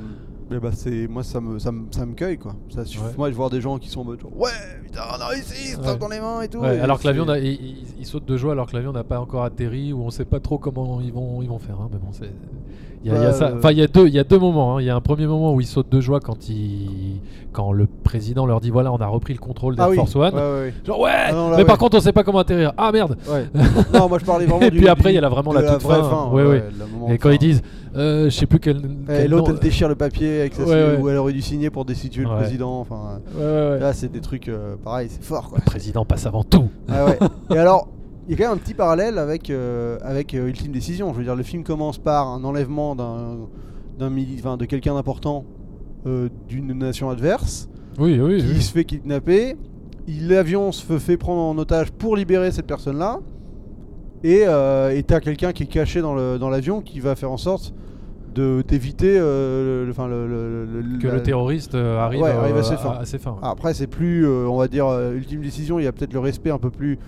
ben 0.50 0.70
c'est 0.72 1.08
moi 1.08 1.22
ça 1.24 1.40
me 1.40 1.58
ça 1.58 1.72
me, 1.72 1.86
ça 1.90 2.06
me 2.06 2.14
cueille 2.14 2.38
quoi. 2.38 2.54
Ça 2.68 2.84
suffit. 2.84 3.02
Moi 3.18 3.30
je 3.30 3.34
vois 3.36 3.50
des 3.50 3.60
gens 3.60 3.78
qui 3.78 3.88
sont 3.88 4.00
en 4.02 4.04
mode 4.04 4.20
genre, 4.20 4.36
ouais 4.38 4.50
putain 4.84 5.00
on 5.16 5.20
a 5.20 5.26
réussi, 5.26 5.72
ça 5.72 5.78
Ouais. 5.80 5.84
tape 5.86 5.98
dans 5.98 6.08
les 6.08 6.20
mains 6.20 6.40
et 6.42 6.48
tout. 6.48 6.62
Et 6.64 6.78
alors 6.80 7.00
que 7.00 7.06
l'avion, 7.08 7.26
il, 7.34 7.44
il- 7.44 7.84
il 7.98 8.06
saute 8.06 8.24
de 8.26 8.36
joie 8.36 8.52
alors 8.52 8.66
que 8.68 8.74
l'avion 8.76 8.92
n'a 8.92 9.02
pas 9.04 9.18
encore 9.20 9.42
atterri 9.42 9.92
ou 9.92 10.02
on 10.02 10.10
sait 10.10 10.24
pas 10.24 10.38
trop 10.38 10.58
comment 10.58 11.00
ils 11.00 11.12
vont, 11.12 11.42
ils 11.42 11.48
vont 11.48 11.58
faire. 11.58 11.80
hein, 11.80 11.88
mais 11.92 11.98
bon, 11.98 12.12
c'est. 12.12 12.30
Il 13.04 13.12
y 13.12 13.14
a, 13.14 13.18
il 13.18 13.22
y 13.22 13.26
a 13.26 13.32
ça. 13.32 13.52
Enfin, 13.56 13.70
il 13.70 13.78
y 13.78 13.82
a 13.82 13.86
deux, 13.86 14.08
il 14.08 14.14
y 14.14 14.18
a 14.18 14.24
deux 14.24 14.38
moments. 14.38 14.76
hein. 14.76 14.80
Il 14.80 14.86
y 14.86 14.90
a 14.90 14.96
un 14.96 15.00
premier 15.00 15.26
moment 15.26 15.54
où 15.54 15.60
ils 15.60 15.66
sautent 15.66 15.90
de 15.92 16.00
joie 16.00 16.18
quand 16.20 16.48
il, 16.48 17.20
quand 17.52 17.72
le 17.72 17.86
président 17.86 18.46
leur 18.46 18.60
dit 18.60 18.70
voilà, 18.70 18.92
on 18.92 18.96
a 18.98 19.06
repris 19.06 19.32
le 19.32 19.38
contrôle 19.38 19.76
d'Air 19.76 19.86
ah 19.86 19.90
oui. 19.90 19.96
Force 19.96 20.16
One. 20.16 20.34
Ouais, 20.34 20.40
ouais, 20.40 20.74
Genre 20.84 21.00
ouais, 21.00 21.10
Ah 21.28 21.32
non, 21.32 21.50
là, 21.50 21.56
mais 21.58 21.64
par 21.64 21.78
contre 21.78 21.96
on 21.96 22.00
sait 22.00 22.12
pas 22.12 22.24
comment 22.24 22.38
atterrir. 22.40 22.72
Ah 22.76 22.90
merde. 22.92 23.16
ouais. 23.28 23.46
Ouais. 23.54 23.70
non, 23.98 24.08
moi 24.08 24.18
je 24.18 24.24
parlais 24.24 24.46
vraiment 24.46 24.60
Et 24.66 24.70
du. 24.70 24.78
puis 24.78 24.88
après, 24.88 25.12
il 25.12 25.14
y 25.14 25.18
a 25.18 25.20
la- 25.20 25.28
vraiment 25.28 25.52
de 25.54 25.60
la 25.60 25.72
toute 25.74 25.82
vraie 25.82 26.00
fin. 26.00 26.30
ouais, 26.32 26.44
Ouais, 26.44 26.64
Et 27.10 27.18
quand 27.18 27.28
fin. 27.28 27.34
ils 27.34 27.38
disent, 27.38 27.62
euh, 27.96 28.24
je 28.24 28.30
sais 28.30 28.46
plus 28.46 28.58
quel. 28.60 28.76
Et 28.78 28.80
quel 29.06 29.30
l'autre 29.30 29.50
elle 29.52 29.58
déchire 29.60 29.88
le 29.88 29.94
papier 29.94 30.40
avec 30.40 30.54
où 31.00 31.08
elle 31.08 31.16
aurait 31.16 31.32
dû 31.32 31.42
signer 31.42 31.70
pour 31.70 31.84
destituer 31.84 32.24
le 32.24 32.30
président. 32.30 32.80
Enfin, 32.80 33.20
là 33.38 33.92
c'est 33.92 34.10
des 34.10 34.20
trucs 34.20 34.48
euh, 34.48 34.74
pareil, 34.82 35.08
c'est 35.10 35.22
fort 35.22 35.48
quoi. 35.48 35.58
Le 35.58 35.64
président 35.64 36.04
passe 36.04 36.26
avant 36.26 36.42
tout. 36.44 36.68
Ah 36.88 37.04
ouais. 37.06 37.18
Et 37.54 37.58
alors, 37.58 37.88
il 38.26 38.32
y 38.32 38.34
a 38.34 38.36
quand 38.36 38.50
même 38.50 38.58
un 38.58 38.60
petit 38.60 38.74
parallèle 38.74 39.18
avec, 39.18 39.50
euh, 39.50 39.98
avec 40.02 40.34
euh, 40.34 40.48
Ultime 40.48 40.72
Décision. 40.72 41.12
Je 41.12 41.18
veux 41.18 41.24
dire, 41.24 41.36
le 41.36 41.42
film 41.42 41.62
commence 41.64 41.98
par 41.98 42.28
un 42.28 42.42
enlèvement 42.44 42.94
d'un, 42.96 43.48
d'un 43.98 44.10
mili- 44.10 44.36
enfin, 44.38 44.56
de 44.56 44.64
quelqu'un 44.64 44.94
d'important 44.94 45.44
euh, 46.06 46.28
d'une 46.48 46.72
nation 46.72 47.10
adverse 47.10 47.68
Oui, 47.98 48.18
oui. 48.20 48.38
qui 48.40 48.46
oui. 48.54 48.62
se 48.62 48.72
fait 48.72 48.84
kidnapper. 48.84 49.56
Il- 50.08 50.28
L'avion 50.28 50.70
se 50.72 50.84
fait- 50.84 50.98
fait 50.98 51.16
prendre 51.16 51.40
en 51.42 51.56
otage 51.58 51.90
pour 51.92 52.16
libérer 52.16 52.50
cette 52.52 52.66
personne-là. 52.66 53.20
Et 54.24 54.42
euh, 54.46 54.96
et 54.96 55.02
t'as 55.02 55.20
quelqu'un 55.20 55.52
qui 55.52 55.64
est 55.64 55.66
caché 55.66 56.00
dans 56.00 56.14
le- 56.14 56.38
dans 56.38 56.48
l'avion 56.50 56.80
qui 56.80 57.00
va 57.00 57.14
faire 57.16 57.30
en 57.30 57.36
sorte 57.36 57.74
de 58.34 58.62
d'éviter 58.66 59.16
euh, 59.18 59.84
le, 59.84 59.90
enfin, 59.90 60.08
le, 60.08 60.26
le- 60.26 60.64
le- 60.82 60.98
Que 60.98 61.06
la- 61.08 61.14
le 61.14 61.22
terroriste 61.22 61.74
euh, 61.74 61.98
arrive, 61.98 62.22
Ouais, 62.22 62.30
arrive 62.30 62.56
à 62.56 62.62
ses 62.62 62.76
fins. 62.76 62.96
à 63.00 63.04
ses 63.04 63.18
fins, 63.18 63.32
ouais. 63.32 63.38
après, 63.48 63.72
c'est 63.74 63.86
plus, 63.86 64.26
euh, 64.26 64.46
on 64.48 64.56
va 64.56 64.68
dire, 64.68 64.86
euh, 64.86 65.14
ultime 65.14 65.40
décision. 65.42 65.78
Il 65.78 65.84
y 65.84 65.86
a 65.86 65.92
peut-être 65.92 66.12
le 66.12 66.18
respect 66.20 66.50
un 66.50 66.58
peu 66.58 66.70
plus 66.70 66.98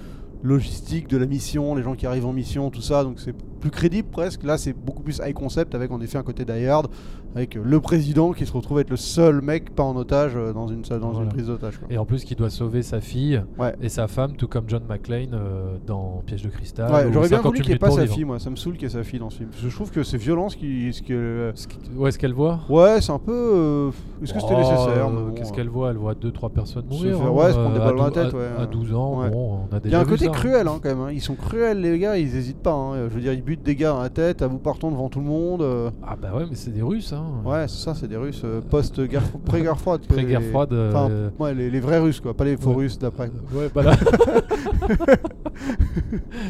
logistique 0.43 1.09
de 1.09 1.17
la 1.17 1.27
mission, 1.27 1.75
les 1.75 1.83
gens 1.83 1.95
qui 1.95 2.07
arrivent 2.07 2.27
en 2.27 2.33
mission, 2.33 2.71
tout 2.71 2.83
ça. 2.83 3.05
Donc 3.05 3.21
c'est 3.21 3.35
plus 3.61 3.71
crédible 3.71 4.09
presque. 4.09 4.43
Là, 4.45 4.59
c'est 4.59 4.73
beaucoup 4.73 5.03
plus 5.03 5.21
high 5.25 5.35
concept 5.35 5.75
avec 5.75 5.91
en 5.91 6.01
effet 6.01 6.19
un 6.19 6.23
côté 6.23 6.45
Die 6.45 6.67
Hard, 6.67 6.89
avec 7.35 7.55
le 7.55 7.81
président 7.81 8.33
qui 8.33 8.47
se 8.47 8.53
retrouve 8.53 8.81
être 8.81 8.91
le 8.91 8.97
seul 8.97 9.41
mec 9.43 9.75
pas 9.75 9.83
en 9.83 9.97
otage 9.97 10.33
euh, 10.37 10.53
dans 10.53 10.67
une 10.69 10.83
dans 10.83 10.99
Voilà. 11.11 11.25
une 11.25 11.29
prise 11.29 11.47
d'otage. 11.47 11.79
Et 11.91 11.99
en 11.99 12.05
plus, 12.05 12.25
qui 12.25 12.35
doit 12.35 12.51
sauver 12.51 12.83
sa 12.83 13.01
fille 13.01 13.43
Ouais. 13.59 13.75
et 13.83 13.89
sa 13.89 14.09
femme, 14.09 14.33
tout 14.37 14.49
comme 14.49 14.65
John 14.69 14.83
McClane 14.89 15.35
euh, 15.35 15.77
dans 15.87 16.23
Piège 16.27 16.43
de 16.43 16.49
cristal. 16.49 16.91
Ouais, 16.93 17.07
ou 17.07 17.13
j'aurais 17.13 17.29
bien 17.29 17.39
58 17.39 17.43
voulu 17.49 17.61
qu'il 17.61 17.69
n'y 17.71 17.75
ait 17.77 17.79
pas 17.79 17.91
sa 17.91 18.07
fille, 18.07 18.25
moi. 18.25 18.39
Ça 18.39 18.51
me 18.51 18.57
saoule 18.57 18.75
qu'il 18.75 18.85
y 18.85 18.87
ait 18.87 18.95
sa 18.95 19.05
fille 19.05 19.19
dans 19.21 19.31
ce 19.31 19.39
film. 19.39 19.51
Parce 19.51 19.63
que 19.63 19.69
je 19.69 19.75
trouve 19.75 19.91
que 19.91 20.03
c'est 20.03 20.17
violent 20.17 20.49
ce 20.49 20.57
qui. 20.57 20.93
Ce 20.93 21.03
que, 21.03 21.53
Ce 21.55 21.67
qui- 21.69 21.77
Où 21.97 22.07
est-ce 22.07 22.19
qu'elle 22.19 22.33
voit? 22.35 22.61
Ouais, 22.69 23.01
c'est 23.01 23.13
un 23.13 23.19
peu. 23.19 23.33
euh, 23.33 23.91
Est-ce 24.23 24.33
que 24.35 24.41
c'était 24.41 24.55
Oh, 24.55 24.59
nécessaire 24.59 25.07
euh, 25.09 25.11
bon, 25.29 25.35
Qu'est-ce 25.35 25.53
qu'elle 25.53 25.69
voit? 25.69 25.91
Elle 25.91 25.97
voit 25.99 26.15
2-3 26.15 26.51
personnes 26.51 26.85
mourir. 26.91 27.21
hein, 27.23 27.31
ouais, 27.31 27.53
se 27.53 27.59
prendre 27.59 27.73
des 27.75 27.79
balles 27.79 27.97
dans 27.97 28.05
la 28.05 28.11
tête, 28.11 28.35
à- 28.35 28.37
ouais. 28.37 28.49
À 28.59 28.67
12 28.67 28.95
ans, 28.95 29.29
bon, 29.31 29.61
on 29.71 29.75
a 29.75 29.79
Il 29.79 29.79
y 29.79 29.81
déjà 29.83 29.99
a 29.99 30.03
un 30.03 30.05
côté 30.05 30.25
ça. 30.27 30.31
cruel 30.33 30.67
hein, 30.69 30.79
quand 30.83 30.89
même. 30.89 31.01
hein. 31.01 31.11
Ils 31.13 31.21
sont 31.21 31.35
cruels 31.35 31.81
les 31.81 31.99
gars, 31.99 32.17
ils 32.17 32.35
hésitent 32.35 32.63
pas. 32.63 32.73
hein. 32.73 33.09
Je 33.09 33.15
veux 33.15 33.21
dire, 33.21 33.33
ils 33.33 33.43
butent 33.43 33.63
des 33.63 33.77
gars 33.77 33.91
dans 33.91 34.03
la 34.03 34.09
tête, 34.11 34.43
à 34.43 34.49
bout 34.49 34.59
partons 34.59 34.91
devant 34.91 35.09
tout 35.09 35.21
le 35.21 35.27
monde. 35.27 35.63
Ah 36.07 36.17
bah 36.21 36.29
ouais, 36.37 36.45
mais 36.49 36.57
c'est 36.57 36.71
des 36.73 36.83
Russes. 36.83 37.13
Hein. 37.13 37.25
Ouais, 37.45 37.67
c'est 37.69 37.79
ça, 37.85 37.95
c'est 37.95 38.09
des 38.09 38.17
Russes 38.17 38.43
euh, 38.45 38.61
post-guerre, 38.61 39.23
pré-guerre 39.45 39.79
froide. 39.79 40.03
Pré-guerre 40.09 40.41
les- 40.41 40.51
froide, 40.51 40.73
euh, 40.73 40.91
Enfin, 40.93 41.11
ouais, 41.45 41.55
les, 41.55 41.71
les 41.71 41.81
vrais 41.81 41.99
Russes 41.99 42.21
quoi, 42.21 42.35
pas 42.35 42.45
les 42.45 42.57
faux 42.57 42.71
Ouais. 42.71 42.77
Russes 42.77 42.99
d'après. 42.99 43.27
Euh, 43.55 43.59
ouais, 43.59 43.71
voilà. 43.73 43.95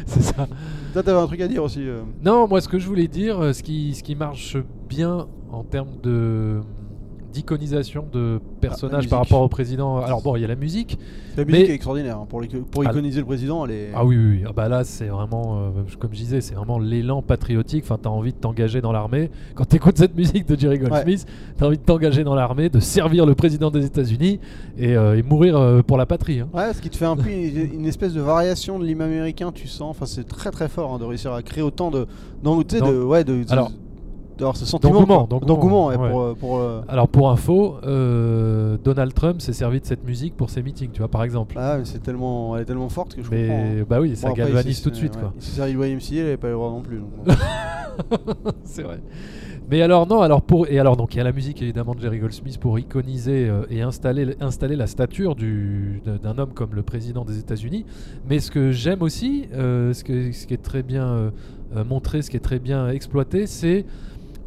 c'est 0.05 0.21
ça. 0.21 0.47
Toi, 0.93 1.03
t'avais 1.03 1.19
un 1.19 1.27
truc 1.27 1.41
à 1.41 1.47
dire 1.47 1.63
aussi. 1.63 1.85
Non, 2.23 2.47
moi, 2.47 2.61
ce 2.61 2.67
que 2.67 2.79
je 2.79 2.87
voulais 2.87 3.07
dire, 3.07 3.53
ce 3.53 3.63
qui, 3.63 3.93
ce 3.93 4.03
qui 4.03 4.15
marche 4.15 4.57
bien 4.87 5.27
en 5.51 5.63
termes 5.63 5.97
de 6.03 6.59
d'iconisation 7.31 8.05
de 8.11 8.39
personnages 8.61 9.07
par 9.09 9.19
rapport 9.19 9.41
au 9.41 9.47
président. 9.49 9.97
Alors 9.99 10.21
bon, 10.21 10.35
il 10.35 10.41
y 10.41 10.45
a 10.45 10.47
la 10.47 10.55
musique. 10.55 10.97
La 11.37 11.45
musique 11.45 11.61
Mais- 11.61 11.69
est 11.69 11.75
extraordinaire 11.75 12.17
hein. 12.17 12.25
pour, 12.27 12.41
pour 12.71 12.83
Ah, 12.85 12.89
iconiser 12.91 13.19
le 13.19 13.25
président. 13.25 13.65
Elle 13.65 13.71
est... 13.71 13.89
Ah 13.95 14.03
oui, 14.05 14.17
oui, 14.17 14.37
oui. 14.37 14.43
Ah 14.47 14.51
bah 14.53 14.67
là, 14.67 14.83
c'est 14.83 15.07
vraiment, 15.07 15.57
euh, 15.59 15.69
comme 15.99 16.09
je 16.13 16.17
disais, 16.17 16.41
c'est 16.41 16.55
vraiment 16.55 16.79
l'élan 16.79 17.21
patriotique. 17.21 17.83
Enfin, 17.85 17.97
t'as 18.01 18.09
envie 18.09 18.33
de 18.33 18.37
t'engager 18.37 18.81
dans 18.81 18.91
l'armée. 18.91 19.29
Quand 19.55 19.65
t'écoutes 19.65 19.97
cette 19.97 20.15
musique 20.15 20.47
de 20.47 20.59
Jerry 20.59 20.79
Goldsmith, 20.79 21.25
t'as 21.57 21.67
envie 21.67 21.77
de 21.77 21.83
t'engager 21.83 22.23
dans 22.23 22.35
l'armée, 22.35 22.69
de 22.69 22.79
servir 22.79 23.25
le 23.25 23.35
président 23.35 23.71
des 23.71 23.85
États-Unis 23.85 24.39
et, 24.77 24.95
euh, 24.97 25.17
et 25.17 25.23
mourir 25.23 25.57
euh, 25.57 25.81
pour 25.81 25.97
la 25.97 26.05
patrie. 26.05 26.39
hein. 26.41 26.49
Ouais, 26.53 26.73
ce 26.73 26.81
qui 26.81 26.89
te 26.89 26.97
fait 26.97 27.05
un 27.05 27.15
peu 27.15 27.29
une, 27.29 27.73
une 27.73 27.85
espèce 27.85 28.13
de 28.13 28.21
variation 28.21 28.79
de 28.79 28.85
l'hymne 28.85 29.01
américain, 29.01 29.51
tu 29.53 29.67
sens. 29.67 29.91
Enfin, 29.91 30.05
c'est 30.05 30.27
très 30.27 30.51
très 30.51 30.67
fort 30.67 30.93
hein, 30.93 30.99
de 30.99 31.05
réussir 31.05 31.31
à 31.33 31.41
créer 31.41 31.63
autant 31.63 31.91
de, 31.91 32.05
sais, 32.67 32.81
de, 32.81 33.01
ouais, 33.03 33.23
de, 33.23 33.43
de- 33.43 33.51
Alors, 33.51 33.71
d'avoir 34.39 34.57
ce 34.57 34.65
sentiment 34.65 35.03
d'engouement, 35.27 35.87
ouais, 35.87 35.97
pour, 35.97 36.21
euh, 36.21 36.33
pour, 36.33 36.57
euh, 36.57 36.81
Alors 36.87 37.07
pour 37.07 37.29
info, 37.29 37.75
euh, 37.83 38.77
Donald 38.83 39.13
Trump 39.13 39.41
s'est 39.41 39.53
servi 39.53 39.79
de 39.81 39.85
cette 39.85 40.05
musique 40.05 40.35
pour 40.35 40.49
ses 40.49 40.63
meetings, 40.63 40.91
tu 40.91 40.99
vois, 40.99 41.09
par 41.09 41.23
exemple. 41.23 41.55
Ah, 41.57 41.77
mais 41.77 41.85
c'est 41.85 42.01
tellement, 42.01 42.55
elle 42.55 42.63
est 42.63 42.65
tellement 42.65 42.89
forte 42.89 43.15
que 43.15 43.21
je 43.21 43.29
comprends. 43.29 43.37
Mais 43.37 43.81
hein. 43.81 43.85
bah 43.87 43.99
oui, 43.99 44.15
ça 44.15 44.29
Bon, 44.29 44.33
galvanise 44.33 44.81
tout 44.81 44.89
de 44.89 44.95
suite, 44.95 45.15
ouais. 45.15 45.21
quoi. 45.21 45.33
Il 45.35 45.41
s'est 45.43 45.55
servi 45.57 45.73
de 45.73 45.85
YMCA, 45.85 46.05
il 46.15 46.19
avait 46.21 46.37
pas 46.37 46.47
le 46.47 46.53
droit 46.53 46.69
non 46.71 46.81
plus. 46.81 47.01
c'est 48.63 48.83
vrai. 48.83 48.99
Mais 49.69 49.83
alors 49.83 50.07
non, 50.07 50.21
alors 50.21 50.41
pour 50.41 50.67
et 50.67 50.79
alors 50.79 50.97
donc 50.97 51.13
il 51.13 51.19
y 51.19 51.21
a 51.21 51.23
la 51.23 51.31
musique 51.31 51.61
évidemment 51.61 51.93
de 51.93 51.99
Jerry 52.01 52.17
Goldsmith 52.17 52.57
pour 52.57 52.79
iconiser 52.79 53.47
euh, 53.47 53.65
et 53.69 53.83
installer 53.83 54.35
installer 54.39 54.75
la 54.75 54.87
stature 54.87 55.35
du 55.35 56.01
d'un- 56.05 56.39
homme 56.39 56.53
comme 56.55 56.73
le 56.73 56.81
président 56.81 57.23
des 57.23 57.37
États-Unis. 57.37 57.85
Mais 58.27 58.39
ce 58.39 58.49
que 58.49 58.71
j'aime 58.71 59.03
aussi, 59.03 59.47
euh, 59.53 59.93
ce 59.93 60.03
que 60.03 60.31
ce 60.31 60.47
qui 60.47 60.55
est 60.55 60.63
très 60.63 60.81
bien 60.81 61.05
euh, 61.05 61.29
montré, 61.87 62.23
ce 62.23 62.31
qui 62.31 62.37
est 62.37 62.39
très 62.39 62.57
bien 62.57 62.89
exploité, 62.89 63.45
c'est 63.45 63.85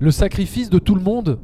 le 0.02 0.10
sacrifice 0.10 0.68
de 0.70 0.78
tout 0.78 0.94
le 0.94 1.00
monde. 1.02 1.38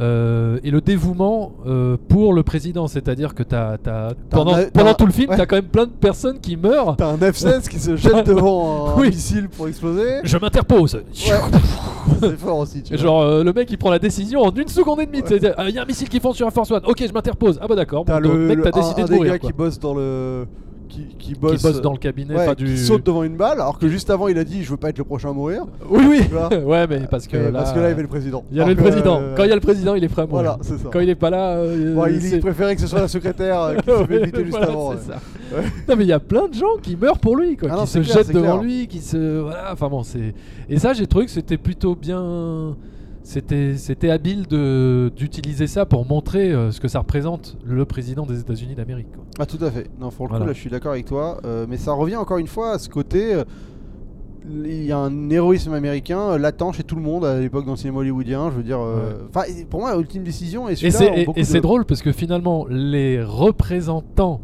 euh, 0.00 0.58
et 0.64 0.70
le 0.70 0.80
dévouement 0.80 1.52
euh, 1.66 1.98
pour 2.08 2.32
le 2.32 2.42
président, 2.42 2.86
c'est-à-dire 2.86 3.34
que 3.34 3.42
t'as, 3.42 3.76
t'as- 3.76 4.14
pendant, 4.30 4.54
un- 4.54 4.94
tout 4.94 5.04
le 5.04 5.12
film, 5.12 5.28
ouais. 5.30 5.36
t'as 5.36 5.44
quand 5.44 5.56
même 5.56 5.66
plein 5.66 5.84
de 5.84 5.90
personnes 5.90 6.40
qui 6.40 6.56
meurent. 6.56 6.96
T'as 6.96 7.08
un 7.12 7.18
F-16 7.18 7.68
qui 7.68 7.78
se 7.78 7.94
jette 7.96 8.26
devant 8.34 8.88
un 8.88 8.98
Oui. 8.98 9.08
missile 9.08 9.50
pour 9.50 9.68
exploser. 9.68 10.20
Je 10.24 10.38
m'interpose. 10.38 11.02
c'est 11.12 12.38
fort 12.38 12.58
aussi. 12.60 12.82
Tu. 12.82 12.96
Genre 12.96 13.20
euh, 13.20 13.44
le 13.44 13.52
mec 13.52 13.70
il 13.70 13.76
prend 13.76 13.90
la 13.90 13.98
décision 13.98 14.40
en 14.40 14.50
une 14.54 14.68
seconde 14.68 15.00
et 15.02 15.06
demie. 15.06 15.20
Il 15.30 15.74
y 15.74 15.78
a 15.78 15.82
un 15.82 15.86
missile 15.86 16.08
qui 16.08 16.20
fonce 16.20 16.36
sur 16.36 16.46
un 16.46 16.50
Force 16.50 16.70
One. 16.70 16.82
Ok, 16.86 17.04
je 17.06 17.12
m'interpose. 17.12 17.58
Ah 17.60 17.66
bah 17.68 17.74
d'accord. 17.76 18.04
T'as 18.06 18.18
Bon, 18.18 18.30
le, 18.30 18.46
mec, 18.46 18.62
t'as 18.62 18.70
décidé 18.70 19.02
un 19.02 19.04
de 19.04 19.10
des 19.10 19.16
mourir. 19.16 19.32
gars 19.34 19.38
quoi. 19.40 19.50
qui 19.50 19.56
bosse 19.56 19.78
dans 19.78 19.92
le. 19.94 20.46
Qui, 20.92 21.06
qui 21.18 21.32
Qui 21.32 21.34
bosse, 21.40 21.62
dans 21.80 21.92
le 21.92 21.98
cabinet. 21.98 22.36
ouais, 22.36 22.54
qui 22.54 22.76
saute 22.76 23.06
devant 23.06 23.22
une 23.22 23.36
balle, 23.36 23.60
alors 23.60 23.78
que 23.78 23.88
juste 23.88 24.10
avant 24.10 24.28
il 24.28 24.36
a 24.36 24.44
dit 24.44 24.62
je 24.62 24.70
veux 24.70 24.76
pas 24.76 24.90
être 24.90 24.98
le 24.98 25.04
prochain 25.04 25.30
à 25.30 25.32
mourir. 25.32 25.64
Oui, 25.88 26.04
oui. 26.06 26.20
Ouais, 26.66 26.86
mais 26.86 27.00
parce 27.10 27.26
que 27.26 27.36
là. 27.38 27.50
parce 27.50 27.72
que 27.72 27.78
là 27.78 27.86
il 27.86 27.90
y 27.90 27.92
avait 27.92 28.02
le 28.02 28.08
président. 28.08 28.44
il 28.50 28.58
y 28.58 28.60
avait 28.60 28.72
Alors 28.72 28.84
le 28.84 28.90
président. 28.90 29.20
euh, 29.22 29.34
Quand 29.34 29.44
il 29.44 29.48
y 29.48 29.52
a 29.52 29.54
le 29.54 29.60
président, 29.62 29.94
il 29.94 30.04
est 30.04 30.08
prêt 30.08 30.22
à 30.22 30.26
mourir. 30.26 30.42
Voilà, 30.42 30.58
c'est 30.60 30.76
ça. 30.78 30.90
Quand 30.92 31.00
il 31.00 31.08
est 31.08 31.14
pas 31.14 31.30
là. 31.30 31.52
euh, 31.56 31.94
Bon, 31.94 32.04
il, 32.06 32.22
il 32.24 32.40
préférait 32.40 32.74
que 32.74 32.82
ce 32.82 32.86
soit 32.86 33.00
la 33.00 33.08
secrétaire 33.08 33.60
euh, 33.62 33.74
qui 33.76 33.90
se 33.90 34.04
fait 34.04 34.20
buter 34.20 34.38
juste 34.44 34.50
voilà, 34.50 34.66
avant. 34.68 34.90
c'est 34.92 34.96
ouais. 35.12 35.16
ça. 35.50 35.56
Ouais. 35.56 35.64
Non 35.88 35.96
mais 35.96 36.04
il 36.04 36.08
y 36.08 36.12
a 36.12 36.20
plein 36.20 36.48
de 36.48 36.54
gens 36.54 36.76
qui 36.82 36.94
meurent 36.96 37.18
pour 37.18 37.36
lui, 37.36 37.56
quoi, 37.56 37.68
Ah 37.70 37.74
qui 37.74 37.80
non, 37.80 37.86
se 37.86 37.98
clair, 38.00 38.14
jettent 38.18 38.32
devant 38.32 38.58
clair. 38.58 38.62
lui, 38.62 38.86
qui 38.86 39.00
se 39.00 39.38
voilà. 39.40 39.70
Enfin 39.72 39.88
bon, 39.88 40.02
c'est 40.02 40.34
et 40.68 40.78
ça 40.78 40.92
j'ai 40.92 41.06
trouvé 41.06 41.24
que 41.24 41.30
c'était 41.30 41.56
plutôt 41.58 41.94
bien. 41.94 42.74
C'était 43.24 43.76
c'était 43.76 44.10
habile 44.10 44.46
de 44.48 45.10
d'utiliser 45.14 45.68
ça 45.68 45.86
pour 45.86 46.04
montrer 46.06 46.52
euh, 46.52 46.72
ce 46.72 46.80
que 46.80 46.88
ça 46.88 46.98
représente 46.98 47.56
le 47.64 47.84
président 47.84 48.26
des 48.26 48.40
États-Unis 48.40 48.74
d'Amérique. 48.74 49.06
Ah 49.38 49.46
tout 49.46 49.62
à 49.64 49.70
fait. 49.70 49.88
Non, 50.00 50.10
pour 50.10 50.26
le 50.26 50.32
coup 50.38 50.44
là 50.44 50.52
je 50.52 50.58
suis 50.58 50.70
d'accord 50.70 50.92
avec 50.92 51.04
toi, 51.06 51.38
euh, 51.44 51.66
mais 51.68 51.76
ça 51.76 51.92
revient 51.92 52.16
encore 52.16 52.38
une 52.38 52.48
fois 52.48 52.72
à 52.72 52.78
ce 52.78 52.88
côté. 52.88 53.34
euh, 53.34 53.44
il 54.44 54.82
y 54.84 54.90
a 54.90 54.98
un 54.98 55.30
héroïsme 55.30 55.72
américain 55.72 56.36
latent 56.36 56.72
chez 56.72 56.82
tout 56.82 56.96
le 56.96 57.00
monde 57.02 57.24
à 57.24 57.38
l'époque 57.38 57.64
dans 57.64 57.70
le 57.72 57.76
cinéma 57.76 58.00
hollywoodien. 58.00 58.50
Je 58.50 58.56
veux 58.56 58.64
dire, 58.64 58.80
enfin 59.28 59.42
pour 59.70 59.78
moi, 59.78 59.96
Ultime 59.96 60.24
Décision 60.24 60.68
et 60.68 60.74
c'est 60.74 60.88
et 60.88 61.24
de- 61.44 61.60
drôle 61.60 61.84
parce 61.84 62.02
que 62.02 62.10
finalement 62.10 62.66
les 62.68 63.22
représentants 63.22 64.40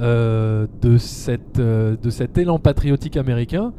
euh, 0.00 0.66
de 0.82 0.98
cette 0.98 1.60
euh, 1.60 1.96
de 2.02 2.10
cet 2.10 2.36
élan 2.36 2.58
patriotique 2.58 3.16
américain. 3.16 3.72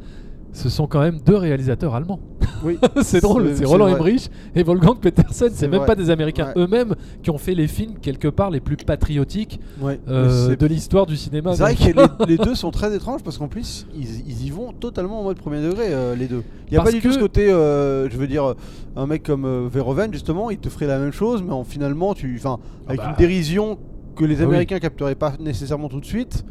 Ce 0.52 0.70
sont 0.70 0.86
quand 0.86 1.00
même 1.00 1.18
deux 1.24 1.36
réalisateurs 1.36 1.94
allemands. 1.94 2.20
Oui. 2.62 2.78
c'est 3.02 3.20
drôle, 3.20 3.50
C'est- 3.54 3.64
Roland. 3.64 3.88
Emmerich 3.88 4.30
et 4.54 4.62
Wolfgang 4.62 4.96
Petersen. 4.98 5.50
C'est 5.52 5.68
même 5.68 5.78
vrai. 5.78 5.86
pas 5.86 5.94
des 5.94 6.10
Américains 6.10 6.52
Ouais. 6.54 6.62
eux-mêmes 6.64 6.94
qui 7.22 7.30
ont 7.30 7.38
fait 7.38 7.54
les 7.54 7.66
films 7.66 7.94
quelque 8.00 8.28
part 8.28 8.50
les 8.50 8.60
plus 8.60 8.76
patriotiques 8.76 9.60
Ouais. 9.80 10.00
euh, 10.08 10.56
de 10.56 10.66
l'histoire 10.66 11.06
du 11.06 11.16
cinéma. 11.16 11.54
C'est 11.54 11.62
vrai 11.62 11.74
que 11.74 11.84
les, 11.84 11.92
les 12.28 12.36
deux 12.38 12.54
sont 12.54 12.70
très 12.70 12.94
étranges 12.94 13.22
parce 13.22 13.38
qu'en 13.38 13.48
plus 13.48 13.86
ils, 13.94 14.20
ils 14.28 14.46
y 14.46 14.50
vont 14.50 14.72
totalement 14.72 15.20
en 15.20 15.22
mode 15.24 15.38
premier 15.38 15.62
degré 15.62 15.86
euh, 15.88 16.14
les 16.14 16.26
deux. 16.26 16.42
Il 16.68 16.72
n'y 16.72 16.76
a 16.76 16.80
Parce 16.82 16.90
pas 16.92 16.96
du 16.96 17.02
tout 17.02 17.12
ce 17.12 17.18
côté, 17.18 17.50
euh, 17.50 18.08
je 18.10 18.16
veux 18.16 18.26
dire, 18.28 18.54
un 18.96 19.06
mec 19.06 19.22
comme 19.24 19.68
Verhoeven 19.68 20.12
justement, 20.12 20.50
il 20.50 20.58
te 20.58 20.68
ferait 20.68 20.86
la 20.86 20.98
même 20.98 21.12
chose 21.12 21.42
mais 21.42 21.52
en 21.52 21.64
finalement 21.64 22.14
tu, 22.14 22.36
enfin, 22.38 22.58
avec 22.86 23.00
bah. 23.00 23.08
une 23.10 23.16
dérision 23.16 23.78
que 24.16 24.24
les 24.24 24.36
Ah 24.36 24.38
oui. 24.40 24.44
Américains 24.48 24.78
capteraient 24.80 25.14
pas 25.14 25.32
nécessairement 25.40 25.88
tout 25.88 26.00
de 26.00 26.04
suite. 26.04 26.44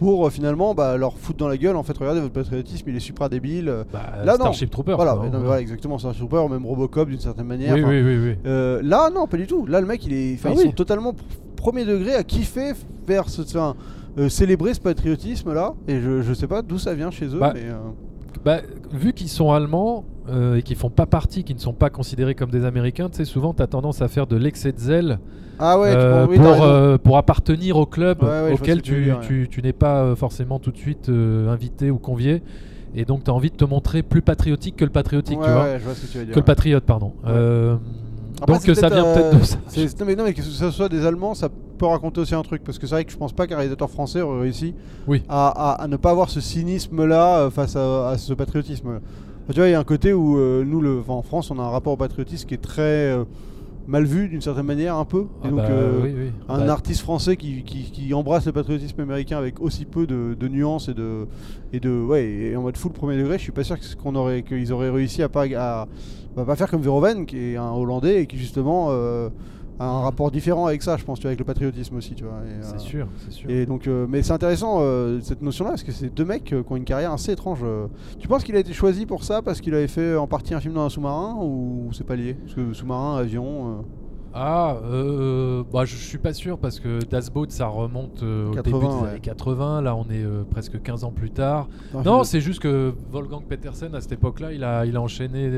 Pour 0.00 0.26
euh, 0.26 0.30
finalement 0.30 0.74
bah, 0.74 0.96
leur 0.96 1.16
foutre 1.16 1.38
dans 1.38 1.46
la 1.48 1.56
gueule. 1.56 1.76
En 1.76 1.84
fait, 1.84 1.96
regardez, 1.96 2.20
votre 2.20 2.32
patriotisme, 2.32 2.88
il 2.88 2.96
est 2.96 3.00
supra 3.00 3.28
débile. 3.28 3.68
euh, 3.68 3.84
Bah, 3.92 4.00
Là, 4.24 4.32
non. 4.32 4.46
Starship 4.46 4.70
Troopers. 4.70 4.96
voilà, 4.96 5.12
quoi, 5.12 5.20
hein, 5.22 5.26
non, 5.26 5.32
mais 5.32 5.38
ouais. 5.38 5.44
voilà, 5.46 5.60
exactement, 5.60 5.98
c'est 5.98 6.08
un 6.08 6.12
super, 6.12 6.48
même 6.48 6.66
Robocop 6.66 7.08
d'une 7.08 7.20
certaine 7.20 7.46
manière. 7.46 7.74
Oui, 7.74 7.80
Enfin, 7.84 7.90
oui, 7.90 8.02
oui, 8.02 8.18
oui. 8.30 8.34
euh, 8.46 8.80
là, 8.82 9.10
non, 9.14 9.28
pas 9.28 9.36
du 9.36 9.46
tout. 9.46 9.66
Là, 9.66 9.80
le 9.80 9.86
mec, 9.86 10.04
il 10.06 10.12
est, 10.12 10.34
enfin, 10.34 10.48
Ah 10.52 10.56
ils 10.58 10.66
sont 10.66 10.72
totalement 10.72 11.12
pr- 11.12 11.16
premier 11.56 11.84
degré 11.84 12.14
à 12.14 12.24
kiffer 12.24 12.72
faire 13.06 13.28
ce, 13.28 13.42
enfin, 13.42 13.76
euh, 14.18 14.28
célébrer 14.28 14.74
ce 14.74 14.80
patriotisme-là. 14.80 15.74
Et 15.86 16.00
je, 16.00 16.22
je 16.22 16.32
sais 16.34 16.46
pas 16.48 16.62
d'où 16.62 16.78
ça 16.78 16.94
vient 16.94 17.10
chez 17.10 17.26
eux, 17.26 17.38
Bah, 17.38 17.52
mais 17.54 17.64
euh, 17.64 17.76
Bah, 18.44 18.58
vu 18.92 19.12
qu'ils 19.12 19.28
sont 19.28 19.52
allemands 19.52 20.04
euh, 20.28 20.56
et 20.56 20.62
qu'ils 20.62 20.76
font 20.76 20.90
pas 20.90 21.06
partie, 21.06 21.44
qui 21.44 21.54
ne 21.54 21.58
sont 21.60 21.72
pas 21.72 21.90
considérés 21.90 22.34
comme 22.34 22.50
des 22.50 22.64
Américains, 22.64 23.08
tu 23.08 23.16
sais, 23.18 23.24
souvent 23.24 23.52
tu 23.54 23.62
as 23.62 23.66
tendance 23.66 24.00
à 24.02 24.08
faire 24.08 24.26
de 24.26 24.36
l'excès 24.36 24.72
de 24.72 24.78
zèle 24.78 25.18
ah 25.58 25.78
ouais, 25.78 25.92
euh, 25.94 26.26
oui, 26.28 26.36
pour, 26.38 26.62
euh, 26.62 26.96
pour 26.96 27.18
appartenir 27.18 27.76
au 27.76 27.84
club 27.84 28.22
Ouais, 28.22 28.28
ouais, 28.28 28.52
auquel 28.52 28.80
tu 28.80 28.94
tu, 28.94 29.04
dire, 29.04 29.20
tu- 29.20 29.48
tu 29.50 29.60
n'es 29.62 29.74
pas 29.74 30.14
forcément 30.16 30.58
tout 30.58 30.70
de 30.70 30.78
suite 30.78 31.10
invité 31.10 31.90
ou 31.90 31.98
convié. 31.98 32.42
Et 32.94 33.04
donc 33.04 33.24
tu 33.24 33.30
as 33.30 33.34
envie 33.34 33.50
de 33.50 33.56
te 33.56 33.64
montrer 33.64 34.02
plus 34.02 34.22
patriotique 34.22 34.76
que 34.76 34.84
le 34.84 34.90
patriotique, 34.90 35.38
Ouais, 35.38 35.44
tu 35.46 35.52
vois. 35.52 35.62
ouais, 35.64 35.78
je 35.78 35.84
vois 35.84 35.94
ce 35.94 36.06
que 36.06 36.10
tu 36.10 36.18
veux 36.18 36.24
dire. 36.24 36.34
Que 36.34 36.40
le 36.40 36.44
patriote, 36.44 36.84
pardon. 36.84 37.12
Après, 38.40 38.52
donc 38.54 38.62
c'est 38.64 38.74
ça 38.74 38.88
vient 38.88 39.04
euh, 39.04 39.14
peut-être 39.30 39.38
de 39.40 39.44
ça. 39.44 39.56
Non 40.00 40.06
mais, 40.06 40.16
non, 40.16 40.24
mais 40.24 40.34
que 40.34 40.42
ce 40.42 40.70
soit 40.70 40.88
des 40.88 41.04
Allemands, 41.06 41.34
ça 41.34 41.48
peut 41.78 41.86
raconter 41.86 42.20
aussi 42.20 42.34
un 42.34 42.42
truc. 42.42 42.62
Parce 42.64 42.78
que 42.78 42.86
c'est 42.86 42.94
vrai 42.94 43.04
que 43.04 43.12
je 43.12 43.16
pense 43.16 43.32
pas 43.32 43.46
qu'un 43.46 43.56
réalisateur 43.56 43.90
français 43.90 44.20
aurait 44.22 44.40
réussi 44.42 44.74
Oui. 45.06 45.22
à, 45.28 45.48
à- 45.48 45.82
à 45.82 45.86
ne 45.88 45.96
pas 45.96 46.10
avoir 46.10 46.30
ce 46.30 46.40
cynisme-là 46.40 47.38
euh, 47.40 47.50
face 47.50 47.76
à, 47.76 48.10
à 48.10 48.18
ce 48.18 48.32
patriotisme. 48.34 48.88
Enfin, 48.88 49.52
tu 49.52 49.54
vois, 49.60 49.68
il 49.68 49.72
y 49.72 49.74
a 49.74 49.80
un 49.80 49.84
côté 49.84 50.12
où 50.12 50.38
euh, 50.38 50.64
nous, 50.64 50.80
le, 50.80 51.02
en 51.08 51.22
France, 51.22 51.50
on 51.50 51.58
a 51.58 51.62
un 51.62 51.70
rapport 51.70 51.92
au 51.92 51.96
patriotisme 51.96 52.46
qui 52.48 52.54
est 52.54 52.58
très 52.62 52.82
euh, 52.82 53.24
mal 53.86 54.04
vu 54.04 54.28
d'une 54.28 54.40
certaine 54.40 54.66
manière, 54.66 54.96
un 54.96 55.04
peu. 55.04 55.22
Et 55.22 55.24
Ah 55.44 55.48
donc, 55.48 55.56
bah, 55.58 55.66
euh, 55.70 56.00
oui, 56.02 56.12
oui. 56.16 56.32
un 56.48 56.58
Bah, 56.58 56.72
artiste 56.72 57.00
français 57.00 57.36
qui, 57.36 57.62
qui- 57.64 57.90
qui 57.90 58.14
embrasse 58.14 58.46
le 58.46 58.52
patriotisme 58.52 59.00
américain 59.00 59.38
avec 59.38 59.60
aussi 59.60 59.84
peu 59.84 60.06
de, 60.06 60.36
de 60.38 60.48
nuances 60.48 60.88
et 60.88 60.94
de 60.94 61.26
et 61.72 61.80
de 61.80 61.90
ouais 61.90 62.24
et 62.24 62.56
en 62.56 62.62
mode 62.62 62.76
full 62.76 62.92
premier 62.92 63.16
degré, 63.16 63.38
je 63.38 63.42
suis 63.42 63.52
pas 63.52 63.64
sûr 63.64 63.76
qu'on 64.02 64.14
aurait 64.14 64.42
qu'ils 64.42 64.72
auraient 64.72 64.90
réussi 64.90 65.22
à 65.22 65.28
pas 65.28 65.44
à, 65.56 65.86
à 66.36 66.44
pas 66.44 66.56
faire 66.56 66.70
comme 66.70 66.82
Verhoeven 66.82 67.26
qui 67.26 67.38
est 67.38 67.56
un 67.56 67.70
Hollandais 67.72 68.22
et 68.22 68.26
qui 68.26 68.36
justement 68.38 68.88
euh, 68.90 69.28
un 69.80 70.00
rapport 70.00 70.30
différent 70.30 70.66
avec 70.66 70.82
ça, 70.82 70.96
je 70.98 71.04
pense, 71.04 71.18
tu 71.18 71.22
vois, 71.22 71.30
avec 71.30 71.38
le 71.38 71.44
patriotisme 71.44 71.96
aussi, 71.96 72.14
tu 72.14 72.24
vois. 72.24 72.40
C'est 72.60 72.74
euh, 72.74 72.78
sûr, 72.78 73.08
c'est 73.24 73.32
sûr. 73.32 73.50
Et 73.50 73.64
donc, 73.64 73.86
euh, 73.86 74.06
mais 74.08 74.22
c'est 74.22 74.32
intéressant 74.32 74.78
euh, 74.80 75.20
cette 75.22 75.40
notion-là 75.40 75.70
parce 75.70 75.82
que 75.82 75.92
c'est 75.92 76.14
deux 76.14 76.24
mecs 76.24 76.44
qui 76.44 76.54
ont 76.54 76.76
une 76.76 76.84
carrière 76.84 77.12
assez 77.12 77.32
étrange. 77.32 77.64
Tu 78.18 78.28
penses 78.28 78.44
qu'il 78.44 78.56
a 78.56 78.58
été 78.58 78.74
choisi 78.74 79.06
pour 79.06 79.24
ça 79.24 79.40
parce 79.40 79.60
qu'il 79.60 79.74
avait 79.74 79.88
fait 79.88 80.16
en 80.16 80.26
partie 80.26 80.54
un 80.54 80.60
film 80.60 80.74
dans 80.74 80.84
un 80.84 80.90
sous-marin 80.90 81.36
ou 81.40 81.88
c'est 81.92 82.04
pas 82.04 82.16
lié? 82.16 82.34
Parce 82.34 82.54
que 82.54 82.72
sous-marin, 82.74 83.16
avion. 83.16 83.84
Ah, 84.32 84.76
euh, 84.84 85.64
bah, 85.72 85.84
je 85.84 85.96
suis 85.96 86.18
pas 86.18 86.32
sûr 86.32 86.58
parce 86.58 86.78
que 86.78 87.02
Das 87.04 87.30
Boot 87.30 87.50
ça 87.50 87.66
remonte 87.66 88.22
euh, 88.22 88.48
au 88.48 88.52
80, 88.52 88.62
début 88.78 88.86
des 88.94 89.00
ouais. 89.02 89.08
années 89.10 89.20
80. 89.20 89.82
Là, 89.82 89.96
on 89.96 90.04
est 90.04 90.22
euh, 90.22 90.44
presque 90.48 90.80
15 90.80 91.04
ans 91.04 91.10
plus 91.10 91.30
tard. 91.30 91.68
Non, 92.04 92.22
c'est 92.24 92.40
juste 92.40 92.60
que 92.60 92.94
Wolfgang 93.10 93.42
Petersen 93.42 93.94
à 93.94 94.00
cette 94.00 94.12
époque-là, 94.12 94.52
il 94.52 94.62
a, 94.64 94.86
il 94.86 94.96
a 94.96 95.00
enchaîné 95.00 95.50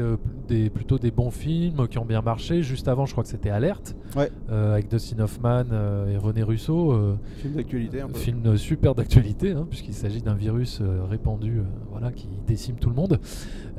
des, 0.48 0.70
plutôt 0.70 0.98
des 0.98 1.10
bons 1.10 1.30
films 1.30 1.86
qui 1.88 1.98
ont 1.98 2.04
bien 2.04 2.22
marché. 2.22 2.62
Juste 2.62 2.88
avant, 2.88 3.06
je 3.06 3.12
crois 3.12 3.24
que 3.24 3.30
c'était 3.30 3.50
Alerte 3.50 3.94
Ouais. 4.16 4.30
avec 4.50 4.88
Dustin 4.90 5.20
Hoffman 5.20 5.64
et 6.10 6.16
René 6.16 6.42
Russo. 6.42 7.16
film 7.38 7.54
d'actualité 7.54 8.00
un 8.02 8.08
peu. 8.08 8.18
film 8.18 8.56
super 8.56 8.94
d'actualité, 8.94 9.52
hein, 9.52 9.66
puisqu'il 9.68 9.94
s'agit 9.94 10.20
d'un 10.22 10.34
virus 10.34 10.82
répandu 11.08 11.62
voilà, 11.90 12.12
qui 12.12 12.28
décime 12.46 12.76
tout 12.76 12.88
le 12.90 12.94
monde. 12.96 13.18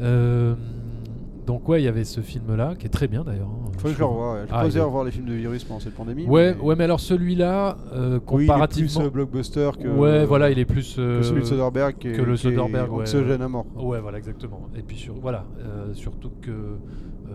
Euh, 0.01 0.55
donc, 1.45 1.67
ouais, 1.69 1.81
il 1.81 1.85
y 1.85 1.87
avait 1.87 2.03
ce 2.03 2.21
film-là 2.21 2.73
qui 2.77 2.85
est 2.85 2.89
très 2.89 3.07
bien 3.07 3.23
d'ailleurs. 3.23 3.47
hein, 3.49 3.71
Faudrait 3.77 3.89
que 3.91 3.95
je 3.95 3.99
le 3.99 4.05
revoie. 4.05 4.33
Ouais. 4.33 4.39
J'ai 4.47 4.53
Ah, 4.53 4.65
osé 4.65 4.79
revoir 4.81 5.03
les 5.03 5.11
films 5.11 5.25
de 5.25 5.33
virus 5.33 5.63
pendant 5.63 5.79
cette 5.79 5.95
pandémie. 5.95 6.25
Ouais, 6.25 6.53
mais- 6.55 6.61
ouais, 6.61 6.75
mais 6.75 6.83
alors 6.85 6.99
celui-là, 6.99 7.77
euh, 7.93 8.19
Oui, 8.31 8.45
comparativement. 8.45 8.89
il 8.89 8.93
est 8.93 8.99
plus 8.99 9.05
euh, 9.07 9.09
blockbuster 9.09 9.69
que. 9.81 9.87
ouais, 9.87 10.25
voilà, 10.25 10.49
il 10.49 10.59
est 10.59 10.65
plus. 10.65 10.95
que 10.95 11.01
euh, 11.01 11.23
celui 11.23 11.41
de 11.41 11.45
Soderbergh 11.45 11.97
que 11.97 12.21
le 12.21 12.35
Soderbergh, 12.37 12.91
ouais. 12.91 13.41
à 13.41 13.47
mort. 13.47 13.65
Ouais, 13.75 13.99
voilà, 13.99 14.17
exactement. 14.17 14.69
Et 14.77 14.81
puis 14.81 14.97
sur, 14.97 15.13
voilà, 15.21 15.45
euh, 15.59 15.93
surtout 15.93 16.31
que 16.41 16.51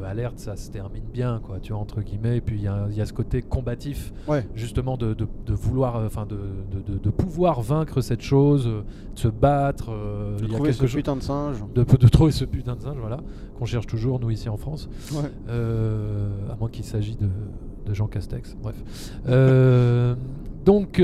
euh, 0.03 0.09
Alerte, 0.11 0.39
ça 0.39 0.57
se 0.57 0.71
termine 0.71 1.05
bien, 1.13 1.41
quoi, 1.45 1.59
tu 1.61 1.73
vois, 1.73 1.81
entre 1.81 2.01
guillemets. 2.03 2.37
Et 2.39 2.41
puis 2.41 2.57
il 2.57 2.63
y, 2.63 2.69
a- 2.69 2.87
il 2.91 2.97
y 2.97 3.01
a 3.01 3.07
ce 3.07 3.13
côté 3.13 3.43
combatif, 3.43 4.13
Ouais. 4.27 4.47
justement, 4.55 4.97
de, 4.97 5.15
de- 5.15 5.27
de 5.47 5.53
vouloir, 5.55 5.97
euh, 5.97 6.07
enfin, 6.07 6.27
de, 6.27 7.11
pouvoir 7.11 7.61
vaincre 7.63 8.01
cette 8.01 8.23
chose, 8.23 8.67
euh, 8.67 8.83
de 9.15 9.19
se 9.19 9.29
battre. 9.29 9.91
euh, 9.91 10.37
De 10.39 10.45
il 10.45 10.49
y 10.51 10.53
a 10.53 10.55
trouver 10.57 10.73
ce 10.73 10.85
putain 10.87 11.17
de 11.17 11.23
singe. 11.23 11.57
de, 11.75 11.83
trouver 12.09 12.33
ce 12.33 12.45
putain 12.45 12.77
de 12.77 12.83
singe, 12.83 12.97
voilà, 13.01 13.19
qu'on 13.59 13.65
cherche 13.65 13.87
toujours, 13.87 14.21
nous, 14.21 14.31
ici 14.31 14.49
en 14.49 14.57
France. 14.57 14.89
Ouais. 15.13 15.31
Euh, 15.49 16.29
à 16.53 16.57
moins 16.57 16.69
qu'il 16.69 16.85
s'agisse 16.85 17.17
de, 17.19 17.29
Jean 17.93 18.07
Castex, 18.07 18.55
bref. 18.63 18.77
Euh, 19.29 20.15
donc, 20.65 21.01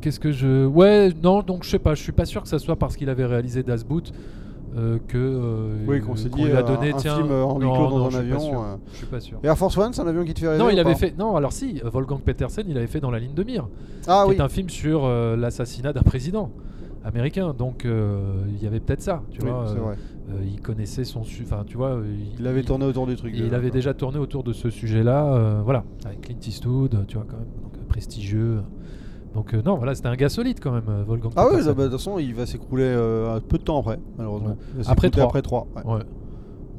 qu'est-ce 0.00 0.18
que 0.20 0.32
je. 0.32 0.66
Ouais, 0.66 1.12
non, 1.22 1.42
donc 1.42 1.62
je 1.64 1.70
sais 1.70 1.78
pas, 1.78 1.94
je 1.94 2.02
suis 2.02 2.10
pas 2.12 2.24
sûr 2.24 2.42
que 2.42 2.48
ça 2.48 2.58
soit 2.58 2.74
parce 2.76 2.96
qu'il 2.96 3.08
avait 3.08 3.26
réalisé 3.26 3.62
Das 3.62 3.84
Boot 3.84 4.12
euh, 4.76 4.98
que. 5.08 5.18
euh, 5.18 5.84
Oui, 5.86 6.00
qu'on 6.00 6.16
s'est 6.16 6.28
dit, 6.28 6.44
lui 6.44 6.52
a 6.52 6.58
euh, 6.58 6.62
donné, 6.62 6.92
un 6.92 6.96
tiens. 6.96 7.16
film 7.16 7.30
en 7.32 7.54
huis 7.58 7.60
clos 7.72 7.88
dans 7.90 7.98
non, 7.98 8.06
un 8.06 8.10
je 8.10 8.16
suis 8.16 8.24
avion, 8.32 8.40
sûr. 8.40 8.60
euh. 8.62 8.76
Je 8.92 8.96
suis 8.98 9.06
pas 9.06 9.20
sûr. 9.20 9.38
Et 9.42 9.46
Air 9.46 9.58
Force 9.58 9.76
One, 9.78 9.92
c'est 9.92 10.02
un 10.02 10.06
avion 10.06 10.24
qui 10.24 10.34
te 10.34 10.40
fait 10.40 10.48
rêver 10.48 10.58
Non, 10.62 10.70
il 10.70 10.78
avait 10.78 10.94
fait. 10.94 11.14
Non, 11.18 11.36
alors 11.36 11.52
si, 11.52 11.80
euh, 11.84 11.90
Wolfgang 11.90 12.20
Petersen, 12.20 12.64
il 12.68 12.76
avait 12.76 12.86
fait 12.86 13.00
dans 13.00 13.10
la 13.10 13.18
ligne 13.18 13.34
de 13.34 13.42
mire, 13.44 13.68
Ah 14.06 14.22
qui 14.24 14.30
oui. 14.30 14.36
est 14.36 14.40
un 14.40 14.48
film 14.48 14.68
sur 14.68 15.04
euh, 15.04 15.36
l'assassinat 15.36 15.92
d'un 15.92 16.02
président 16.02 16.50
américain. 17.04 17.54
Donc, 17.56 17.84
euh, 17.84 18.44
il 18.48 18.62
y 18.62 18.66
avait 18.66 18.80
peut-être 18.80 19.02
ça, 19.02 19.22
tu 19.30 19.40
Oui, 19.42 19.48
vois. 19.50 19.68
euh, 19.68 19.74
vrai. 19.74 19.96
euh, 20.30 20.40
il 20.44 20.60
connaissait 20.60 21.04
son. 21.04 21.20
Enfin, 21.42 21.64
tu 21.66 21.76
vois. 21.76 21.88
euh, 21.96 22.04
Il 22.38 22.46
avait 22.46 22.62
tourné 22.62 22.84
autour 22.84 23.06
du 23.06 23.16
truc. 23.16 23.34
il 23.36 23.54
avait 23.54 23.70
déjà 23.70 23.92
tourné 23.94 24.18
autour 24.18 24.44
de 24.44 24.52
ce 24.52 24.70
sujet-là, 24.70 25.34
euh, 25.34 25.60
voilà, 25.64 25.84
avec 26.04 26.20
Clint 26.22 26.36
Eastwood, 26.46 27.04
tu 27.08 27.16
vois, 27.16 27.26
quand 27.28 27.36
même, 27.38 27.46
donc, 27.62 27.72
euh, 27.76 27.84
prestigieux. 27.88 28.62
Donc, 29.34 29.54
euh, 29.54 29.62
non, 29.64 29.76
voilà, 29.76 29.94
c'était 29.94 30.08
un 30.08 30.14
gars 30.16 30.28
solide 30.28 30.58
quand 30.60 30.72
même, 30.72 30.82
euh, 30.88 31.04
Wolfgang 31.06 31.32
Ah 31.36 31.44
oui, 31.46 31.50
Petersen. 31.52 31.72
bah, 31.74 31.84
de 31.84 31.88
toute 31.88 31.98
façon, 31.98 32.18
il 32.18 32.34
va 32.34 32.44
s'écrouler 32.46 32.84
euh, 32.84 33.36
un 33.36 33.40
peu 33.40 33.56
de 33.58 33.62
temps 33.62 33.78
après, 33.80 33.98
malheureusement. 34.18 34.50
Ouais. 34.50 34.56
Il 34.78 34.82
va 34.84 34.90
Après 34.90 35.06
s'écrouler 35.08 35.42
trois. 35.42 35.66
Après 35.70 35.82
3. 35.82 35.96
Ouais. 35.96 36.02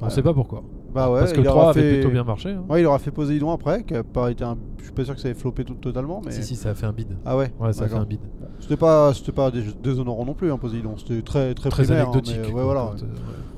On 0.02 0.06
Ouais. 0.06 0.10
sait 0.12 0.22
pas 0.22 0.34
pourquoi. 0.34 0.64
Bah 0.94 1.10
ouais, 1.10 1.20
Parce 1.22 1.34
que 1.34 1.40
il 1.40 1.44
le 1.44 1.50
aura 1.50 1.60
3 1.62 1.70
avait 1.72 1.82
fait- 1.82 1.94
plutôt 1.96 2.12
bien 2.12 2.24
marché. 2.24 2.50
hein. 2.52 2.64
Ouais, 2.70 2.82
il 2.82 2.86
aura 2.86 3.00
fait 3.00 3.10
Poséidon 3.10 3.50
après, 3.52 3.84
qui 3.84 3.96
a 3.96 4.04
pas 4.04 4.30
été 4.30 4.44
un... 4.44 4.56
Je 4.78 4.84
suis 4.84 4.94
pas 4.94 5.04
sûr 5.04 5.16
que 5.16 5.22
ça 5.22 5.30
ait 5.30 5.34
floppé 5.34 5.64
tout, 5.64 5.74
totalement, 5.74 6.22
mais. 6.24 6.32
Si, 6.32 6.44
si, 6.44 6.56
ça 6.56 6.70
a 6.70 6.76
fait 6.76 6.86
un 6.86 6.92
bid. 6.92 7.08
Ah 7.26 7.36
ouais. 7.36 7.52
Ouais, 7.60 7.74
ça 7.74 7.86
a 7.86 7.88
fait 7.88 7.90
d'accord. 7.96 8.02
un 8.02 8.06
bid. 8.06 8.20
C'était 8.60 8.78
pas, 8.78 9.12
c'était 9.16 9.32
pas 9.32 9.50
dés- 9.50 9.64
déshonorant 9.82 10.24
non 10.26 10.36
plus, 10.36 10.52
hein, 10.52 10.58
Poséidon. 10.60 10.96
C'était 10.98 11.24
très, 11.24 11.56
très, 11.56 11.70
Très 11.72 11.84
primaire, 11.84 12.02
hein, 12.08 12.12
anecdotique. 12.12 12.38
mais, 12.44 12.52
quoi, 12.52 12.60
ouais, 12.60 12.66
voilà. 12.66 12.92
quand, 12.92 13.04
euh. 13.04 13.08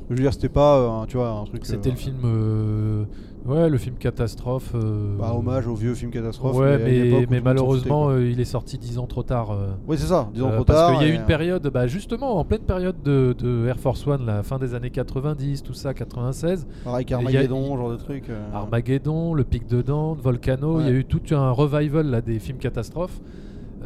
Je 0.10 0.16
veux 0.16 0.22
dire, 0.22 0.32
c'était 0.34 0.48
pas, 0.50 0.78
euh, 0.78 0.90
un- 1.02 1.06
tu 1.08 1.18
vois, 1.18 1.30
un 1.32 1.44
truc. 1.44 1.66
C'était 1.66 1.90
euh, 1.90 1.92
le 1.92 1.98
film. 1.98 2.18
euh, 2.24 3.04
Ouais, 3.46 3.70
le 3.70 3.78
film 3.78 3.96
catastrophe. 3.98 4.72
euh, 4.74 5.16
Bah, 5.20 5.34
hommage 5.38 5.68
au 5.68 5.76
vieux 5.76 5.94
film 5.94 6.10
catastrophe. 6.12 6.56
Ouais, 6.58 6.80
mais, 6.80 7.28
mais 7.30 7.42
malheureusement, 7.42 8.10
euh, 8.10 8.28
il 8.28 8.40
est 8.40 8.44
sorti 8.46 8.78
dix 8.80 8.98
ans 8.98 9.06
trop 9.06 9.22
tard. 9.22 9.52
euh. 9.52 9.68
Oui, 9.88 9.98
c'est 10.00 10.08
ça. 10.08 10.30
Disons 10.34 10.50
Euh, 10.50 10.56
trop 10.56 10.66
parce 10.66 10.80
tard. 10.80 10.92
qu'il 10.98 11.08
y 11.08 11.12
a 11.12 11.14
eu 11.14 11.16
une 11.16 11.26
période, 11.26 11.68
bah, 11.72 11.86
justement, 11.86 12.38
en 12.40 12.44
pleine 12.44 12.62
période 12.64 12.96
de, 13.04 13.36
de 13.38 13.68
Air 13.68 13.80
Force 13.80 14.08
One, 14.08 14.26
la 14.26 14.42
fin 14.42 14.58
des 14.58 14.74
années 14.74 14.90
90, 14.90 15.62
tout 15.62 15.74
ça, 15.74 15.94
96. 15.94 16.66
Pareil 16.84 17.06
qu'Armageddon, 17.06 17.78
genre 17.78 17.92
de 17.92 17.98
truc. 17.98 18.32
Armageddon, 18.54 19.34
Le 19.36 19.44
Pic 19.44 19.68
de 19.68 19.82
Dante, 19.84 20.20
Volcano, 20.22 20.80
il 20.82 20.86
y 20.88 20.90
a 20.90 20.94
eu 20.94 21.06
tout 21.06 21.22
un 21.32 21.52
revival 21.52 22.08
là, 22.10 22.22
des 22.22 22.40
films 22.40 22.58
catastrophes. 22.58 23.20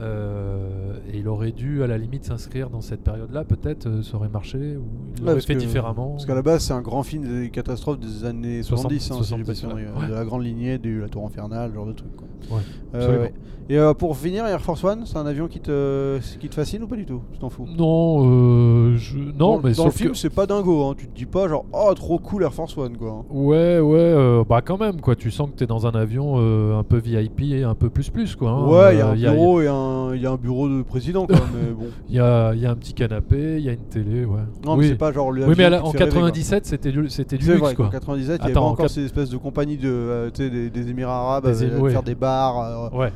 Euh, 0.02 0.94
et 1.14 1.18
il 1.20 1.28
aurait 1.28 1.52
dû 1.52 1.84
à 1.84 1.88
la 1.88 1.98
limite 1.98 2.26
s'inscrire 2.26 2.70
dans 2.70 2.82
cette 2.82 3.02
période-là, 3.04 3.44
peut-être 3.44 3.88
euh, 3.88 4.02
ça 4.04 4.16
aurait 4.18 4.30
marché, 4.30 4.58
ou 4.58 4.84
il 5.18 5.24
Ouais, 5.24 5.30
l'aurait 5.30 5.42
fait 5.42 5.56
que- 5.56 5.60
différemment. 5.60 6.12
Parce 6.12 6.26
qu'à 6.26 6.36
la 6.36 6.42
base, 6.42 6.64
c'est 6.64 6.74
un 6.74 6.82
grand 6.82 7.04
film 7.04 7.24
des 7.42 7.50
catastrophes 7.50 8.00
des 8.00 8.26
années 8.26 8.64
70, 8.64 9.12
hein, 9.12 9.16
si 9.22 9.36
j'ai 9.38 9.44
pas 9.44 9.54
70, 9.56 9.86
de 9.86 10.12
ouais. 10.12 10.16
la 10.16 10.26
grande 10.26 10.44
lignée, 10.44 10.78
de 10.78 11.00
la 11.02 11.10
Tour 11.10 11.26
Infernale, 11.26 11.74
genre 11.74 11.86
de 11.86 11.94
truc. 11.94 12.16
Quoi. 12.16 12.28
Ouais, 12.58 12.64
Euh, 12.96 13.22
ouais. 13.24 13.34
Et 13.72 13.78
euh, 13.78 13.94
pour 13.94 14.18
finir, 14.18 14.48
Air 14.48 14.62
Force 14.62 14.84
One, 14.84 15.02
c'est 15.06 15.18
un 15.18 15.28
avion 15.28 15.48
qui 15.48 15.60
te, 15.60 16.18
qui 16.40 16.50
te 16.50 16.56
fascine 16.56 16.82
ou 16.82 16.88
pas 16.88 16.96
du 16.96 17.06
tout? 17.06 17.22
Tu 17.34 17.38
t'en 17.38 17.50
fous 17.52 17.68
Non, 17.78 18.96
je... 18.96 19.16
non, 19.20 19.58
dans, 19.58 19.62
mais 19.62 19.74
dans 19.74 19.86
le 19.86 19.92
film, 19.92 20.12
que- 20.14 20.18
c'est 20.18 20.32
pas 20.32 20.48
dingo. 20.48 20.86
Hein. 20.86 20.96
Tu 20.98 21.08
te 21.08 21.16
dis 21.16 21.28
pas 21.28 21.48
genre, 21.48 21.66
oh, 21.72 21.94
trop 21.94 22.18
cool 22.18 22.42
Air 22.42 22.52
Force 22.54 22.76
One, 22.80 22.98
quoi. 22.98 23.24
Ouais, 23.30 23.80
ouais, 23.80 24.00
euh, 24.00 24.44
bah 24.48 24.62
quand 24.64 24.80
même, 24.80 25.00
quoi. 25.02 25.16
Tu 25.16 25.30
sens 25.30 25.52
que 25.52 25.56
t'es 25.56 25.68
dans 25.68 25.86
un 25.86 25.92
avion 25.92 26.38
un 26.80 26.84
peu 26.84 26.98
VIP 26.98 27.42
et 27.42 27.64
un 27.64 27.76
peu 27.76 27.92
plus 27.92 28.10
plus, 28.10 28.36
quoi. 28.36 28.50
hein. 28.50 28.68
ouais, 28.70 28.96
il 28.96 29.20
y 29.22 29.26
a 29.28 29.32
un 29.32 29.34
bureau 29.36 29.62
et 29.62 29.68
un, 29.68 29.74
il 30.16 30.22
y 30.22 30.26
a 30.26 30.32
un 30.32 30.36
bureau 30.38 30.68
de 30.70 30.82
président, 30.82 31.26
quoi. 31.28 31.36
mais 31.54 31.72
bon. 31.72 31.88
Il 32.10 32.16
y 32.16 32.20
a, 32.20 32.54
il 32.54 32.60
y 32.62 32.66
a 32.66 32.72
un 32.72 32.76
petit 32.76 32.94
canapé, 32.94 33.58
il 33.58 33.64
y 33.64 33.70
a 33.70 33.74
une 33.74 33.80
télé, 33.90 34.26
ouais. 34.26 34.40
Non, 34.66 34.76
mais 34.76 34.84
oui. 34.84 34.88
c'est 34.90 34.96
pas 34.98 35.12
genre 35.12 35.32
le. 35.32 35.46
oui, 35.48 35.56
mais 35.58 35.66
à 35.66 35.70
la- 35.70 35.84
en 35.84 35.88
qui 35.92 35.94
te 35.94 35.98
fait 35.98 36.04
rêver, 36.06 36.20
quoi. 36.20 36.22
97, 36.30 36.66
c'était 36.66 36.92
du, 36.92 37.10
c'était 37.10 37.38
du 37.38 37.46
C'est 37.46 37.52
luxe, 37.52 37.62
vrai 37.64 37.76
qu'en 37.76 37.84
quoi. 37.84 37.92
97, 37.92 38.26
il 38.26 38.30
y 38.30 38.42
avait 38.44 38.52
Attends, 38.52 38.62
pas 38.62 38.68
en 38.68 38.72
encore 38.72 38.90
ces 38.90 39.06
espèces 39.06 39.30
de 39.30 39.38
compagnies 39.38 39.78
de, 39.78 39.90
euh, 39.90 40.30
tu 40.34 40.44
sais, 40.44 40.50
des, 40.50 40.70
des 40.70 40.90
Émirats 40.90 41.20
Arabes 41.20 41.46
Des 41.48 41.66
Émi- 41.66 41.78
ouais. 41.80 41.92
faire 41.92 42.04
des 42.04 42.16
bars, 42.16 42.90
euh, 42.94 42.98
Ouais. 42.98 43.12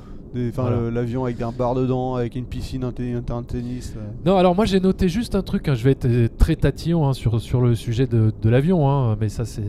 Enfin 0.49 0.63
Voilà. 0.63 0.91
l'avion 0.91 1.25
avec 1.25 1.41
un 1.41 1.51
bar 1.51 1.75
dedans, 1.75 2.15
avec 2.15 2.35
une 2.35 2.45
piscine, 2.45 2.83
un, 2.83 2.91
terrain 2.91 3.41
de 3.41 3.47
tennis. 3.47 3.93
euh. 3.97 4.01
Non, 4.25 4.37
alors 4.37 4.55
moi 4.55 4.65
j'ai 4.65 4.79
noté 4.79 5.07
juste 5.09 5.35
un 5.35 5.41
truc, 5.41 5.67
hein, 5.67 5.75
je 5.75 5.83
vais 5.83 5.91
être 5.91 6.05
euh, 6.05 6.27
très 6.37 6.55
tatillon 6.55 7.07
hein, 7.07 7.13
sur, 7.13 7.39
sur 7.41 7.61
le 7.61 7.75
sujet 7.75 8.07
de, 8.07 8.31
de 8.41 8.49
l'avion, 8.49 8.89
hein, 8.89 9.15
mais 9.19 9.29
ça 9.29 9.45
c'est 9.45 9.61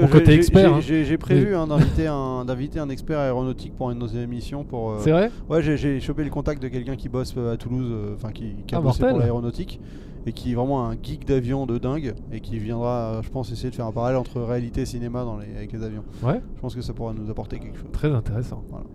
mon 0.00 0.08
côté 0.08 0.32
expert. 0.32 0.80
j'ai- 0.80 1.18
prévu 1.18 1.54
d'inviter 1.66 2.06
un, 2.08 2.44
un 2.80 2.88
expert 2.88 3.18
aéronautique 3.18 3.74
pour 3.76 3.90
une 3.90 3.98
de 3.98 4.04
nos 4.04 4.08
émissions. 4.08 4.64
Pour, 4.64 4.92
euh, 4.92 4.96
C'est 5.00 5.10
vrai? 5.12 5.30
Ouais, 5.48 5.62
j'ai- 5.62 6.00
chopé 6.00 6.24
le 6.24 6.30
contact 6.30 6.62
de 6.62 6.68
quelqu'un 6.68 6.96
qui 6.96 7.08
bosse 7.08 7.34
à 7.36 7.56
Toulouse, 7.56 7.92
enfin 8.14 8.32
qui, 8.32 8.54
qui 8.66 8.74
a 8.74 8.78
Ah, 8.78 8.80
bossé 8.80 9.00
mortel. 9.00 9.10
pour 9.10 9.18
l'aéronautique 9.18 9.80
et 10.26 10.32
qui 10.32 10.52
est 10.52 10.54
vraiment 10.54 10.86
un 10.88 10.94
geek 11.02 11.26
d'avion 11.26 11.66
de 11.66 11.78
dingue 11.78 12.14
et 12.32 12.40
qui 12.40 12.58
viendra, 12.58 13.14
euh, 13.16 13.22
je 13.22 13.28
pense, 13.30 13.50
essayer 13.50 13.70
de 13.70 13.74
faire 13.74 13.86
un 13.86 13.92
parallèle 13.92 14.18
entre 14.18 14.40
réalité 14.40 14.82
et 14.82 14.86
cinéma 14.86 15.24
dans 15.24 15.38
les, 15.38 15.46
avec 15.56 15.72
les 15.72 15.82
avions. 15.82 16.02
Ouais, 16.22 16.40
Je 16.56 16.60
pense 16.60 16.74
que 16.74 16.82
ça 16.82 16.92
pourra 16.92 17.12
nous 17.12 17.30
apporter 17.30 17.58
quelque 17.58 17.76
chose. 17.78 17.88
très 17.92 18.10
intéressant. 18.12 18.62
Voilà. 18.70 18.86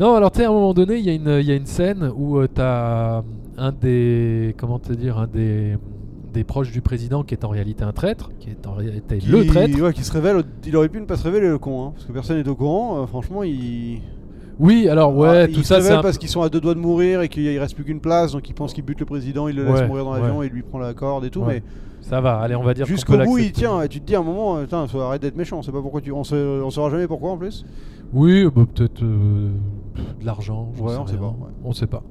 Non, 0.00 0.14
alors 0.16 0.32
tu 0.32 0.38
sais, 0.38 0.44
à 0.44 0.50
un 0.50 0.52
moment 0.52 0.74
donné, 0.74 0.96
il 0.96 1.04
y, 1.04 1.10
a 1.10 1.12
une- 1.14 1.38
il 1.40 1.46
y 1.46 1.52
a 1.52 1.54
une 1.54 1.66
scène 1.66 2.10
où 2.16 2.42
tu 2.42 2.48
t'as 2.54 3.22
un 3.56 3.70
des. 3.72 4.54
Comment 4.58 4.80
te 4.80 4.92
dire 4.92 5.18
Un 5.18 5.28
des, 5.28 5.76
des 6.32 6.42
proches 6.42 6.72
du 6.72 6.80
président 6.80 7.22
qui 7.22 7.34
est 7.34 7.44
en 7.44 7.48
réalité 7.48 7.84
un 7.84 7.92
traître, 7.92 8.32
qui 8.40 8.50
est 8.50 8.66
en 8.66 8.72
réalité 8.74 9.18
Qui- 9.18 9.28
le 9.28 9.46
traître. 9.46 9.80
ouais, 9.80 9.92
qui 9.92 10.02
se 10.02 10.10
révèle. 10.10 10.42
Il 10.66 10.76
aurait 10.76 10.88
pu 10.88 11.00
ne 11.00 11.06
pas 11.06 11.16
se 11.16 11.22
révéler 11.22 11.46
le 11.48 11.58
con, 11.58 11.84
hein, 11.86 11.92
parce 11.94 12.06
que 12.06 12.12
personne 12.12 12.38
n'est 12.42 12.48
au 12.48 12.56
courant. 12.56 13.02
euh, 13.02 13.06
franchement, 13.06 13.44
il. 13.44 14.00
Oui, 14.60 14.88
alors 14.88 15.16
ouais, 15.16 15.42
Ah, 15.42 15.46
tout 15.48 15.54
il 15.60 15.64
ça 15.64 15.80
c'est 15.80 15.90
un 15.92 16.02
parce 16.02 16.16
qu'ils 16.18 16.28
sont 16.28 16.42
à 16.42 16.48
deux 16.48 16.60
doigts 16.60 16.74
de 16.74 16.78
mourir 16.80 17.22
et 17.22 17.28
qu'il 17.28 17.58
reste 17.58 17.74
plus 17.74 17.84
qu'une 17.84 18.00
place, 18.00 18.32
donc 18.32 18.48
il 18.48 18.52
pense 18.54 18.72
qu'il 18.72 18.84
bute 18.84 19.00
le 19.00 19.06
président, 19.06 19.48
il 19.48 19.56
le 19.56 19.64
laisse 19.64 19.80
Ouais, 19.80 19.86
mourir 19.88 20.04
dans 20.04 20.14
l'avion 20.14 20.38
ouais. 20.38 20.46
et 20.46 20.48
lui 20.50 20.62
prend 20.62 20.78
la 20.78 20.94
corde 20.94 21.24
et 21.24 21.30
tout. 21.30 21.40
Ouais. 21.40 21.62
Ça 22.02 22.20
va, 22.20 22.38
allez, 22.38 22.54
on 22.54 22.62
va 22.62 22.74
dire 22.74 22.84
Mais 22.86 22.94
jusqu'au 22.94 23.16
bout, 23.16 23.38
il 23.38 23.50
tient. 23.50 23.80
Et 23.80 23.88
tu 23.88 23.98
te 23.98 24.06
dis 24.06 24.14
à 24.14 24.18
un 24.18 24.22
moment, 24.22 24.58
euh, 24.58 24.64
putain, 24.64 24.86
faut 24.86 25.00
arrête 25.00 25.22
d'être 25.22 25.36
méchant. 25.36 25.58
On 25.58 25.62
sait 25.62 25.72
pas 25.72 25.80
pourquoi 25.80 26.02
tu. 26.02 26.12
On, 26.12 26.22
sait- 26.22 26.36
on 26.36 26.68
saura 26.68 26.90
jamais 26.90 27.06
pourquoi 27.06 27.30
en 27.30 27.38
plus. 27.38 27.64
Oui, 28.12 28.44
bah, 28.54 28.62
peut-être 28.74 29.02
euh, 29.02 29.48
de 30.20 30.26
l'argent. 30.26 30.70
Ouais, 30.78 30.92
sais 30.92 30.98
on 30.98 31.06
sait 31.06 31.12
rien. 31.14 31.20
pas, 31.22 31.28
ouais. 31.28 31.52
On 31.64 31.72
sait 31.72 31.86
pas. 31.86 32.02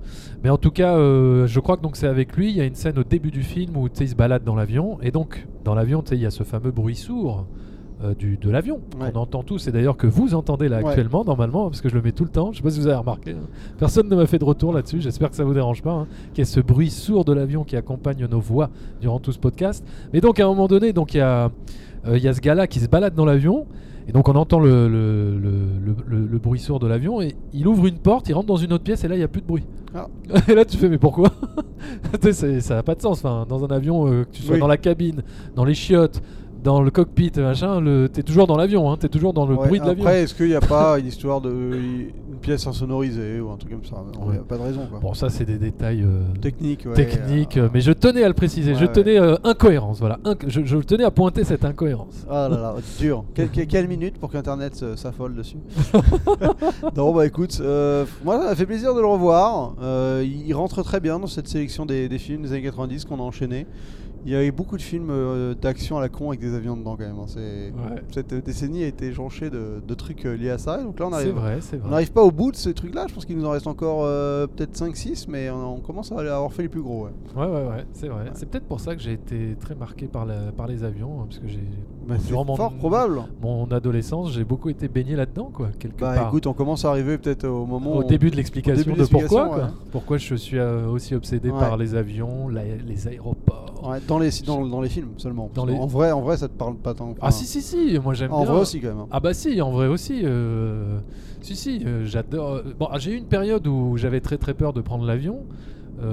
Mais 0.43 0.49
en 0.49 0.57
tout 0.57 0.71
cas, 0.71 0.97
euh, 0.97 1.45
je 1.45 1.59
crois 1.59 1.77
que 1.77 1.83
donc 1.83 1.95
c'est 1.95 2.07
avec 2.07 2.35
lui. 2.35 2.49
Il 2.49 2.57
y 2.57 2.61
a 2.61 2.65
une 2.65 2.73
scène 2.73 2.97
au 2.97 3.03
début 3.03 3.29
du 3.29 3.43
film 3.43 3.77
où 3.77 3.87
tu 3.87 3.97
sais, 3.97 4.05
il 4.05 4.09
se 4.09 4.15
balade 4.15 4.43
dans 4.43 4.55
l'avion. 4.55 4.97
Et 5.03 5.11
donc, 5.11 5.45
dans 5.63 5.75
l'avion, 5.75 6.01
tu 6.01 6.09
sais, 6.09 6.15
il 6.15 6.21
y 6.23 6.25
a 6.25 6.31
ce 6.31 6.41
fameux 6.43 6.71
bruit 6.71 6.95
sourd 6.95 7.45
euh, 8.04 8.14
du, 8.14 8.38
de 8.38 8.49
l'avion. 8.49 8.82
Ouais. 8.99 9.10
On 9.14 9.20
entend 9.20 9.43
tous. 9.43 9.68
Et 9.68 9.72
d'ailleurs 9.72 9.97
que 9.97 10.08
vous 10.08 10.36
entendez 10.36 10.70
là 10.70 10.80
Ouais. 10.82 10.88
actuellement, 10.89 11.24
normalement, 11.24 11.70
parce 11.70 11.82
que 11.82 11.89
je 11.89 11.95
le 11.95 12.01
mets 12.01 12.12
tout 12.12 12.24
le 12.24 12.30
temps. 12.30 12.51
Je 12.51 12.58
sais 12.58 12.64
pas 12.64 12.70
si 12.70 12.80
vous 12.80 12.88
avez 12.88 12.97
remarqué. 12.97 13.32
hein. 13.32 13.47
Personne 13.78 14.10
ne 14.10 14.16
m'a 14.16 14.26
fait 14.26 14.39
de 14.39 14.45
retour 14.45 14.74
là-dessus. 14.74 15.01
J'espère 15.01 15.30
que 15.30 15.36
ça 15.36 15.43
vous 15.43 15.54
dérange 15.54 15.82
pas. 15.82 15.91
Hein, 15.93 16.08
qu'il 16.34 16.39
y 16.39 16.41
ait 16.41 16.45
ce 16.45 16.60
bruit 16.60 16.89
sourd 16.89 17.26
de 17.26 17.34
l'avion 17.34 17.64
qui 17.64 17.76
accompagne 17.76 18.26
nos 18.30 18.39
voix 18.39 18.70
durant 19.01 19.20
tout 19.20 19.32
ce 19.32 19.39
podcast. 19.39 19.86
Mais 20.14 20.22
donc, 20.22 20.39
à 20.39 20.45
un 20.45 20.47
moment 20.47 20.68
donné, 20.68 20.93
donc 20.93 21.14
il 21.14 21.18
y 21.18 21.22
a, 21.22 21.51
euh, 22.08 22.18
y 22.18 22.28
a 22.28 22.34
ce 22.34 22.41
gars-là 22.41 22.68
qui 22.68 22.80
se 22.80 22.88
balade 22.88 23.16
dans 23.16 23.26
l'avion. 23.26 23.66
Et 24.06 24.12
donc 24.12 24.28
on 24.28 24.36
entend 24.36 24.60
le, 24.60 24.89
le, 24.89 25.38
le- 26.28 26.38
bruit 26.38 26.60
sourd 26.60 26.78
de 26.80 26.88
l'avion 26.88 27.22
et 27.22 27.36
il 27.54 27.66
ouvre 27.70 27.86
une 27.86 27.97
porte, 27.99 28.28
il 28.28 28.34
rentre 28.34 28.47
dans 28.47 28.58
une 28.58 28.74
autre 28.74 28.84
pièce 28.84 29.06
et 29.06 29.08
là 29.08 29.16
il 29.16 29.20
n'y 29.20 29.24
a 29.24 29.30
plus 29.30 29.39
de 29.39 29.47
bruit. 29.47 29.64
Ah. 29.95 30.08
Et 30.49 30.56
là 30.56 30.66
tu 30.66 30.76
fais 30.76 30.89
mais 30.89 30.97
pourquoi? 30.97 31.30
Ça 32.32 32.76
n'a 32.76 32.84
pas 32.84 32.95
de 32.95 33.01
sens. 33.01 33.20
Enfin, 33.24 33.45
dans 33.47 33.64
un 33.64 33.68
avion, 33.70 34.08
euh, 34.12 34.24
que 34.26 34.32
tu 34.32 34.41
sois 34.41 34.56
Oui. 34.56 34.60
dans 34.60 34.68
la 34.68 34.76
cabine, 34.76 35.22
dans 35.56 35.64
les 35.66 35.74
chiottes, 35.74 36.22
dans 36.64 36.82
le 36.82 36.89
cockpit, 36.91 37.32
machin, 37.38 37.80
le... 37.82 38.07
t'es 38.09 38.24
toujours 38.24 38.47
dans 38.47 38.57
l'avion, 38.57 38.91
hein, 38.91 38.97
t'es 38.99 39.09
toujours 39.09 39.34
dans 39.34 39.45
le 39.45 39.55
Ouais, 39.55 39.68
bruit 39.68 39.80
de 39.80 39.86
l'avion. 39.86 40.03
Après, 40.05 40.22
est-ce 40.24 40.34
qu'il 40.34 40.47
n'y 40.47 40.55
a 40.55 40.61
pas 40.61 40.97
une 40.99 41.07
histoire 41.07 41.41
de. 41.41 41.49
une 41.51 42.11
pièce 42.41 42.66
insonorisée 42.68 43.39
ou 43.39 43.49
un 43.51 43.57
truc 43.57 43.72
comme 43.72 43.84
ça? 43.86 43.97
Il 44.14 44.20
n'y 44.22 44.26
a 44.26 44.39
Ouais. 44.39 44.45
pas 44.47 44.57
de 44.57 44.64
raison 44.64 44.82
quoi. 44.89 44.99
Bon 44.99 45.14
ça 45.14 45.30
c'est 45.30 45.45
des 45.45 45.57
détails 45.57 46.01
euh, 46.03 46.22
Technique, 46.41 46.86
ouais. 46.86 46.93
techniques, 46.93 47.57
euh, 47.57 47.70
mais 47.74 47.82
je 47.82 47.91
tenais 47.91 48.24
à 48.24 48.28
le 48.28 48.34
préciser, 48.34 48.74
je 48.76 48.80
Ouais, 48.82 48.88
ouais. 48.88 48.91
tenais 48.93 49.20
euh, 49.20 49.36
incohérence, 49.43 49.99
voilà, 49.99 50.20
Inc- 50.26 50.43
je, 50.47 50.64
je 50.66 50.78
tenais 50.80 51.03
à 51.03 51.11
pointer 51.11 51.43
cette 51.43 51.64
incohérence. 51.66 52.26
Ah 52.30 52.47
là 52.49 52.57
là, 52.57 52.76
dur. 52.99 53.24
Quelle, 53.34 53.49
quelle- 53.49 53.88
minute 53.88 54.18
pour 54.18 54.32
qu'Internet 54.32 54.84
s'affole 54.95 55.36
dessus? 55.36 55.57
Non, 56.95 57.14
bah 57.14 57.26
écoute, 57.26 57.61
moi 58.24 58.38
ça 58.39 58.45
m'a 58.45 58.55
fait 58.55 58.66
plaisir 58.66 58.93
de 58.95 58.99
le 59.01 59.07
revoir. 59.07 59.74
Il 60.22 60.43
il 60.47 60.53
rentre 60.53 60.84
très 60.84 60.99
bien 60.99 61.20
dans 61.20 61.28
cette 61.28 61.47
sélection 61.47 61.86
des, 61.86 62.07
des 62.09 62.18
films 62.20 62.43
des 62.43 62.51
années 62.51 62.61
90 62.64 63.05
qu'on 63.05 63.20
a 63.20 63.24
enchaîné. 63.24 63.66
Il 64.26 64.32
y 64.32 64.36
avait 64.36 64.51
beaucoup 64.51 64.78
de 64.78 64.82
films 64.82 65.09
euh, 65.09 65.53
d'action 65.53 65.97
à 65.97 66.01
la 66.01 66.09
con 66.09 66.30
avec 66.30 66.39
des 66.39 66.53
avions 66.55 66.78
dedans 66.78 66.95
quand 66.95 67.03
même. 67.05 67.19
hein. 67.19 67.26
C'est- 67.28 67.71
Ouais. 67.74 68.01
Cette 68.11 68.34
décennie 68.34 68.84
a 68.84 68.88
été 68.88 69.11
jonchée 69.11 69.49
de, 69.49 69.82
de 69.86 69.93
trucs 69.95 70.26
euh, 70.26 70.36
liés 70.38 70.49
à 70.51 70.57
ça. 70.57 70.80
Et 70.80 70.84
donc 70.84 70.99
là, 70.99 71.07
on 71.07 71.09
C'est 71.09 71.15
arrive, 71.15 71.34
vrai, 71.34 71.57
c'est 71.61 71.78
on 71.78 71.80
vrai. 71.82 71.89
n'arrive 71.89 72.11
pas 72.13 72.24
au 72.24 72.32
bout 72.32 72.51
de 72.51 72.55
ces 72.55 72.74
trucs-là. 72.74 73.05
Je 73.09 73.13
pense 73.13 73.26
qu'il 73.26 73.38
nous 73.38 73.45
en 73.45 73.49
reste 73.51 73.67
encore 73.67 74.03
euh, 74.05 74.47
peut-être 74.47 74.74
5-6, 74.78 75.26
mais 75.28 75.49
on, 75.49 75.76
on 75.76 75.80
commence 75.80 76.11
à 76.11 76.19
avoir 76.19 76.53
fait 76.53 76.63
les 76.63 76.69
plus 76.69 76.82
gros. 76.82 77.05
ouais. 77.05 77.11
Ouais, 77.36 77.45
ouais, 77.47 77.67
ouais, 77.67 77.86
c'est 77.93 78.07
vrai. 78.07 78.32
C'est 78.34 78.47
peut-être 78.49 78.65
pour 78.67 78.80
ça 78.80 78.95
que 78.95 79.01
j'ai 79.01 79.13
été 79.13 79.55
très 79.59 79.76
marqué 79.76 80.07
par, 80.07 80.26
la- 80.26 80.51
par 80.55 80.67
les 80.67 80.84
avions, 80.84 81.21
hein, 81.21 81.26
parce 81.28 81.39
que 81.39 81.47
j'ai. 81.47 81.59
Bah, 82.08 82.16
c'est 82.20 82.28
durant 82.28 82.43
mon- 82.45 82.56
fort 82.56 82.74
probable. 82.74 83.22
Mon 83.41 83.66
adolescence, 83.72 84.32
j'ai 84.34 84.43
beaucoup 84.43 84.70
été 84.70 84.88
baigné 84.88 85.16
là-dedans, 85.16 85.49
quoi, 85.54 85.70
quelque 85.80 85.99
Bah 86.01 86.14
part. 86.16 86.28
écoute, 86.28 86.47
on 86.47 86.54
commence 86.54 86.84
à 86.86 86.89
arriver 86.89 87.18
peut-être 87.18 87.45
au 87.47 87.66
moment 87.66 87.95
au 87.95 88.04
début 88.04 88.30
de 88.30 88.36
l'explication 88.36 88.93
de 88.93 88.99
de 88.99 89.06
pourquoi, 89.06 89.70
pourquoi 89.91 90.18
je 90.18 90.36
suis 90.36 90.58
euh, 90.60 90.88
aussi 90.88 91.16
obsédé 91.16 91.49
Ouais. 91.49 91.60
par 91.60 91.78
les 91.78 91.95
avions, 91.95 92.49
la- 92.49 92.64
les 92.66 93.08
aéroports. 93.08 93.88
Ouais, 93.88 93.99
dans, 94.08 94.20
les, 94.20 94.30
dans, 94.45 94.66
dans 94.66 94.82
les 94.82 94.89
films 94.89 95.12
seulement. 95.18 95.49
Dans 95.54 95.66
les- 95.66 95.74
En, 95.76 95.88
vrai, 95.88 96.12
en 96.12 96.22
vrai, 96.22 96.38
ça 96.38 96.47
te 96.47 96.54
parle 96.58 96.76
pas 96.76 96.93
tant. 96.93 97.16
Ah 97.22 97.32
si 97.32 97.45
si 97.45 97.62
si, 97.62 97.97
moi 98.04 98.14
j'aime 98.14 98.32
En 98.34 98.43
bien. 98.43 98.51
vrai 98.51 98.62
aussi, 98.62 98.80
quand 98.82 98.88
même. 98.89 98.99
hein. 98.99 99.08
Ah 99.12 99.20
bah 99.20 99.34
si, 99.34 99.62
en 99.62 99.72
vrai 99.72 99.88
aussi. 99.88 100.22
euh, 100.24 100.99
Si 101.41 101.56
si, 101.58 101.84
euh, 101.86 102.06
j'adore. 102.06 102.62
Bon, 102.80 102.88
ah, 102.91 102.99
j'ai 102.99 103.12
eu 103.14 103.18
une 103.18 103.26
période 103.26 103.68
où 103.68 103.97
j'avais 103.97 104.22
très 104.22 104.38
très 104.38 104.54
peur 104.54 104.72
de 104.74 104.80
prendre 104.82 105.06
l'avion 105.06 105.39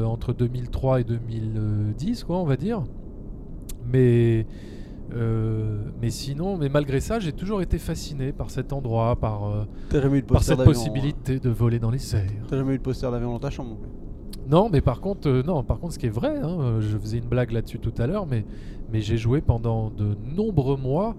entre 0.04 0.32
2003 0.32 1.00
et 1.00 1.04
2010, 1.04 2.22
quoi, 2.24 2.38
on 2.38 2.44
va 2.44 2.56
dire. 2.56 2.82
Mais 3.92 4.46
euh, 5.14 5.78
mais 6.00 6.10
sinon, 6.10 6.56
mais 6.56 6.68
malgré 6.68 7.00
ça, 7.00 7.18
j'ai 7.18 7.32
toujours 7.32 7.62
été 7.62 7.78
fasciné 7.78 8.32
par 8.32 8.50
cet 8.50 8.72
endroit, 8.72 9.16
par 9.16 9.44
euh, 9.46 9.64
T'as 9.88 10.00
jamais 10.00 10.18
eu 10.18 10.22
de 10.22 10.26
par 10.26 10.42
cette 10.42 10.62
possibilité 10.64 11.38
de 11.40 11.50
voler 11.50 11.78
dans 11.78 11.90
les 11.90 12.14
hein. 12.14 12.20
T'as 12.48 12.56
jamais 12.56 12.74
eu 12.74 12.78
de 12.78 12.82
poster 12.82 13.10
d'avion 13.10 13.32
dans 13.32 13.38
ta 13.38 13.50
chambre. 13.50 13.76
non 14.48 14.68
mais 14.72 14.80
par 14.80 15.00
contre, 15.00 15.28
euh, 15.28 15.42
non, 15.42 15.62
par 15.64 15.78
contre, 15.80 15.94
ce 15.94 15.98
qui 15.98 16.06
est 16.06 16.10
vrai, 16.10 16.38
hein, 16.42 16.76
je 16.80 16.96
faisais 16.98 17.18
une 17.18 17.26
blague 17.28 17.50
là-dessus 17.52 17.78
tout 17.78 17.94
à 17.98 18.06
l'heure, 18.06 18.26
mais, 18.26 18.44
mais 18.92 19.00
j'ai 19.00 19.16
joué 19.16 19.40
pendant 19.40 19.90
de 19.90 20.16
nombreux 20.36 20.76
mois 20.76 21.16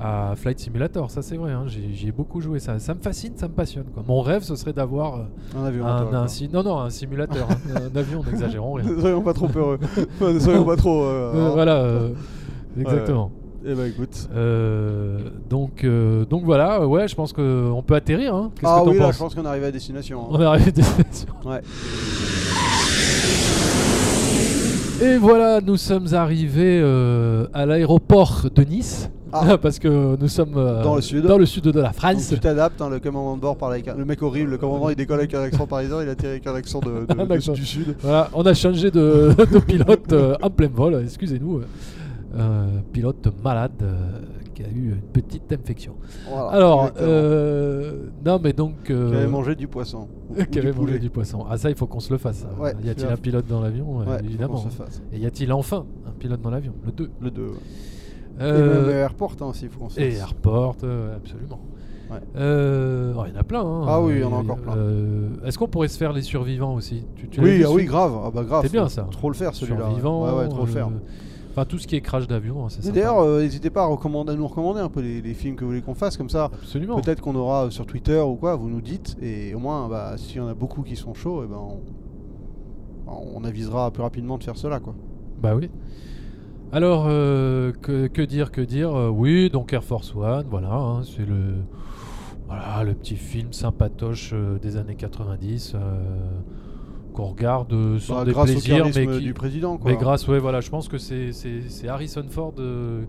à 0.00 0.34
Flight 0.36 0.60
Simulator, 0.60 1.10
ça 1.10 1.22
c'est 1.22 1.36
vrai, 1.36 1.50
hein, 1.50 1.64
j'y 1.66 2.06
ai 2.06 2.12
beaucoup 2.12 2.40
joué, 2.40 2.60
ça, 2.60 2.78
ça 2.78 2.94
me 2.94 3.00
fascine, 3.00 3.32
ça 3.36 3.48
me 3.48 3.52
passionne. 3.54 3.86
Quoi. 3.92 4.04
Mon 4.06 4.20
rêve, 4.20 4.42
ce 4.44 4.54
serait 4.54 4.72
d'avoir 4.72 5.26
Un 5.56 5.64
avion. 5.64 5.84
un, 5.84 6.12
un 6.14 6.28
si- 6.28 6.48
non, 6.48 6.62
non, 6.62 6.78
un 6.78 6.88
simulateur, 6.90 7.48
hein, 7.50 7.56
un 7.92 7.96
avion, 7.98 8.22
n'exagérons 8.22 8.74
rien. 8.74 8.88
Ne 8.88 9.00
soyons 9.00 9.22
pas 9.22 9.32
trop 9.34 9.48
heureux. 9.56 9.78
Ne 10.20 10.38
soyons 10.38 10.64
pas 10.64 10.76
trop. 10.76 11.02
hein. 11.02 11.50
voilà, 11.52 11.78
euh, 11.82 12.10
exactement. 12.78 13.30
Eh 13.66 13.74
bah 13.74 13.86
écoute. 13.88 14.28
Euh, 14.34 15.18
donc, 15.50 15.82
euh, 15.84 16.24
donc 16.24 16.44
voilà, 16.44 16.86
ouais, 16.86 17.08
je 17.08 17.14
pense 17.14 17.32
qu'on 17.32 17.82
peut 17.86 17.94
atterrir. 17.96 18.34
Hein. 18.34 18.50
Qu'est-ce 18.54 18.70
Ah 18.72 18.80
que 18.80 18.84
t'en 18.84 18.90
oui, 18.92 18.98
là, 18.98 19.04
penses 19.06 19.14
je 19.14 19.18
pense 19.18 19.34
qu'on 19.34 19.44
est 19.44 19.48
arrivé 19.48 19.66
à 19.66 19.70
destination. 19.72 20.20
hein. 20.22 20.26
On 20.30 20.40
est 20.40 20.44
arrivé 20.44 20.68
à 20.68 20.70
destination. 20.70 21.28
Ouais. 21.44 21.60
Et 25.00 25.16
voilà, 25.16 25.60
nous 25.60 25.76
sommes 25.76 26.12
arrivés 26.12 26.80
euh, 26.82 27.46
à 27.54 27.66
l'aéroport 27.66 28.46
de 28.52 28.62
Nice. 28.64 29.10
Ah. 29.32 29.58
parce 29.62 29.78
que 29.78 30.16
nous 30.18 30.26
sommes 30.28 30.54
euh, 30.56 30.82
Dans 30.82 30.94
le 30.96 31.02
sud. 31.02 31.22
dans 31.26 31.36
le 31.36 31.44
sud 31.44 31.62
de 31.64 31.78
la 31.78 31.88
Donc 31.88 31.94
France. 31.96 32.28
tu 32.30 32.38
t'adaptes, 32.40 32.80
hein, 32.80 32.88
le 32.88 32.98
commandant 32.98 33.36
de 33.36 33.40
bord 33.42 33.56
parle 33.58 33.74
avec 33.74 33.86
un- 33.88 33.94
le 33.94 34.06
mec 34.06 34.22
horrible, 34.22 34.50
le 34.52 34.56
commandant 34.58 34.88
il 34.88 34.96
décolle 34.96 35.18
avec 35.18 35.34
un 35.34 35.42
accent 35.42 35.66
parisien, 35.66 36.02
il 36.02 36.08
atterrit 36.08 36.30
avec 36.32 36.46
un 36.46 36.54
accent 36.54 36.80
de, 36.80 37.04
de- 37.06 37.20
Un 37.20 37.26
de- 37.36 37.52
du 37.52 37.66
sud. 37.66 37.94
Voilà, 38.00 38.30
on 38.32 38.42
a 38.46 38.54
changé 38.54 38.90
de, 38.90 39.34
de 39.52 39.58
pilote 39.58 40.10
euh, 40.14 40.34
en 40.40 40.48
plein 40.48 40.68
vol, 40.74 41.02
excusez-nous. 41.04 41.60
Un 42.36 42.82
pilote 42.92 43.26
malade 43.42 43.72
euh, 43.82 44.20
qui 44.54 44.62
a 44.62 44.68
eu 44.68 44.90
une 44.92 45.00
petite 45.00 45.50
infection. 45.52 45.94
Voilà, 46.28 46.48
Alors, 46.50 46.90
euh, 47.00 48.08
non 48.24 48.38
mais 48.42 48.52
donc... 48.52 48.90
euh, 48.90 49.10
Qui 49.10 49.16
avait 49.16 49.26
mangé 49.26 49.54
du 49.54 49.66
poisson. 49.66 50.08
qui 50.50 50.58
avait 50.58 50.72
du 50.72 50.78
mangé 50.78 50.98
du 50.98 51.08
poisson. 51.10 51.46
Ah 51.48 51.56
ça, 51.56 51.70
il 51.70 51.76
faut 51.76 51.86
qu'on 51.86 52.00
se 52.00 52.12
le 52.12 52.18
fasse. 52.18 52.46
Ouais, 52.58 52.74
y 52.84 52.90
a-t-il 52.90 53.08
un 53.08 53.16
pilote 53.16 53.46
dans 53.46 53.62
l'avion 53.62 54.02
Euh, 54.02 54.04
Ouais, 54.04 54.20
Évidemment. 54.24 54.58
fasse. 54.58 55.02
Et 55.12 55.18
y 55.18 55.26
a-t-il 55.26 55.50
enfin 55.52 55.86
un 56.06 56.10
pilote 56.12 56.40
dans 56.42 56.50
l'avion? 56.50 56.74
Le 56.84 56.92
2. 56.92 57.10
Le 57.20 57.30
2. 57.30 57.42
ouais. 57.46 57.52
Euh, 58.40 58.82
Et 58.84 58.88
même 58.88 58.96
Airport 58.98 59.32
hein, 59.40 59.46
aussi, 59.46 59.64
il 59.64 59.70
faut 59.70 59.80
qu'on 59.80 59.88
se 59.88 59.98
Et 60.00 60.10
fasse. 60.10 60.20
Airport, 60.20 60.76
euh, 60.84 61.16
absolument. 61.16 61.60
Ouais. 62.10 62.18
Euh, 62.36 63.12
oh, 63.16 63.22
il 63.26 63.32
y 63.34 63.36
en 63.36 63.40
a 63.40 63.44
plein. 63.44 63.60
hein. 63.64 63.84
Ah 63.88 64.00
oui, 64.02 64.14
il 64.16 64.20
y 64.20 64.24
en 64.24 64.32
a 64.32 64.36
encore 64.36 64.58
plein. 64.58 64.76
euh, 64.76 65.28
Est-ce 65.44 65.58
qu'on 65.58 65.66
pourrait 65.68 65.88
se 65.88 65.98
faire 65.98 66.12
les 66.12 66.22
survivants 66.22 66.74
aussi? 66.74 67.04
Tu- 67.16 67.28
tu 67.28 67.40
l'as 67.40 67.46
Oui, 67.46 67.62
ah 67.66 67.70
oui, 67.70 67.84
grave. 67.84 68.12
Ah 68.24 68.30
bah 68.34 68.44
grave. 68.44 68.62
C'est 68.64 68.72
bien, 68.72 68.88
ça. 68.88 69.06
Trop 69.10 69.28
le 69.28 69.34
faire 69.34 69.54
celui-là. 69.54 69.86
Survivants. 69.86 70.24
Ouais, 70.26 70.42
ouais, 70.42 70.48
trop 70.48 70.66
le 70.66 70.70
faire. 70.72 70.88
Enfin, 71.58 71.66
tout 71.66 71.78
ce 71.78 71.88
qui 71.88 71.96
est 71.96 72.00
crash 72.00 72.28
d'avion, 72.28 72.64
hein, 72.64 72.68
c'est 72.68 72.82
sympa. 72.82 72.94
d'ailleurs, 72.94 73.18
euh, 73.18 73.42
n'hésitez 73.42 73.68
pas 73.68 73.82
à, 73.82 73.86
recommander, 73.86 74.32
à 74.32 74.36
nous 74.36 74.46
recommander 74.46 74.78
un 74.78 74.88
peu 74.88 75.00
les, 75.00 75.20
les 75.20 75.34
films 75.34 75.56
que 75.56 75.64
vous 75.64 75.70
voulez 75.70 75.82
qu'on 75.82 75.94
fasse, 75.94 76.16
comme 76.16 76.28
ça. 76.30 76.50
Absolument. 76.52 77.00
Peut-être 77.00 77.20
qu'on 77.20 77.34
aura 77.34 77.64
euh, 77.64 77.70
sur 77.70 77.84
Twitter 77.84 78.20
ou 78.20 78.36
quoi, 78.36 78.54
vous 78.54 78.68
nous 78.68 78.80
dites, 78.80 79.16
et 79.20 79.56
au 79.56 79.58
moins, 79.58 79.88
bah, 79.88 80.14
s'il 80.18 80.36
y 80.36 80.40
en 80.40 80.46
a 80.46 80.54
beaucoup 80.54 80.82
qui 80.82 80.94
sont 80.94 81.14
chauds, 81.14 81.42
et 81.42 81.48
ben 81.48 81.58
on, 81.58 81.80
on 83.34 83.42
avisera 83.42 83.90
plus 83.90 84.02
rapidement 84.02 84.38
de 84.38 84.44
faire 84.44 84.56
cela, 84.56 84.78
quoi. 84.78 84.94
Bah 85.42 85.56
oui. 85.56 85.68
Alors, 86.70 87.06
euh, 87.08 87.72
que, 87.72 88.06
que 88.06 88.22
dire, 88.22 88.52
que 88.52 88.60
dire 88.60 88.92
Oui, 89.12 89.50
donc 89.50 89.72
Air 89.72 89.82
Force 89.82 90.14
One, 90.14 90.46
voilà, 90.48 90.72
hein, 90.72 91.02
c'est 91.02 91.26
le, 91.26 91.54
voilà, 92.46 92.84
le 92.84 92.94
petit 92.94 93.16
film 93.16 93.52
sympatoche 93.52 94.32
des 94.62 94.76
années 94.76 94.94
90 94.94 95.72
euh, 95.74 95.78
qu'on 97.18 97.26
regarde 97.30 97.72
euh, 97.72 97.98
sans 97.98 98.14
Bah, 98.16 98.24
des 98.24 98.32
grâce 98.32 98.50
au 98.50 98.54
mais 98.54 99.06
qui, 99.18 99.24
du 99.24 99.34
président, 99.34 99.76
quoi. 99.76 99.90
mais 99.90 99.96
grâce, 99.96 100.26
ouais, 100.28 100.38
voilà, 100.38 100.60
je 100.60 100.70
pense 100.70 100.88
que 100.88 100.98
c'est 100.98 101.32
c'est- 101.32 101.88
Harrison 101.88 102.24
Ford 102.30 102.54
euh, 102.58 103.02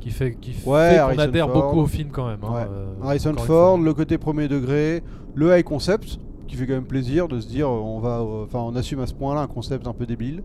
qui 0.00 0.10
fait, 0.10 0.34
qui 0.40 0.52
Ouais, 0.64 0.90
fait 0.90 1.14
qu'on 1.14 1.18
adhère 1.18 1.50
Ford. 1.50 1.62
beaucoup 1.64 1.80
au 1.80 1.86
film 1.86 2.10
quand 2.12 2.28
même. 2.28 2.38
hein, 2.44 2.52
Ouais. 2.52 2.66
euh, 2.70 2.86
Harrison 3.02 3.34
Ford, 3.36 3.78
le 3.78 3.92
côté 3.92 4.18
premier 4.18 4.46
degré, 4.48 5.02
le 5.34 5.56
high 5.58 5.64
concept, 5.64 6.18
qui 6.46 6.54
fait 6.54 6.66
quand 6.66 6.74
même 6.74 6.86
plaisir 6.86 7.26
de 7.26 7.40
se 7.40 7.48
dire, 7.48 7.68
on 7.68 7.98
va, 7.98 8.22
enfin, 8.22 8.60
on 8.60 8.76
assume 8.76 9.00
à 9.00 9.06
ce 9.06 9.14
point-là 9.14 9.40
un 9.40 9.46
concept 9.48 9.86
un 9.88 9.92
peu 9.92 10.06
débile. 10.06 10.42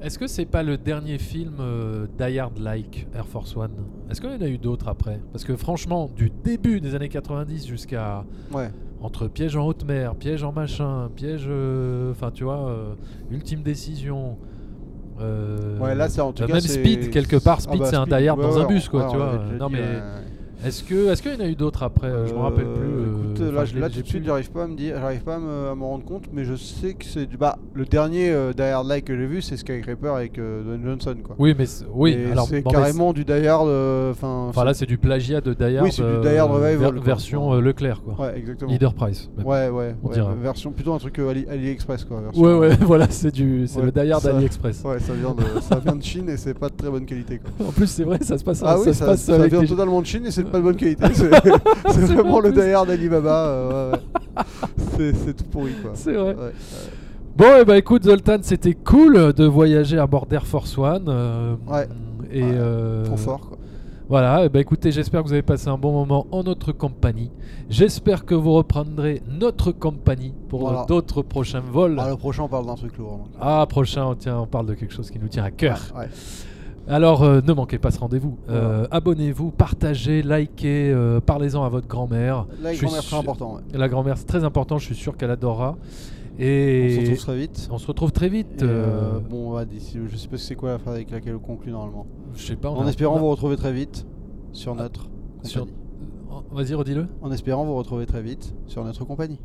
Est-ce 0.00 0.18
que 0.18 0.26
c'est 0.28 0.46
pas 0.46 0.62
le 0.62 0.78
dernier 0.78 1.18
film 1.18 1.54
euh, 1.60 2.06
Die 2.18 2.38
Hard-like 2.38 3.08
Air 3.14 3.26
Force 3.26 3.56
One? 3.56 3.72
Est-ce 4.08 4.20
qu'il 4.20 4.30
y 4.30 4.34
en 4.34 4.40
a 4.40 4.48
eu 4.48 4.56
d'autres 4.56 4.86
après? 4.88 5.20
Parce 5.32 5.44
que 5.44 5.56
franchement, 5.56 6.08
du 6.16 6.30
début 6.30 6.80
des 6.80 6.94
années 6.94 7.08
90 7.08 7.66
jusqu'à 7.66 8.24
Ouais. 8.52 8.70
Entre 9.00 9.28
piège 9.28 9.56
en 9.56 9.66
haute 9.66 9.84
mer, 9.84 10.14
piège 10.16 10.42
en 10.42 10.52
machin, 10.52 11.08
piège, 11.14 11.46
euh, 11.48 12.10
enfin 12.12 12.30
tu 12.32 12.44
vois, 12.44 12.68
euh, 12.68 12.94
ultime 13.30 13.62
décision. 13.62 14.36
euh, 15.20 15.78
Ouais, 15.78 15.94
là, 15.94 16.08
c'est 16.08 16.20
en 16.20 16.32
tout 16.32 16.42
euh, 16.42 16.46
cas. 16.46 16.52
même 16.54 16.60
Speed 16.62 17.10
quelque 17.10 17.36
part, 17.36 17.58
Ah 17.58 17.62
Speed 17.62 17.78
bah, 17.80 17.86
c'est 17.90 17.96
un 17.96 18.04
Die 18.06 18.26
dans 18.26 18.36
ouais, 18.36 18.60
un 18.62 18.66
bus 18.66 18.88
quoi, 18.88 19.04
ouais, 19.04 19.10
tu 19.10 19.16
vois. 19.16 19.40
Non 19.58 19.68
mais. 19.68 19.78
Est-ce 20.64 20.82
que, 20.82 21.08
est-ce 21.10 21.22
qu'il 21.22 21.32
y 21.32 21.36
en 21.36 21.40
a 21.40 21.46
eu 21.48 21.54
d'autres 21.54 21.82
après 21.84 22.08
euh, 22.08 22.26
Je 22.26 22.34
me 22.34 22.38
rappelle 22.40 22.64
plus. 22.66 22.82
euh, 22.84 23.32
Écoute, 23.34 23.40
là, 23.54 23.64
là 23.80 23.88
tout 23.90 24.02
de 24.02 24.06
suite, 24.06 24.24
j'arrive 24.24 24.50
pas 24.50 24.64
à 24.64 24.66
me 24.66 24.74
dire, 24.76 24.96
j'arrive 25.00 25.22
pas 25.22 25.36
à 25.36 25.38
me, 25.38 25.68
à 25.70 25.74
me 25.74 25.84
rendre 25.84 26.04
compte, 26.04 26.24
mais 26.32 26.44
je 26.44 26.54
sais 26.56 26.94
que 26.94 27.04
c'est 27.04 27.26
du. 27.26 27.36
Bah, 27.36 27.58
le 27.74 27.84
dernier 27.84 28.30
euh, 28.30 28.52
Die 28.52 28.62
Hard 28.62 28.86
Like 28.88 29.04
que 29.04 29.16
j'ai 29.16 29.26
vu, 29.26 29.40
c'est 29.40 29.56
Skycraper 29.56 30.08
avec 30.08 30.34
Dwayne 30.34 30.82
Johnson, 30.84 31.14
quoi. 31.22 31.36
Oui, 31.38 31.54
mais 31.56 31.66
c'est- 31.66 31.84
oui. 31.92 32.16
C'est 32.48 32.62
carrément 32.64 33.12
du 33.12 33.24
Die 33.24 33.46
Hard. 33.46 33.68
Enfin. 34.10 34.50
Là, 34.64 34.74
c'est 34.74 34.86
du 34.86 34.98
plagiat 34.98 35.40
de 35.40 35.54
Die 35.54 35.76
Hard. 35.76 35.84
Oui, 35.84 35.92
c'est 35.92 36.02
du 36.02 36.20
Die 36.28 36.36
Hard 36.36 36.50
Revival, 36.50 36.98
version 36.98 37.54
Leclerc, 37.60 38.02
quoi. 38.02 38.26
Ouais, 38.26 38.38
exactement. 38.38 38.70
Leader 38.70 38.94
Price. 38.94 39.30
Ouais, 39.44 39.68
ouais. 39.68 39.94
Version 40.42 40.72
plutôt 40.72 40.92
un 40.92 40.98
truc 40.98 41.18
Ali, 41.20 41.46
AliExpress, 41.48 42.04
quoi. 42.04 42.20
Ouais, 42.34 42.54
ouais, 42.54 42.76
voilà, 42.80 43.06
c'est 43.10 43.32
du, 43.32 43.66
c'est 43.66 43.80
le 43.82 43.92
Die 43.92 44.10
Hard 44.10 44.26
AliExpress. 44.26 44.82
Ouais, 44.84 44.98
ça 44.98 45.12
vient 45.14 45.34
de, 45.34 45.60
ça 45.60 45.76
vient 45.78 45.94
de 45.96 46.02
Chine 46.02 46.28
et 46.28 46.36
c'est 46.36 46.54
pas 46.54 46.68
de 46.68 46.74
très 46.74 46.90
bonne 46.90 47.04
qualité, 47.06 47.38
quoi. 47.38 47.66
En 47.68 47.72
plus, 47.72 47.86
c'est 47.86 48.04
vrai, 48.04 48.18
ça 48.22 48.36
se 48.38 48.44
passe, 48.44 48.62
Ah 48.64 48.76
ça 48.78 48.84
se 48.84 48.92
ça, 48.92 49.06
passe 49.06 49.22
ça 49.22 49.46
vient 49.46 49.64
totalement 49.64 50.00
de 50.00 50.06
Chine 50.06 50.26
et 50.26 50.30
c'est 50.30 50.47
de 50.48 50.52
pas 50.52 50.58
de 50.58 50.62
bonne 50.64 50.76
qualité. 50.76 51.04
C'est 51.12 51.30
c'est 51.86 51.92
C'est 51.92 52.14
vraiment 52.14 52.40
vrai, 52.40 52.50
le 52.50 52.74
Hard 52.74 52.88
d'Alibaba. 52.88 53.46
euh, 53.46 53.92
ouais, 53.92 53.98
ouais. 53.98 54.42
C'est 54.96 55.12
c'est 55.14 55.34
tout 55.34 55.44
pourri, 55.44 55.72
quoi. 55.82 55.92
C'est 55.94 56.12
vrai. 56.12 56.34
Ouais, 56.34 56.42
ouais. 56.44 56.52
Bon, 57.36 57.56
et 57.60 57.64
bah 57.64 57.78
écoute, 57.78 58.02
Zoltan, 58.04 58.38
c'était 58.42 58.74
cool 58.74 59.32
de 59.32 59.44
voyager 59.44 59.96
à 59.98 60.06
bord 60.08 60.26
d'Air 60.26 60.44
Force 60.46 60.76
One. 60.76 61.04
euh, 61.08 61.54
Ouais. 61.68 61.86
Et 62.32 62.42
Ouais, 62.42 62.50
euh, 62.52 63.04
Trop 63.04 63.16
fort, 63.16 63.40
quoi. 63.48 63.58
Voilà, 64.08 64.46
et 64.46 64.48
bah 64.48 64.58
écoutez, 64.58 64.90
j'espère 64.90 65.22
que 65.22 65.26
vous 65.28 65.34
avez 65.34 65.42
passé 65.42 65.68
un 65.68 65.76
bon 65.76 65.92
moment 65.92 66.26
en 66.32 66.42
notre 66.42 66.72
compagnie. 66.72 67.30
J'espère 67.68 68.24
que 68.24 68.34
vous 68.34 68.52
reprendrez 68.54 69.22
notre 69.28 69.70
compagnie 69.70 70.32
pour 70.48 70.60
Voilà. 70.60 70.86
d'autres 70.88 71.20
prochains 71.22 71.60
vols. 71.60 71.96
Ah, 72.00 72.08
le 72.08 72.16
prochain, 72.16 72.44
on 72.44 72.48
parle 72.48 72.64
d'un 72.66 72.74
truc 72.74 72.96
lourd. 72.96 73.18
donc. 73.18 73.26
Ah, 73.38 73.66
prochain, 73.68 74.06
on, 74.06 74.14
tient, 74.14 74.38
on 74.38 74.46
parle 74.46 74.64
de 74.66 74.72
quelque 74.74 74.94
chose 74.94 75.10
qui 75.10 75.18
nous 75.18 75.28
tient 75.28 75.44
à 75.44 75.50
cœur. 75.50 75.78
Ouais, 75.94 76.00
ouais. 76.04 76.08
Alors, 76.88 77.22
euh, 77.22 77.40
ne 77.46 77.52
manquez 77.52 77.78
pas 77.78 77.90
ce 77.90 77.98
rendez-vous. 78.00 78.38
Euh, 78.48 78.86
Abonnez-vous, 78.90 79.50
partagez, 79.50 80.22
likez, 80.22 80.90
euh, 80.90 81.20
parlez-en 81.20 81.62
à 81.62 81.68
votre 81.68 81.86
grand-mère. 81.86 82.46
Je 82.62 82.68
suis 82.68 82.78
grand-mère 82.86 83.00
très 83.02 83.08
sûr- 83.08 83.18
important. 83.18 83.54
ouais. 83.56 83.60
La 83.74 83.88
grand-mère, 83.88 84.16
c'est 84.16 84.24
très 84.26 84.42
important, 84.44 84.78
je 84.78 84.86
suis 84.86 84.94
sûr 84.94 85.16
qu'elle 85.16 85.30
adorera. 85.30 85.76
On 86.40 86.40
Et 86.42 86.90
se 86.94 87.00
retrouve 87.00 87.18
très 87.18 87.36
vite. 87.36 87.68
on 87.72 87.78
se 87.78 87.86
retrouve 87.88 88.12
très 88.12 88.28
vite. 88.28 88.62
Et, 88.62 88.64
euh, 88.64 89.16
euh, 89.16 89.18
bon, 89.20 89.54
ouais, 89.54 89.66
d'ici- 89.66 89.98
je 90.08 90.16
sais 90.16 90.28
pas 90.28 90.38
c'est 90.38 90.54
quoi 90.54 90.70
la 90.70 90.78
phrase 90.78 90.94
avec 90.94 91.10
laquelle 91.10 91.34
on 91.34 91.40
conclut 91.40 91.72
normalement. 91.72 92.06
je 92.34 92.46
sais 92.46 92.56
pas. 92.56 92.70
on 92.70 92.76
En 92.76 92.86
a- 92.86 92.88
espérant 92.88 93.14
on 93.14 93.18
a- 93.18 93.20
vous 93.20 93.30
retrouver 93.30 93.56
très 93.56 93.72
vite 93.72 94.06
sur 94.52 94.74
notre 94.76 95.08
Sur- 95.42 95.62
compagnie. 95.66 95.78
Vas-y, 96.52 96.74
redis-le. 96.74 97.06
En 97.22 97.32
espérant 97.32 97.64
vous 97.64 97.74
retrouver 97.74 98.06
très 98.06 98.22
vite 98.22 98.54
sur 98.66 98.84
notre 98.84 99.04
compagnie. 99.04 99.40